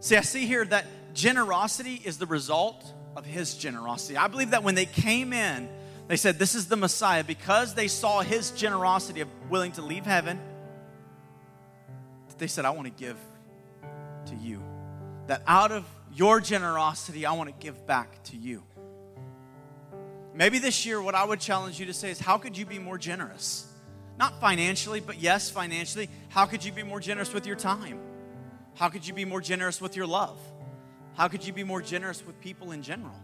See, 0.00 0.16
I 0.16 0.22
see 0.22 0.44
here 0.44 0.64
that 0.64 0.84
generosity 1.18 2.00
is 2.04 2.16
the 2.18 2.26
result 2.26 2.94
of 3.16 3.26
his 3.26 3.54
generosity. 3.54 4.16
I 4.16 4.28
believe 4.28 4.52
that 4.52 4.62
when 4.62 4.76
they 4.76 4.86
came 4.86 5.32
in, 5.32 5.68
they 6.06 6.16
said, 6.16 6.38
This 6.38 6.54
is 6.54 6.68
the 6.68 6.76
Messiah, 6.76 7.24
because 7.24 7.74
they 7.74 7.88
saw 7.88 8.20
his 8.20 8.52
generosity 8.52 9.20
of 9.20 9.28
willing 9.50 9.72
to 9.72 9.82
leave 9.82 10.06
heaven, 10.06 10.40
they 12.38 12.46
said, 12.46 12.64
I 12.64 12.70
want 12.70 12.86
to 12.86 12.92
give 12.92 13.18
to 14.26 14.36
you. 14.36 14.62
That 15.26 15.42
out 15.46 15.72
of 15.72 15.84
your 16.14 16.40
generosity, 16.40 17.26
I 17.26 17.32
want 17.32 17.50
to 17.50 17.54
give 17.64 17.84
back 17.84 18.22
to 18.24 18.36
you. 18.36 18.62
Maybe 20.34 20.60
this 20.60 20.86
year, 20.86 21.02
what 21.02 21.16
I 21.16 21.24
would 21.24 21.40
challenge 21.40 21.80
you 21.80 21.86
to 21.86 21.92
say 21.92 22.12
is, 22.12 22.20
How 22.20 22.38
could 22.38 22.56
you 22.56 22.64
be 22.64 22.78
more 22.78 22.96
generous? 22.96 23.66
Not 24.18 24.40
financially, 24.40 25.00
but 25.00 25.18
yes, 25.20 25.50
financially. 25.50 26.08
How 26.28 26.46
could 26.46 26.64
you 26.64 26.70
be 26.70 26.84
more 26.84 27.00
generous 27.00 27.32
with 27.34 27.44
your 27.44 27.56
time? 27.56 27.98
How 28.74 28.88
could 28.88 29.06
you 29.06 29.14
be 29.14 29.24
more 29.24 29.40
generous 29.40 29.80
with 29.80 29.96
your 29.96 30.06
love? 30.06 30.38
How 31.18 31.26
could 31.26 31.44
you 31.44 31.52
be 31.52 31.64
more 31.64 31.82
generous 31.82 32.24
with 32.24 32.40
people 32.40 32.70
in 32.70 32.80
general? 32.80 33.16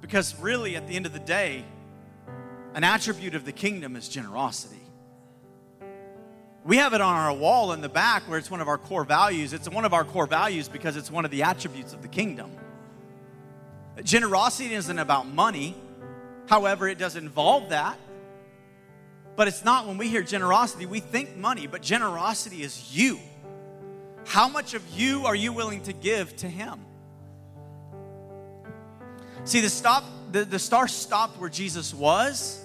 Because 0.00 0.34
really, 0.40 0.74
at 0.74 0.88
the 0.88 0.96
end 0.96 1.04
of 1.04 1.12
the 1.12 1.18
day, 1.18 1.62
an 2.72 2.84
attribute 2.84 3.34
of 3.34 3.44
the 3.44 3.52
kingdom 3.52 3.96
is 3.96 4.08
generosity. 4.08 4.80
We 6.64 6.78
have 6.78 6.94
it 6.94 7.02
on 7.02 7.14
our 7.14 7.34
wall 7.34 7.74
in 7.74 7.82
the 7.82 7.90
back 7.90 8.22
where 8.22 8.38
it's 8.38 8.50
one 8.50 8.62
of 8.62 8.68
our 8.68 8.78
core 8.78 9.04
values. 9.04 9.52
It's 9.52 9.68
one 9.68 9.84
of 9.84 9.92
our 9.92 10.04
core 10.04 10.26
values 10.26 10.68
because 10.68 10.96
it's 10.96 11.10
one 11.10 11.26
of 11.26 11.30
the 11.30 11.42
attributes 11.42 11.92
of 11.92 12.00
the 12.00 12.08
kingdom. 12.08 12.50
Generosity 14.02 14.72
isn't 14.72 14.98
about 14.98 15.26
money, 15.26 15.76
however, 16.46 16.88
it 16.88 16.96
does 16.96 17.14
involve 17.14 17.68
that. 17.68 17.98
But 19.36 19.48
it's 19.48 19.66
not 19.66 19.86
when 19.86 19.98
we 19.98 20.08
hear 20.08 20.22
generosity, 20.22 20.86
we 20.86 21.00
think 21.00 21.36
money, 21.36 21.66
but 21.66 21.82
generosity 21.82 22.62
is 22.62 22.96
you. 22.96 23.18
How 24.26 24.48
much 24.48 24.74
of 24.74 24.82
you 24.96 25.26
are 25.26 25.34
you 25.34 25.52
willing 25.52 25.82
to 25.82 25.92
give 25.92 26.36
to 26.36 26.48
Him? 26.48 26.80
See, 29.44 29.60
the, 29.60 29.70
stop, 29.70 30.04
the, 30.32 30.44
the 30.44 30.58
star 30.58 30.86
stopped 30.86 31.40
where 31.40 31.50
Jesus 31.50 31.94
was 31.94 32.62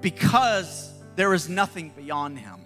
because 0.00 0.92
there 1.14 1.32
is 1.34 1.48
nothing 1.48 1.92
beyond 1.96 2.38
Him. 2.38 2.60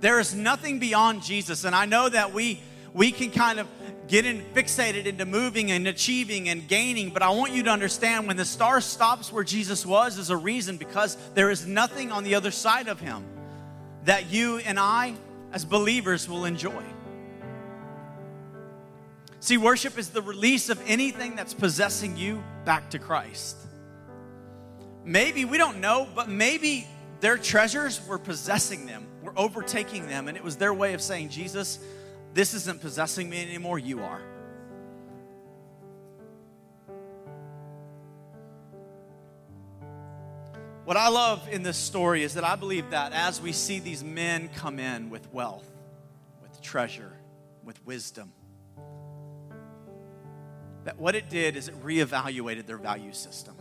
There 0.00 0.18
is 0.20 0.34
nothing 0.34 0.78
beyond 0.78 1.22
Jesus. 1.22 1.64
And 1.64 1.74
I 1.74 1.86
know 1.86 2.08
that 2.08 2.32
we, 2.32 2.60
we 2.92 3.12
can 3.12 3.30
kind 3.30 3.58
of 3.58 3.68
get 4.08 4.26
in, 4.26 4.42
fixated 4.52 5.06
into 5.06 5.24
moving 5.24 5.70
and 5.70 5.86
achieving 5.86 6.48
and 6.48 6.66
gaining, 6.66 7.10
but 7.10 7.22
I 7.22 7.30
want 7.30 7.52
you 7.52 7.62
to 7.62 7.70
understand 7.70 8.26
when 8.26 8.36
the 8.36 8.44
star 8.44 8.80
stops 8.80 9.32
where 9.32 9.44
Jesus 9.44 9.86
was, 9.86 10.18
is 10.18 10.30
a 10.30 10.36
reason 10.36 10.76
because 10.76 11.16
there 11.34 11.50
is 11.50 11.66
nothing 11.66 12.12
on 12.12 12.24
the 12.24 12.34
other 12.34 12.50
side 12.50 12.88
of 12.88 13.00
Him 13.00 13.24
that 14.04 14.30
you 14.30 14.58
and 14.58 14.78
I 14.78 15.14
as 15.52 15.64
believers 15.64 16.28
will 16.28 16.44
enjoy. 16.44 16.82
See, 19.40 19.56
worship 19.56 19.98
is 19.98 20.10
the 20.10 20.22
release 20.22 20.68
of 20.68 20.80
anything 20.86 21.36
that's 21.36 21.52
possessing 21.52 22.16
you 22.16 22.42
back 22.64 22.90
to 22.90 22.98
Christ. 22.98 23.56
Maybe, 25.04 25.44
we 25.44 25.58
don't 25.58 25.80
know, 25.80 26.06
but 26.14 26.28
maybe 26.28 26.86
their 27.20 27.36
treasures 27.36 28.06
were 28.06 28.18
possessing 28.18 28.86
them, 28.86 29.06
were 29.22 29.32
overtaking 29.36 30.06
them, 30.06 30.28
and 30.28 30.36
it 30.36 30.44
was 30.44 30.56
their 30.56 30.72
way 30.72 30.94
of 30.94 31.02
saying, 31.02 31.28
Jesus, 31.28 31.80
this 32.34 32.54
isn't 32.54 32.80
possessing 32.80 33.28
me 33.28 33.42
anymore, 33.42 33.78
you 33.78 34.02
are. 34.02 34.22
What 40.84 40.96
I 40.96 41.08
love 41.08 41.48
in 41.48 41.62
this 41.62 41.76
story 41.76 42.24
is 42.24 42.34
that 42.34 42.42
I 42.42 42.56
believe 42.56 42.90
that 42.90 43.12
as 43.12 43.40
we 43.40 43.52
see 43.52 43.78
these 43.78 44.02
men 44.02 44.48
come 44.48 44.80
in 44.80 45.10
with 45.10 45.32
wealth, 45.32 45.68
with 46.42 46.60
treasure, 46.60 47.12
with 47.62 47.84
wisdom, 47.86 48.32
that 50.82 50.98
what 50.98 51.14
it 51.14 51.30
did 51.30 51.54
is 51.54 51.68
it 51.68 51.80
reevaluated 51.84 52.66
their 52.66 52.78
value 52.78 53.12
system. 53.12 53.54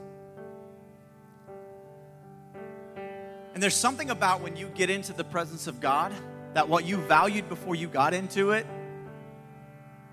And 3.54 3.62
there's 3.62 3.76
something 3.76 4.10
about 4.10 4.42
when 4.42 4.56
you 4.56 4.68
get 4.70 4.90
into 4.90 5.14
the 5.14 5.24
presence 5.24 5.68
of 5.68 5.80
God 5.80 6.12
that 6.56 6.68
what 6.68 6.86
you 6.86 6.98
valued 6.98 7.48
before 7.50 7.76
you 7.76 7.88
got 7.88 8.16
into 8.16 8.52
it 8.52 8.66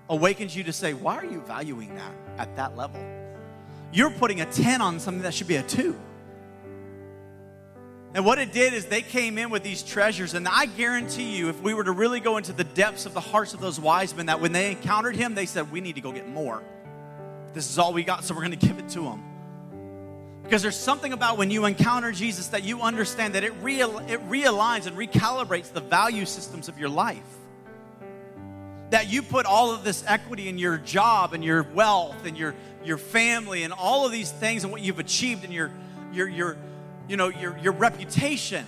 awakens 0.09 0.55
you 0.55 0.63
to 0.65 0.73
say, 0.73 0.93
why 0.93 1.15
are 1.15 1.25
you 1.25 1.41
valuing 1.41 1.95
that 1.95 2.13
at 2.37 2.55
that 2.57 2.77
level? 2.77 3.03
You're 3.91 4.11
putting 4.11 4.41
a 4.41 4.45
10 4.45 4.79
on 4.79 4.99
something 4.99 5.23
that 5.23 5.33
should 5.33 5.47
be 5.47 5.55
a 5.55 5.63
2. 5.63 5.99
And 8.13 8.25
what 8.25 8.39
it 8.39 8.51
did 8.51 8.73
is 8.73 8.85
they 8.85 9.03
came 9.03 9.37
in 9.37 9.51
with 9.51 9.61
these 9.61 9.83
treasures. 9.83 10.33
And 10.33 10.47
I 10.47 10.65
guarantee 10.65 11.37
you, 11.37 11.49
if 11.49 11.61
we 11.61 11.73
were 11.75 11.83
to 11.83 11.91
really 11.91 12.19
go 12.19 12.37
into 12.37 12.53
the 12.53 12.63
depths 12.63 13.05
of 13.05 13.13
the 13.13 13.19
hearts 13.19 13.53
of 13.53 13.59
those 13.59 13.79
wise 13.79 14.15
men, 14.15 14.25
that 14.27 14.41
when 14.41 14.51
they 14.51 14.71
encountered 14.71 15.15
him, 15.15 15.35
they 15.35 15.45
said, 15.45 15.71
We 15.71 15.79
need 15.79 15.95
to 15.95 16.01
go 16.01 16.11
get 16.11 16.27
more. 16.27 16.63
This 17.53 17.69
is 17.69 17.77
all 17.77 17.93
we 17.93 18.03
got, 18.03 18.23
so 18.23 18.33
we're 18.33 18.41
going 18.41 18.57
to 18.57 18.67
give 18.67 18.79
it 18.79 18.89
to 18.89 19.03
him. 19.03 19.23
Because 20.43 20.63
there's 20.63 20.75
something 20.75 21.13
about 21.13 21.37
when 21.37 21.51
you 21.51 21.65
encounter 21.65 22.11
Jesus 22.11 22.47
that 22.47 22.63
you 22.63 22.81
understand 22.81 23.35
that 23.35 23.43
it, 23.43 23.53
real, 23.61 23.99
it 23.99 24.27
realigns 24.29 24.87
and 24.87 24.97
recalibrates 24.97 25.71
the 25.71 25.81
value 25.81 26.25
systems 26.25 26.67
of 26.67 26.79
your 26.79 26.89
life. 26.89 27.21
That 28.89 29.11
you 29.11 29.21
put 29.21 29.45
all 29.45 29.71
of 29.71 29.83
this 29.83 30.03
equity 30.07 30.49
in 30.49 30.57
your 30.57 30.77
job 30.77 31.33
and 31.33 31.43
your 31.43 31.61
wealth 31.61 32.25
and 32.25 32.35
your, 32.35 32.55
your 32.83 32.97
family 32.97 33.61
and 33.61 33.71
all 33.71 34.07
of 34.07 34.11
these 34.11 34.31
things 34.31 34.63
and 34.63 34.71
what 34.71 34.81
you've 34.81 34.97
achieved 34.97 35.43
and 35.43 35.53
your, 35.53 35.71
your, 36.11 36.27
your, 36.27 36.57
you 37.09 37.17
know, 37.17 37.27
your, 37.27 37.57
your 37.57 37.73
reputation. 37.73 38.65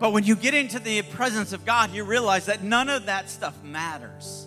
But 0.00 0.12
when 0.12 0.24
you 0.24 0.34
get 0.34 0.52
into 0.52 0.80
the 0.80 1.02
presence 1.02 1.52
of 1.52 1.64
God, 1.64 1.92
you 1.92 2.04
realize 2.04 2.46
that 2.46 2.62
none 2.62 2.90
of 2.90 3.06
that 3.06 3.30
stuff 3.30 3.54
matters. 3.62 4.46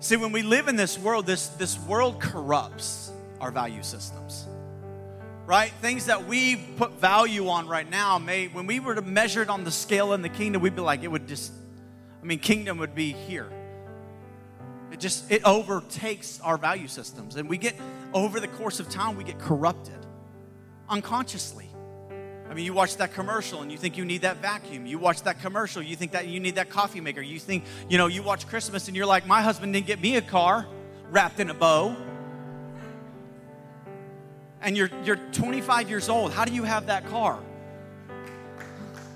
See, 0.00 0.16
when 0.16 0.32
we 0.32 0.42
live 0.42 0.66
in 0.66 0.76
this 0.76 0.98
world, 0.98 1.24
this, 1.24 1.48
this 1.48 1.78
world 1.78 2.20
corrupts 2.20 3.12
our 3.40 3.52
value 3.52 3.82
systems. 3.82 4.46
Right? 5.46 5.70
Things 5.80 6.06
that 6.06 6.26
we 6.26 6.56
put 6.56 6.92
value 6.94 7.48
on 7.48 7.68
right 7.68 7.88
now 7.88 8.18
may, 8.18 8.48
when 8.48 8.66
we 8.66 8.80
were 8.80 8.94
to 8.94 9.02
measure 9.02 9.42
it 9.42 9.48
on 9.48 9.62
the 9.62 9.70
scale 9.70 10.14
in 10.14 10.22
the 10.22 10.28
kingdom, 10.28 10.62
we'd 10.62 10.74
be 10.74 10.82
like, 10.82 11.02
it 11.02 11.08
would 11.08 11.28
just, 11.28 11.52
I 12.22 12.26
mean, 12.26 12.38
kingdom 12.38 12.78
would 12.78 12.94
be 12.94 13.12
here. 13.12 13.50
It 14.92 15.00
just 15.00 15.30
it 15.30 15.44
overtakes 15.44 16.40
our 16.40 16.58
value 16.58 16.88
systems. 16.88 17.36
And 17.36 17.48
we 17.48 17.58
get 17.58 17.76
over 18.12 18.40
the 18.40 18.48
course 18.48 18.80
of 18.80 18.88
time, 18.88 19.16
we 19.16 19.24
get 19.24 19.38
corrupted 19.38 19.94
unconsciously. 20.88 21.70
I 22.50 22.54
mean, 22.54 22.64
you 22.64 22.74
watch 22.74 22.96
that 22.96 23.14
commercial 23.14 23.62
and 23.62 23.70
you 23.70 23.78
think 23.78 23.96
you 23.96 24.04
need 24.04 24.22
that 24.22 24.38
vacuum. 24.38 24.84
You 24.84 24.98
watch 24.98 25.22
that 25.22 25.40
commercial, 25.40 25.80
you 25.80 25.94
think 25.94 26.12
that 26.12 26.26
you 26.26 26.40
need 26.40 26.56
that 26.56 26.68
coffee 26.68 27.00
maker. 27.00 27.20
You 27.20 27.38
think, 27.38 27.64
you 27.88 27.96
know, 27.96 28.08
you 28.08 28.24
watch 28.24 28.48
Christmas 28.48 28.88
and 28.88 28.96
you're 28.96 29.06
like, 29.06 29.24
my 29.24 29.40
husband 29.40 29.72
didn't 29.72 29.86
get 29.86 30.00
me 30.00 30.16
a 30.16 30.22
car 30.22 30.66
wrapped 31.10 31.38
in 31.38 31.48
a 31.48 31.54
bow. 31.54 31.94
And 34.60 34.76
you're 34.76 34.90
you're 35.04 35.16
25 35.16 35.88
years 35.88 36.08
old. 36.08 36.32
How 36.32 36.44
do 36.44 36.52
you 36.52 36.64
have 36.64 36.86
that 36.86 37.08
car? 37.08 37.38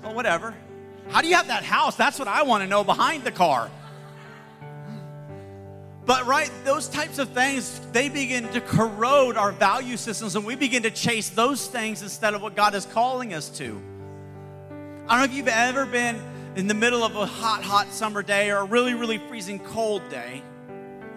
Well, 0.01 0.15
whatever. 0.15 0.55
How 1.09 1.21
do 1.21 1.27
you 1.27 1.35
have 1.35 1.47
that 1.47 1.63
house? 1.63 1.95
That's 1.95 2.17
what 2.17 2.27
I 2.27 2.43
want 2.43 2.63
to 2.63 2.67
know 2.67 2.83
behind 2.83 3.25
the 3.25 3.31
car. 3.31 3.69
But, 6.05 6.27
right, 6.27 6.51
those 6.63 6.87
types 6.87 7.17
of 7.17 7.29
things, 7.29 7.81
they 7.91 8.09
begin 8.09 8.47
to 8.49 8.61
corrode 8.61 9.37
our 9.37 9.51
value 9.51 9.97
systems, 9.97 10.35
and 10.35 10.45
we 10.45 10.55
begin 10.55 10.83
to 10.83 10.91
chase 10.91 11.29
those 11.29 11.65
things 11.65 12.03
instead 12.03 12.35
of 12.35 12.43
what 12.43 12.55
God 12.55 12.75
is 12.75 12.85
calling 12.85 13.33
us 13.33 13.49
to. 13.57 13.81
I 15.07 15.17
don't 15.17 15.19
know 15.19 15.23
if 15.23 15.33
you've 15.33 15.47
ever 15.47 15.85
been 15.87 16.21
in 16.55 16.67
the 16.67 16.75
middle 16.75 17.03
of 17.03 17.15
a 17.15 17.25
hot, 17.25 17.63
hot 17.63 17.91
summer 17.91 18.21
day 18.21 18.51
or 18.51 18.57
a 18.57 18.63
really, 18.65 18.93
really 18.93 19.17
freezing 19.17 19.59
cold 19.59 20.07
day. 20.09 20.43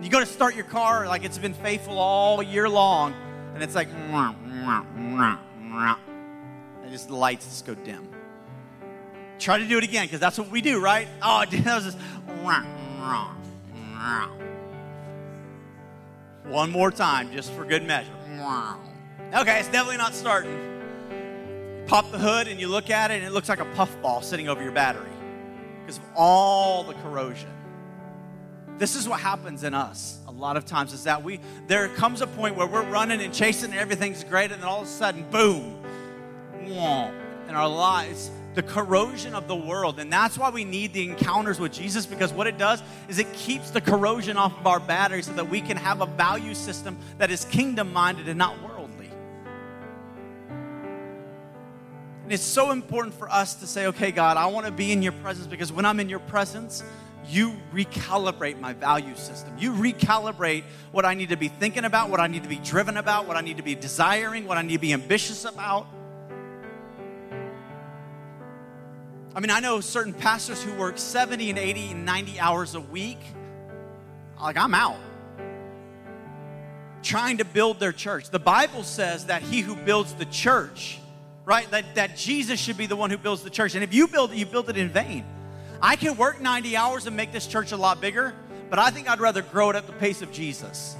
You 0.00 0.08
go 0.08 0.20
to 0.20 0.26
start 0.26 0.54
your 0.54 0.64
car 0.64 1.06
like 1.06 1.24
it's 1.24 1.38
been 1.38 1.54
faithful 1.54 1.98
all 1.98 2.42
year 2.42 2.68
long, 2.68 3.14
and 3.54 3.62
it's 3.62 3.74
like, 3.74 3.88
mwah, 3.90 4.34
mwah, 4.46 4.86
mwah, 4.96 5.38
mwah. 5.60 5.96
and 6.82 6.92
just 6.92 7.08
the 7.08 7.14
lights 7.14 7.44
just 7.44 7.66
go 7.66 7.74
dim. 7.74 8.08
Try 9.38 9.58
to 9.58 9.66
do 9.66 9.76
it 9.76 9.84
again 9.84 10.06
because 10.06 10.20
that's 10.20 10.38
what 10.38 10.50
we 10.50 10.60
do, 10.60 10.80
right? 10.80 11.08
Oh, 11.22 11.44
that 11.50 11.74
was 11.74 11.84
just. 11.84 11.98
Mwah, 12.26 12.64
mwah, 12.98 13.34
mwah. 13.74 14.37
One 16.48 16.70
more 16.70 16.90
time, 16.90 17.30
just 17.32 17.52
for 17.52 17.64
good 17.64 17.84
measure. 17.84 18.10
Okay, 19.34 19.58
it's 19.58 19.68
definitely 19.68 19.98
not 19.98 20.14
starting. 20.14 20.58
pop 21.86 22.10
the 22.10 22.18
hood 22.18 22.48
and 22.48 22.60
you 22.60 22.68
look 22.68 22.90
at 22.90 23.10
it 23.10 23.14
and 23.14 23.24
it 23.24 23.32
looks 23.32 23.48
like 23.48 23.60
a 23.60 23.64
puffball 23.74 24.20
sitting 24.22 24.48
over 24.48 24.62
your 24.62 24.72
battery 24.72 25.10
because 25.80 25.98
of 25.98 26.04
all 26.14 26.82
the 26.84 26.94
corrosion. 26.94 27.48
This 28.78 28.94
is 28.94 29.08
what 29.08 29.20
happens 29.20 29.64
in 29.64 29.74
us 29.74 30.18
a 30.26 30.30
lot 30.32 30.56
of 30.56 30.64
times 30.64 30.92
is 30.92 31.04
that 31.04 31.22
we 31.22 31.40
there 31.66 31.88
comes 31.88 32.20
a 32.20 32.26
point 32.26 32.56
where 32.56 32.66
we're 32.66 32.88
running 32.88 33.20
and 33.22 33.32
chasing 33.34 33.70
and 33.70 33.78
everything's 33.78 34.22
great 34.22 34.52
and 34.52 34.62
then 34.62 34.68
all 34.68 34.82
of 34.82 34.86
a 34.86 34.90
sudden 34.90 35.24
boom 35.30 35.82
in 37.48 37.54
our 37.54 37.68
lives 37.68 38.30
the 38.58 38.62
corrosion 38.64 39.36
of 39.36 39.46
the 39.46 39.54
world 39.54 40.00
and 40.00 40.12
that's 40.12 40.36
why 40.36 40.50
we 40.50 40.64
need 40.64 40.92
the 40.92 41.04
encounters 41.08 41.60
with 41.60 41.70
jesus 41.70 42.06
because 42.06 42.32
what 42.32 42.48
it 42.48 42.58
does 42.58 42.82
is 43.08 43.20
it 43.20 43.32
keeps 43.32 43.70
the 43.70 43.80
corrosion 43.80 44.36
off 44.36 44.52
of 44.58 44.66
our 44.66 44.80
battery 44.80 45.22
so 45.22 45.32
that 45.32 45.48
we 45.48 45.60
can 45.60 45.76
have 45.76 46.00
a 46.00 46.06
value 46.06 46.52
system 46.54 46.98
that 47.18 47.30
is 47.30 47.44
kingdom 47.44 47.92
minded 47.92 48.28
and 48.28 48.36
not 48.36 48.60
worldly 48.60 49.08
and 52.24 52.32
it's 52.32 52.42
so 52.42 52.72
important 52.72 53.14
for 53.14 53.30
us 53.30 53.54
to 53.54 53.64
say 53.64 53.86
okay 53.86 54.10
god 54.10 54.36
i 54.36 54.46
want 54.46 54.66
to 54.66 54.72
be 54.72 54.90
in 54.90 55.02
your 55.02 55.12
presence 55.12 55.46
because 55.46 55.70
when 55.70 55.86
i'm 55.86 56.00
in 56.00 56.08
your 56.08 56.18
presence 56.18 56.82
you 57.28 57.54
recalibrate 57.74 58.58
my 58.58 58.72
value 58.72 59.14
system. 59.14 59.52
You 59.58 59.72
recalibrate 59.74 60.62
what 60.92 61.04
I 61.04 61.12
need 61.12 61.28
to 61.28 61.36
be 61.36 61.48
thinking 61.48 61.84
about, 61.84 62.08
what 62.08 62.20
I 62.20 62.26
need 62.26 62.44
to 62.44 62.48
be 62.48 62.56
driven 62.56 62.96
about, 62.96 63.28
what 63.28 63.36
I 63.36 63.42
need 63.42 63.58
to 63.58 63.62
be 63.62 63.74
desiring, 63.74 64.46
what 64.46 64.56
I 64.56 64.62
need 64.62 64.72
to 64.72 64.78
be 64.78 64.94
ambitious 64.94 65.44
about. 65.44 65.88
I 69.34 69.40
mean, 69.40 69.50
I 69.50 69.60
know 69.60 69.80
certain 69.80 70.14
pastors 70.14 70.62
who 70.62 70.72
work 70.74 70.98
70 70.98 71.50
and 71.50 71.58
80 71.58 71.90
and 71.92 72.04
90 72.04 72.40
hours 72.40 72.74
a 72.74 72.80
week. 72.80 73.18
Like, 74.40 74.56
I'm 74.56 74.74
out. 74.74 74.98
Trying 77.02 77.38
to 77.38 77.44
build 77.44 77.78
their 77.78 77.92
church. 77.92 78.30
The 78.30 78.38
Bible 78.38 78.82
says 78.82 79.26
that 79.26 79.42
he 79.42 79.60
who 79.60 79.76
builds 79.76 80.14
the 80.14 80.24
church, 80.26 80.98
right, 81.44 81.70
that, 81.70 81.94
that 81.94 82.16
Jesus 82.16 82.58
should 82.58 82.76
be 82.76 82.86
the 82.86 82.96
one 82.96 83.10
who 83.10 83.18
builds 83.18 83.42
the 83.42 83.50
church. 83.50 83.74
And 83.74 83.84
if 83.84 83.94
you 83.94 84.08
build 84.08 84.32
it, 84.32 84.36
you 84.36 84.46
build 84.46 84.70
it 84.70 84.76
in 84.76 84.88
vain. 84.88 85.24
I 85.80 85.96
can 85.96 86.16
work 86.16 86.40
90 86.40 86.76
hours 86.76 87.06
and 87.06 87.16
make 87.16 87.30
this 87.30 87.46
church 87.46 87.72
a 87.72 87.76
lot 87.76 88.00
bigger, 88.00 88.34
but 88.68 88.78
I 88.78 88.90
think 88.90 89.08
I'd 89.08 89.20
rather 89.20 89.42
grow 89.42 89.70
it 89.70 89.76
at 89.76 89.86
the 89.86 89.92
pace 89.92 90.22
of 90.22 90.32
Jesus. 90.32 90.96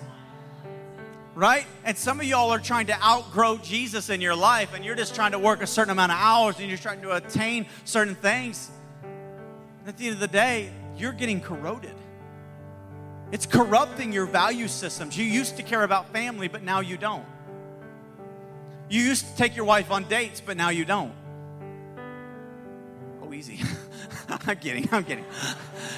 Right? 1.38 1.66
And 1.84 1.96
some 1.96 2.18
of 2.18 2.26
y'all 2.26 2.50
are 2.50 2.58
trying 2.58 2.88
to 2.88 3.00
outgrow 3.00 3.58
Jesus 3.58 4.10
in 4.10 4.20
your 4.20 4.34
life, 4.34 4.74
and 4.74 4.84
you're 4.84 4.96
just 4.96 5.14
trying 5.14 5.30
to 5.30 5.38
work 5.38 5.62
a 5.62 5.68
certain 5.68 5.92
amount 5.92 6.10
of 6.10 6.18
hours 6.18 6.58
and 6.58 6.68
you're 6.68 6.76
trying 6.76 7.00
to 7.02 7.12
attain 7.12 7.66
certain 7.84 8.16
things. 8.16 8.68
At 9.86 9.96
the 9.96 10.06
end 10.06 10.14
of 10.14 10.20
the 10.20 10.26
day, 10.26 10.72
you're 10.96 11.12
getting 11.12 11.40
corroded. 11.40 11.94
It's 13.30 13.46
corrupting 13.46 14.12
your 14.12 14.26
value 14.26 14.66
systems. 14.66 15.16
You 15.16 15.24
used 15.24 15.58
to 15.58 15.62
care 15.62 15.84
about 15.84 16.12
family, 16.12 16.48
but 16.48 16.64
now 16.64 16.80
you 16.80 16.96
don't. 16.96 17.24
You 18.88 19.00
used 19.00 19.24
to 19.28 19.36
take 19.36 19.54
your 19.54 19.64
wife 19.64 19.92
on 19.92 20.08
dates, 20.08 20.42
but 20.44 20.56
now 20.56 20.70
you 20.70 20.84
don't. 20.84 21.12
Oh, 23.22 23.32
easy. 23.32 23.60
I'm 24.28 24.56
kidding. 24.56 24.88
I'm 24.90 25.04
kidding. 25.04 25.24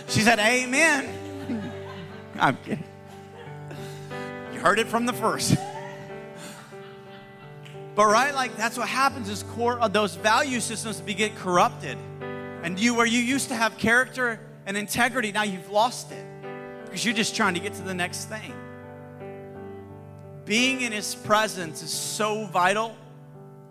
She 0.07 0.21
said, 0.21 0.39
Amen. 0.39 1.73
I'm 2.39 2.59
kidding. 2.59 2.85
Heard 4.61 4.79
it 4.79 4.87
from 4.87 5.07
the 5.07 5.13
first. 5.13 5.57
But 7.95 8.07
right, 8.07 8.35
like 8.35 8.57
that's 8.57 8.79
what 8.79 8.89
happens 8.89 9.29
is 9.29 9.43
core 9.43 9.79
of 9.79 9.93
those 9.93 10.15
value 10.15 10.61
systems 10.61 11.01
begin 11.01 11.35
corrupted. 11.35 11.99
And 12.63 12.79
you 12.79 12.95
where 12.95 13.07
you 13.07 13.19
used 13.19 13.49
to 13.49 13.55
have 13.55 13.77
character 13.79 14.41
and 14.67 14.77
integrity, 14.77 15.33
now 15.33 15.43
you've 15.43 15.71
lost 15.71 16.13
it. 16.13 16.25
Because 16.85 17.05
you're 17.05 17.15
just 17.15 17.35
trying 17.35 17.55
to 17.55 17.61
get 17.61 17.75
to 17.75 17.83
the 17.83 17.95
next 17.95 18.27
thing. 18.27 18.55
Being 20.45 20.81
in 20.83 20.93
his 20.93 21.15
presence 21.15 21.83
is 21.83 21.91
so 21.91 22.47
vital 22.47 22.97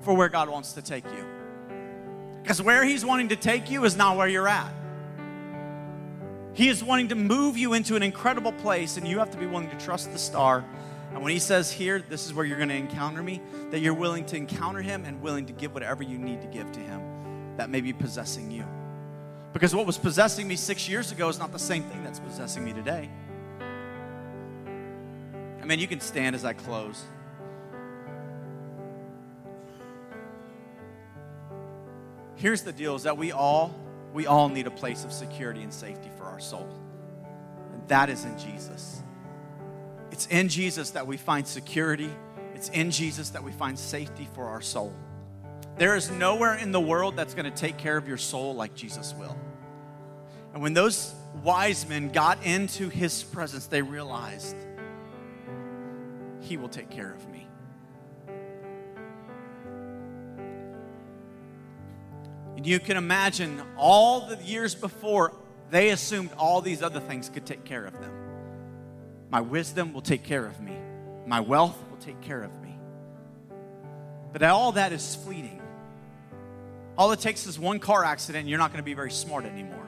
for 0.01 0.13
where 0.13 0.29
God 0.29 0.49
wants 0.49 0.73
to 0.73 0.81
take 0.81 1.05
you. 1.05 1.25
Because 2.41 2.61
where 2.61 2.83
He's 2.83 3.05
wanting 3.05 3.29
to 3.29 3.35
take 3.35 3.69
you 3.69 3.83
is 3.85 3.95
not 3.95 4.17
where 4.17 4.27
you're 4.27 4.47
at. 4.47 4.73
He 6.59 6.67
is 6.67 6.83
wanting 6.83 7.07
to 7.07 7.15
move 7.15 7.57
you 7.57 7.71
into 7.71 7.95
an 7.95 8.03
incredible 8.03 8.51
place, 8.51 8.97
and 8.97 9.07
you 9.07 9.19
have 9.19 9.31
to 9.31 9.37
be 9.37 9.45
willing 9.45 9.69
to 9.69 9.77
trust 9.77 10.11
the 10.11 10.19
star. 10.19 10.65
And 11.13 11.23
when 11.23 11.31
He 11.31 11.39
says, 11.39 11.71
Here, 11.71 11.99
this 11.99 12.25
is 12.25 12.33
where 12.33 12.43
you're 12.43 12.57
going 12.57 12.67
to 12.67 12.75
encounter 12.75 13.23
me, 13.23 13.39
that 13.69 13.79
you're 13.79 13.93
willing 13.93 14.25
to 14.25 14.35
encounter 14.35 14.81
Him 14.81 15.05
and 15.05 15.21
willing 15.21 15.45
to 15.45 15.53
give 15.53 15.73
whatever 15.73 16.03
you 16.03 16.17
need 16.17 16.41
to 16.41 16.47
give 16.47 16.69
to 16.73 16.81
Him 16.81 17.55
that 17.55 17.69
may 17.69 17.79
be 17.79 17.93
possessing 17.93 18.51
you. 18.51 18.65
Because 19.53 19.73
what 19.73 19.85
was 19.85 19.97
possessing 19.97 20.49
me 20.49 20.57
six 20.57 20.89
years 20.89 21.13
ago 21.13 21.29
is 21.29 21.39
not 21.39 21.53
the 21.53 21.57
same 21.57 21.83
thing 21.83 22.03
that's 22.03 22.19
possessing 22.19 22.65
me 22.65 22.73
today. 22.73 23.09
I 25.61 25.65
mean, 25.65 25.79
you 25.79 25.87
can 25.87 26.01
stand 26.01 26.35
as 26.35 26.43
I 26.43 26.51
close. 26.51 27.05
here's 32.35 32.63
the 32.63 32.71
deal 32.71 32.95
is 32.95 33.03
that 33.03 33.17
we 33.17 33.31
all 33.33 33.75
we 34.13 34.27
all 34.27 34.49
need 34.49 34.67
a 34.67 34.71
place 34.71 35.03
of 35.03 35.11
security 35.11 35.61
and 35.61 35.73
safety 35.73 36.09
for 36.17 36.23
our 36.25 36.39
soul. 36.39 36.67
And 37.73 37.87
that 37.87 38.09
is 38.09 38.25
in 38.25 38.37
jesus. 38.37 39.03
It's 40.11 40.25
in 40.27 40.49
jesus 40.49 40.91
that 40.91 41.05
we 41.05 41.17
find 41.17 41.47
security. 41.47 42.09
It's 42.55 42.69
in 42.69 42.91
jesus 42.91 43.29
that 43.29 43.43
we 43.43 43.51
find 43.51 43.77
safety 43.77 44.27
for 44.33 44.45
our 44.45 44.61
soul. 44.61 44.93
There 45.77 45.95
is 45.95 46.11
nowhere 46.11 46.55
in 46.55 46.71
the 46.71 46.79
world 46.79 47.15
that's 47.15 47.33
going 47.33 47.49
to 47.49 47.57
take 47.57 47.77
care 47.77 47.95
of 47.95 48.07
your 48.07 48.17
soul 48.17 48.55
like 48.55 48.75
jesus 48.75 49.13
will. 49.17 49.37
And 50.53 50.61
when 50.61 50.73
those 50.73 51.13
wise 51.43 51.87
men 51.87 52.09
got 52.09 52.43
into 52.43 52.89
his 52.89 53.23
presence 53.23 53.67
they 53.67 53.81
realized 53.81 54.55
he 56.41 56.57
will 56.57 56.69
take 56.69 56.89
care 56.89 57.13
of 57.13 57.29
me 57.29 57.38
And 62.59 62.67
you 62.67 62.81
can 62.81 62.97
imagine 62.97 63.61
all 63.77 64.27
the 64.27 64.35
years 64.43 64.75
before, 64.75 65.31
they 65.71 65.91
assumed 65.91 66.29
all 66.37 66.59
these 66.59 66.83
other 66.83 66.99
things 66.99 67.29
could 67.29 67.45
take 67.45 67.63
care 67.63 67.85
of 67.85 67.93
them. 68.01 68.11
My 69.29 69.39
wisdom 69.39 69.93
will 69.93 70.01
take 70.01 70.25
care 70.25 70.45
of 70.45 70.59
me, 70.59 70.77
my 71.25 71.39
wealth 71.39 71.81
will 71.89 71.99
take 71.99 72.19
care 72.19 72.43
of 72.43 72.51
me. 72.61 72.77
But 74.33 74.43
all 74.43 74.73
that 74.73 74.91
is 74.91 75.15
fleeting. 75.15 75.61
All 76.97 77.13
it 77.13 77.21
takes 77.21 77.47
is 77.47 77.57
one 77.57 77.79
car 77.79 78.03
accident, 78.03 78.41
and 78.41 78.49
you're 78.49 78.59
not 78.59 78.73
going 78.73 78.83
to 78.83 78.85
be 78.85 78.93
very 78.93 79.11
smart 79.11 79.45
anymore. 79.45 79.87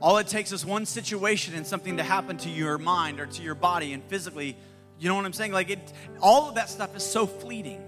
All 0.00 0.18
it 0.18 0.28
takes 0.28 0.52
is 0.52 0.64
one 0.64 0.86
situation 0.86 1.56
and 1.56 1.66
something 1.66 1.96
to 1.96 2.04
happen 2.04 2.36
to 2.36 2.48
your 2.48 2.78
mind 2.78 3.18
or 3.18 3.26
to 3.26 3.42
your 3.42 3.56
body 3.56 3.92
and 3.92 4.04
physically. 4.04 4.56
You 5.00 5.08
know 5.08 5.16
what 5.16 5.24
I'm 5.24 5.32
saying? 5.32 5.50
Like 5.50 5.68
it, 5.68 5.92
all 6.20 6.48
of 6.48 6.54
that 6.54 6.70
stuff 6.70 6.94
is 6.94 7.02
so 7.02 7.26
fleeting. 7.26 7.82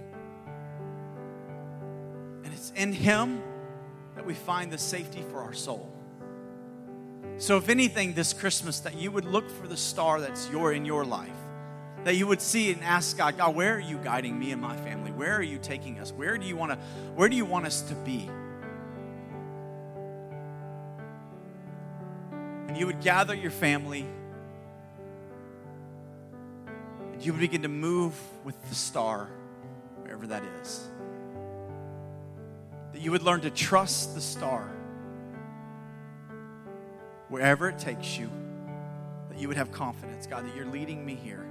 In 2.74 2.92
Him 2.92 3.42
that 4.16 4.26
we 4.26 4.34
find 4.34 4.72
the 4.72 4.78
safety 4.78 5.22
for 5.30 5.40
our 5.40 5.52
soul. 5.52 5.90
So, 7.36 7.56
if 7.56 7.68
anything, 7.68 8.14
this 8.14 8.32
Christmas, 8.32 8.80
that 8.80 8.96
you 8.96 9.10
would 9.10 9.24
look 9.24 9.50
for 9.50 9.66
the 9.66 9.76
star 9.76 10.20
that's 10.20 10.48
your 10.50 10.72
in 10.72 10.84
your 10.84 11.04
life, 11.04 11.30
that 12.04 12.14
you 12.14 12.26
would 12.26 12.40
see 12.40 12.70
and 12.72 12.82
ask 12.82 13.16
God, 13.16 13.36
God, 13.36 13.54
where 13.56 13.74
are 13.74 13.80
you 13.80 13.98
guiding 13.98 14.38
me 14.38 14.52
and 14.52 14.62
my 14.62 14.76
family? 14.76 15.10
Where 15.10 15.36
are 15.36 15.42
you 15.42 15.58
taking 15.58 15.98
us? 15.98 16.12
Where 16.12 16.38
do 16.38 16.46
you 16.46 16.56
want 16.56 16.72
to? 16.72 16.78
Where 17.14 17.28
do 17.28 17.36
you 17.36 17.44
want 17.44 17.66
us 17.66 17.82
to 17.82 17.94
be? 17.96 18.28
And 22.68 22.76
you 22.76 22.86
would 22.86 23.00
gather 23.00 23.34
your 23.34 23.50
family, 23.50 24.06
and 27.12 27.24
you 27.24 27.32
would 27.32 27.40
begin 27.40 27.62
to 27.62 27.68
move 27.68 28.14
with 28.44 28.60
the 28.68 28.74
star, 28.74 29.28
wherever 30.02 30.26
that 30.28 30.44
is 30.60 30.88
you 33.04 33.10
would 33.10 33.22
learn 33.22 33.42
to 33.42 33.50
trust 33.50 34.14
the 34.14 34.20
star 34.20 34.66
wherever 37.28 37.68
it 37.68 37.78
takes 37.78 38.16
you, 38.16 38.30
that 39.28 39.38
you 39.38 39.46
would 39.46 39.58
have 39.58 39.70
confidence, 39.70 40.26
God, 40.26 40.46
that 40.46 40.56
you're 40.56 40.64
leading 40.64 41.04
me 41.04 41.14
here 41.14 41.46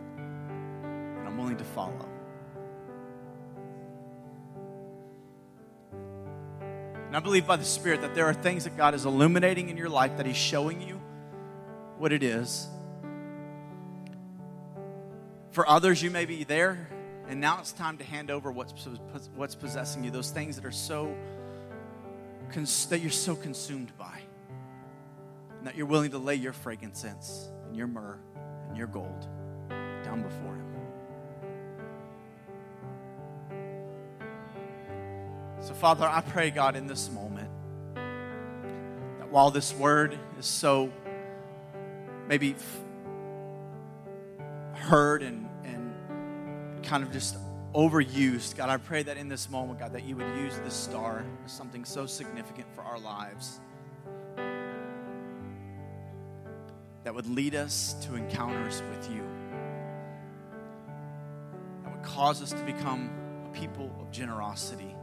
and 0.84 1.28
I'm 1.28 1.38
willing 1.38 1.58
to 1.58 1.64
follow. 1.64 2.10
And 7.06 7.16
I 7.16 7.20
believe 7.20 7.46
by 7.46 7.58
the 7.58 7.66
Spirit 7.66 8.02
that 8.02 8.16
there 8.16 8.26
are 8.26 8.34
things 8.34 8.64
that 8.64 8.76
God 8.76 8.96
is 8.96 9.06
illuminating 9.06 9.70
in 9.70 9.78
your 9.78 9.90
life, 9.90 10.18
that 10.18 10.26
He's 10.26 10.36
showing 10.36 10.82
you 10.82 11.00
what 12.00 12.12
it 12.12 12.24
is. 12.24 12.68
For 15.52 15.70
others, 15.70 16.02
you 16.02 16.10
may 16.10 16.26
be 16.26 16.46
there 16.46 16.90
and 17.28 17.40
now 17.40 17.60
it's 17.60 17.72
time 17.72 18.00
to 18.00 18.04
hand 18.04 18.32
over 18.32 18.52
what's, 18.52 18.74
what's 19.36 19.54
possessing 19.54 20.04
you, 20.04 20.10
those 20.10 20.32
things 20.32 20.56
that 20.56 20.66
are 20.66 20.72
so 20.72 21.16
that 22.86 23.00
you're 23.00 23.12
so 23.12 23.36
consumed 23.36 23.92
by. 23.98 24.20
And 25.58 25.68
that 25.68 25.76
you're 25.76 25.86
willing 25.86 26.12
to 26.12 26.18
lay 26.18 26.36
your 26.36 26.54
frankincense 26.54 27.50
and 27.68 27.76
your 27.76 27.88
myrrh 27.88 28.20
and 28.68 28.78
your 28.78 28.88
gold 28.88 29.28
down 30.04 30.22
before 30.22 30.56
him. 30.56 30.64
So, 35.64 35.74
Father, 35.74 36.06
I 36.06 36.20
pray, 36.20 36.52
God, 36.52 36.76
in 36.76 36.88
this 36.88 37.10
moment, 37.10 37.50
that 37.96 39.30
while 39.30 39.50
this 39.50 39.74
word 39.74 40.20
is 40.38 40.46
so 40.46 40.92
maybe 42.28 42.56
heard 44.74 45.24
and, 45.24 45.48
and 45.64 46.84
kind 46.84 47.02
of 47.02 47.14
just 47.14 47.38
overused. 47.74 48.56
God, 48.56 48.70
I 48.70 48.78
pray 48.78 49.04
that 49.04 49.18
in 49.18 49.28
this 49.28 49.50
moment, 49.50 49.80
God, 49.80 49.94
that 49.94 50.04
you 50.04 50.16
would 50.16 50.38
use 50.38 50.58
this 50.60 50.74
star 50.74 51.26
as 51.46 51.52
something 51.52 51.86
so 51.86 52.06
significant 52.06 52.68
for 52.76 52.82
our 52.82 53.00
lives 53.00 53.60
that 57.04 57.14
would 57.14 57.28
lead 57.28 57.56
us 57.56 57.96
to 58.06 58.16
encounters 58.16 58.82
with 58.90 59.10
you, 59.12 59.24
that 61.84 61.92
would 61.92 62.04
cause 62.04 62.42
us 62.42 62.52
to 62.52 62.64
become 62.64 63.10
a 63.46 63.58
people 63.58 63.94
of 64.00 64.12
generosity, 64.12 64.96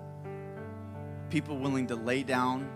people 1.29 1.59
willing 1.59 1.87
to 1.89 1.97
lay 1.97 2.23
down 2.23 2.69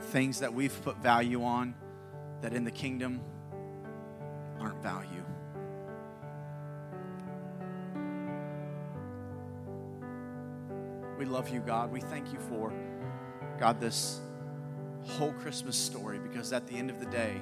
things 0.00 0.40
that 0.40 0.52
we've 0.52 0.82
put 0.82 0.96
value 0.98 1.44
on 1.44 1.74
that 2.40 2.52
in 2.52 2.64
the 2.64 2.70
kingdom 2.70 3.20
aren't 4.60 4.82
value. 4.82 5.17
We 11.18 11.24
love 11.24 11.48
you, 11.48 11.58
God. 11.58 11.90
We 11.90 12.00
thank 12.00 12.32
you 12.32 12.38
for, 12.48 12.72
God, 13.58 13.80
this 13.80 14.20
whole 15.04 15.32
Christmas 15.32 15.76
story 15.76 16.20
because 16.20 16.52
at 16.52 16.68
the 16.68 16.74
end 16.76 16.90
of 16.90 17.00
the 17.00 17.06
day, 17.06 17.40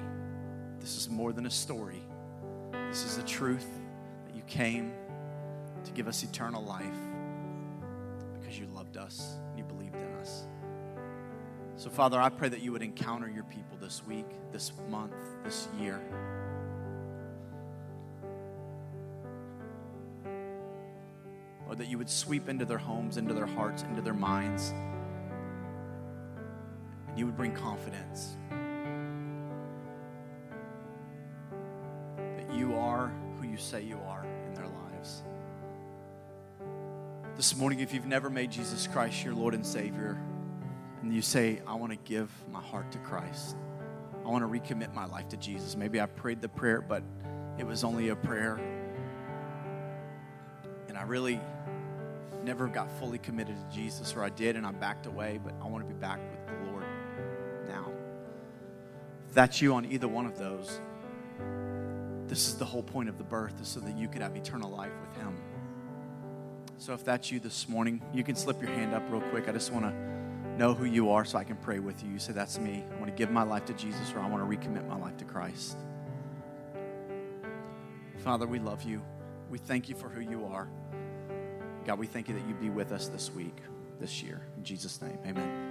this 0.79 0.97
is 0.97 1.09
more 1.09 1.31
than 1.31 1.45
a 1.45 1.51
story. 1.51 2.01
This 2.89 3.03
is 3.03 3.17
the 3.17 3.23
truth 3.23 3.67
that 4.25 4.35
you 4.35 4.41
came 4.47 4.93
to 5.83 5.91
give 5.91 6.07
us 6.07 6.23
eternal 6.23 6.63
life 6.63 6.85
because 8.39 8.57
you 8.57 8.65
loved 8.73 8.97
us 8.97 9.35
and 9.49 9.59
you 9.59 9.63
believed 9.63 9.95
in 9.95 10.11
us. 10.19 10.47
So, 11.75 11.91
Father, 11.91 12.19
I 12.19 12.29
pray 12.29 12.49
that 12.49 12.61
you 12.61 12.71
would 12.71 12.81
encounter 12.81 13.29
your 13.29 13.43
people 13.43 13.77
this 13.79 14.03
week, 14.07 14.25
this 14.51 14.71
month, 14.89 15.13
this 15.43 15.67
year. 15.79 16.01
Or 21.77 21.79
that 21.79 21.89
you 21.89 21.99
would 21.99 22.09
sweep 22.09 22.49
into 22.49 22.65
their 22.65 22.79
homes, 22.79 23.17
into 23.17 23.35
their 23.35 23.45
hearts, 23.45 23.83
into 23.83 24.01
their 24.01 24.15
minds 24.15 24.73
And 27.07 27.19
you 27.19 27.27
would 27.27 27.37
bring 27.37 27.51
confidence 27.51 28.35
that 32.17 32.51
you 32.53 32.75
are 32.75 33.13
who 33.39 33.47
you 33.47 33.57
say 33.57 33.83
you 33.83 33.99
are 34.07 34.25
in 34.47 34.55
their 34.55 34.67
lives. 34.67 35.23
This 37.35 37.55
morning, 37.55 37.81
if 37.81 37.93
you've 37.93 38.07
never 38.07 38.31
made 38.31 38.51
Jesus 38.51 38.87
Christ 38.87 39.23
your 39.23 39.35
Lord 39.35 39.53
and 39.53 39.63
Savior, 39.65 40.19
and 41.03 41.13
you 41.13 41.21
say, 41.21 41.61
I 41.67 41.75
want 41.75 41.91
to 41.91 41.97
give 41.97 42.31
my 42.51 42.61
heart 42.61 42.91
to 42.93 42.97
Christ, 42.99 43.55
I 44.25 44.29
want 44.29 44.43
to 44.43 44.47
recommit 44.47 44.95
my 44.95 45.05
life 45.05 45.29
to 45.29 45.37
Jesus. 45.37 45.75
Maybe 45.75 46.01
I 46.01 46.07
prayed 46.07 46.41
the 46.41 46.49
prayer, 46.49 46.81
but 46.81 47.03
it 47.59 47.67
was 47.67 47.83
only 47.83 48.09
a 48.09 48.15
prayer. 48.15 48.76
Really 51.07 51.39
never 52.43 52.67
got 52.67 52.89
fully 52.99 53.17
committed 53.17 53.55
to 53.57 53.75
Jesus, 53.75 54.15
or 54.15 54.23
I 54.23 54.29
did 54.29 54.55
and 54.55 54.65
I 54.65 54.71
backed 54.71 55.05
away, 55.05 55.39
but 55.43 55.53
I 55.61 55.67
want 55.67 55.87
to 55.87 55.93
be 55.93 55.99
back 55.99 56.19
with 56.19 56.45
the 56.45 56.71
Lord 56.71 56.85
now. 57.67 57.91
If 59.27 59.33
that's 59.33 59.61
you 59.61 59.73
on 59.73 59.85
either 59.85 60.07
one 60.07 60.25
of 60.25 60.37
those, 60.37 60.79
this 62.27 62.47
is 62.47 62.55
the 62.55 62.65
whole 62.65 62.83
point 62.83 63.09
of 63.09 63.17
the 63.17 63.23
birth, 63.23 63.59
is 63.61 63.67
so 63.67 63.79
that 63.79 63.97
you 63.97 64.07
could 64.07 64.21
have 64.21 64.35
eternal 64.35 64.69
life 64.69 64.91
with 65.01 65.21
Him. 65.21 65.37
So 66.77 66.93
if 66.93 67.03
that's 67.03 67.31
you 67.31 67.39
this 67.39 67.67
morning, 67.67 68.01
you 68.13 68.23
can 68.23 68.35
slip 68.35 68.61
your 68.61 68.71
hand 68.71 68.93
up 68.93 69.03
real 69.09 69.21
quick. 69.21 69.49
I 69.49 69.51
just 69.51 69.71
want 69.71 69.85
to 69.85 70.57
know 70.57 70.73
who 70.73 70.85
you 70.85 71.11
are 71.11 71.25
so 71.25 71.37
I 71.37 71.43
can 71.43 71.55
pray 71.57 71.79
with 71.79 72.03
you. 72.03 72.11
You 72.11 72.19
say, 72.19 72.33
That's 72.33 72.59
me. 72.59 72.83
I 72.91 72.95
want 72.95 73.07
to 73.07 73.17
give 73.17 73.31
my 73.31 73.43
life 73.43 73.65
to 73.65 73.73
Jesus 73.73 74.13
or 74.13 74.19
I 74.19 74.27
want 74.27 74.49
to 74.49 74.57
recommit 74.57 74.87
my 74.87 74.97
life 74.97 75.17
to 75.17 75.25
Christ. 75.25 75.77
Father, 78.23 78.45
we 78.45 78.59
love 78.59 78.83
you. 78.83 79.01
We 79.49 79.57
thank 79.57 79.87
you 79.87 79.95
for 79.95 80.09
who 80.09 80.19
you 80.19 80.45
are. 80.45 80.67
God, 81.87 81.99
we 81.99 82.05
thank 82.05 82.27
you 82.27 82.33
that 82.33 82.45
you 82.45 82.53
be 82.53 82.69
with 82.69 82.91
us 82.91 83.07
this 83.07 83.31
week, 83.33 83.55
this 83.97 84.21
year. 84.21 84.41
In 84.57 84.63
Jesus' 84.65 85.01
name, 85.01 85.17
amen. 85.25 85.66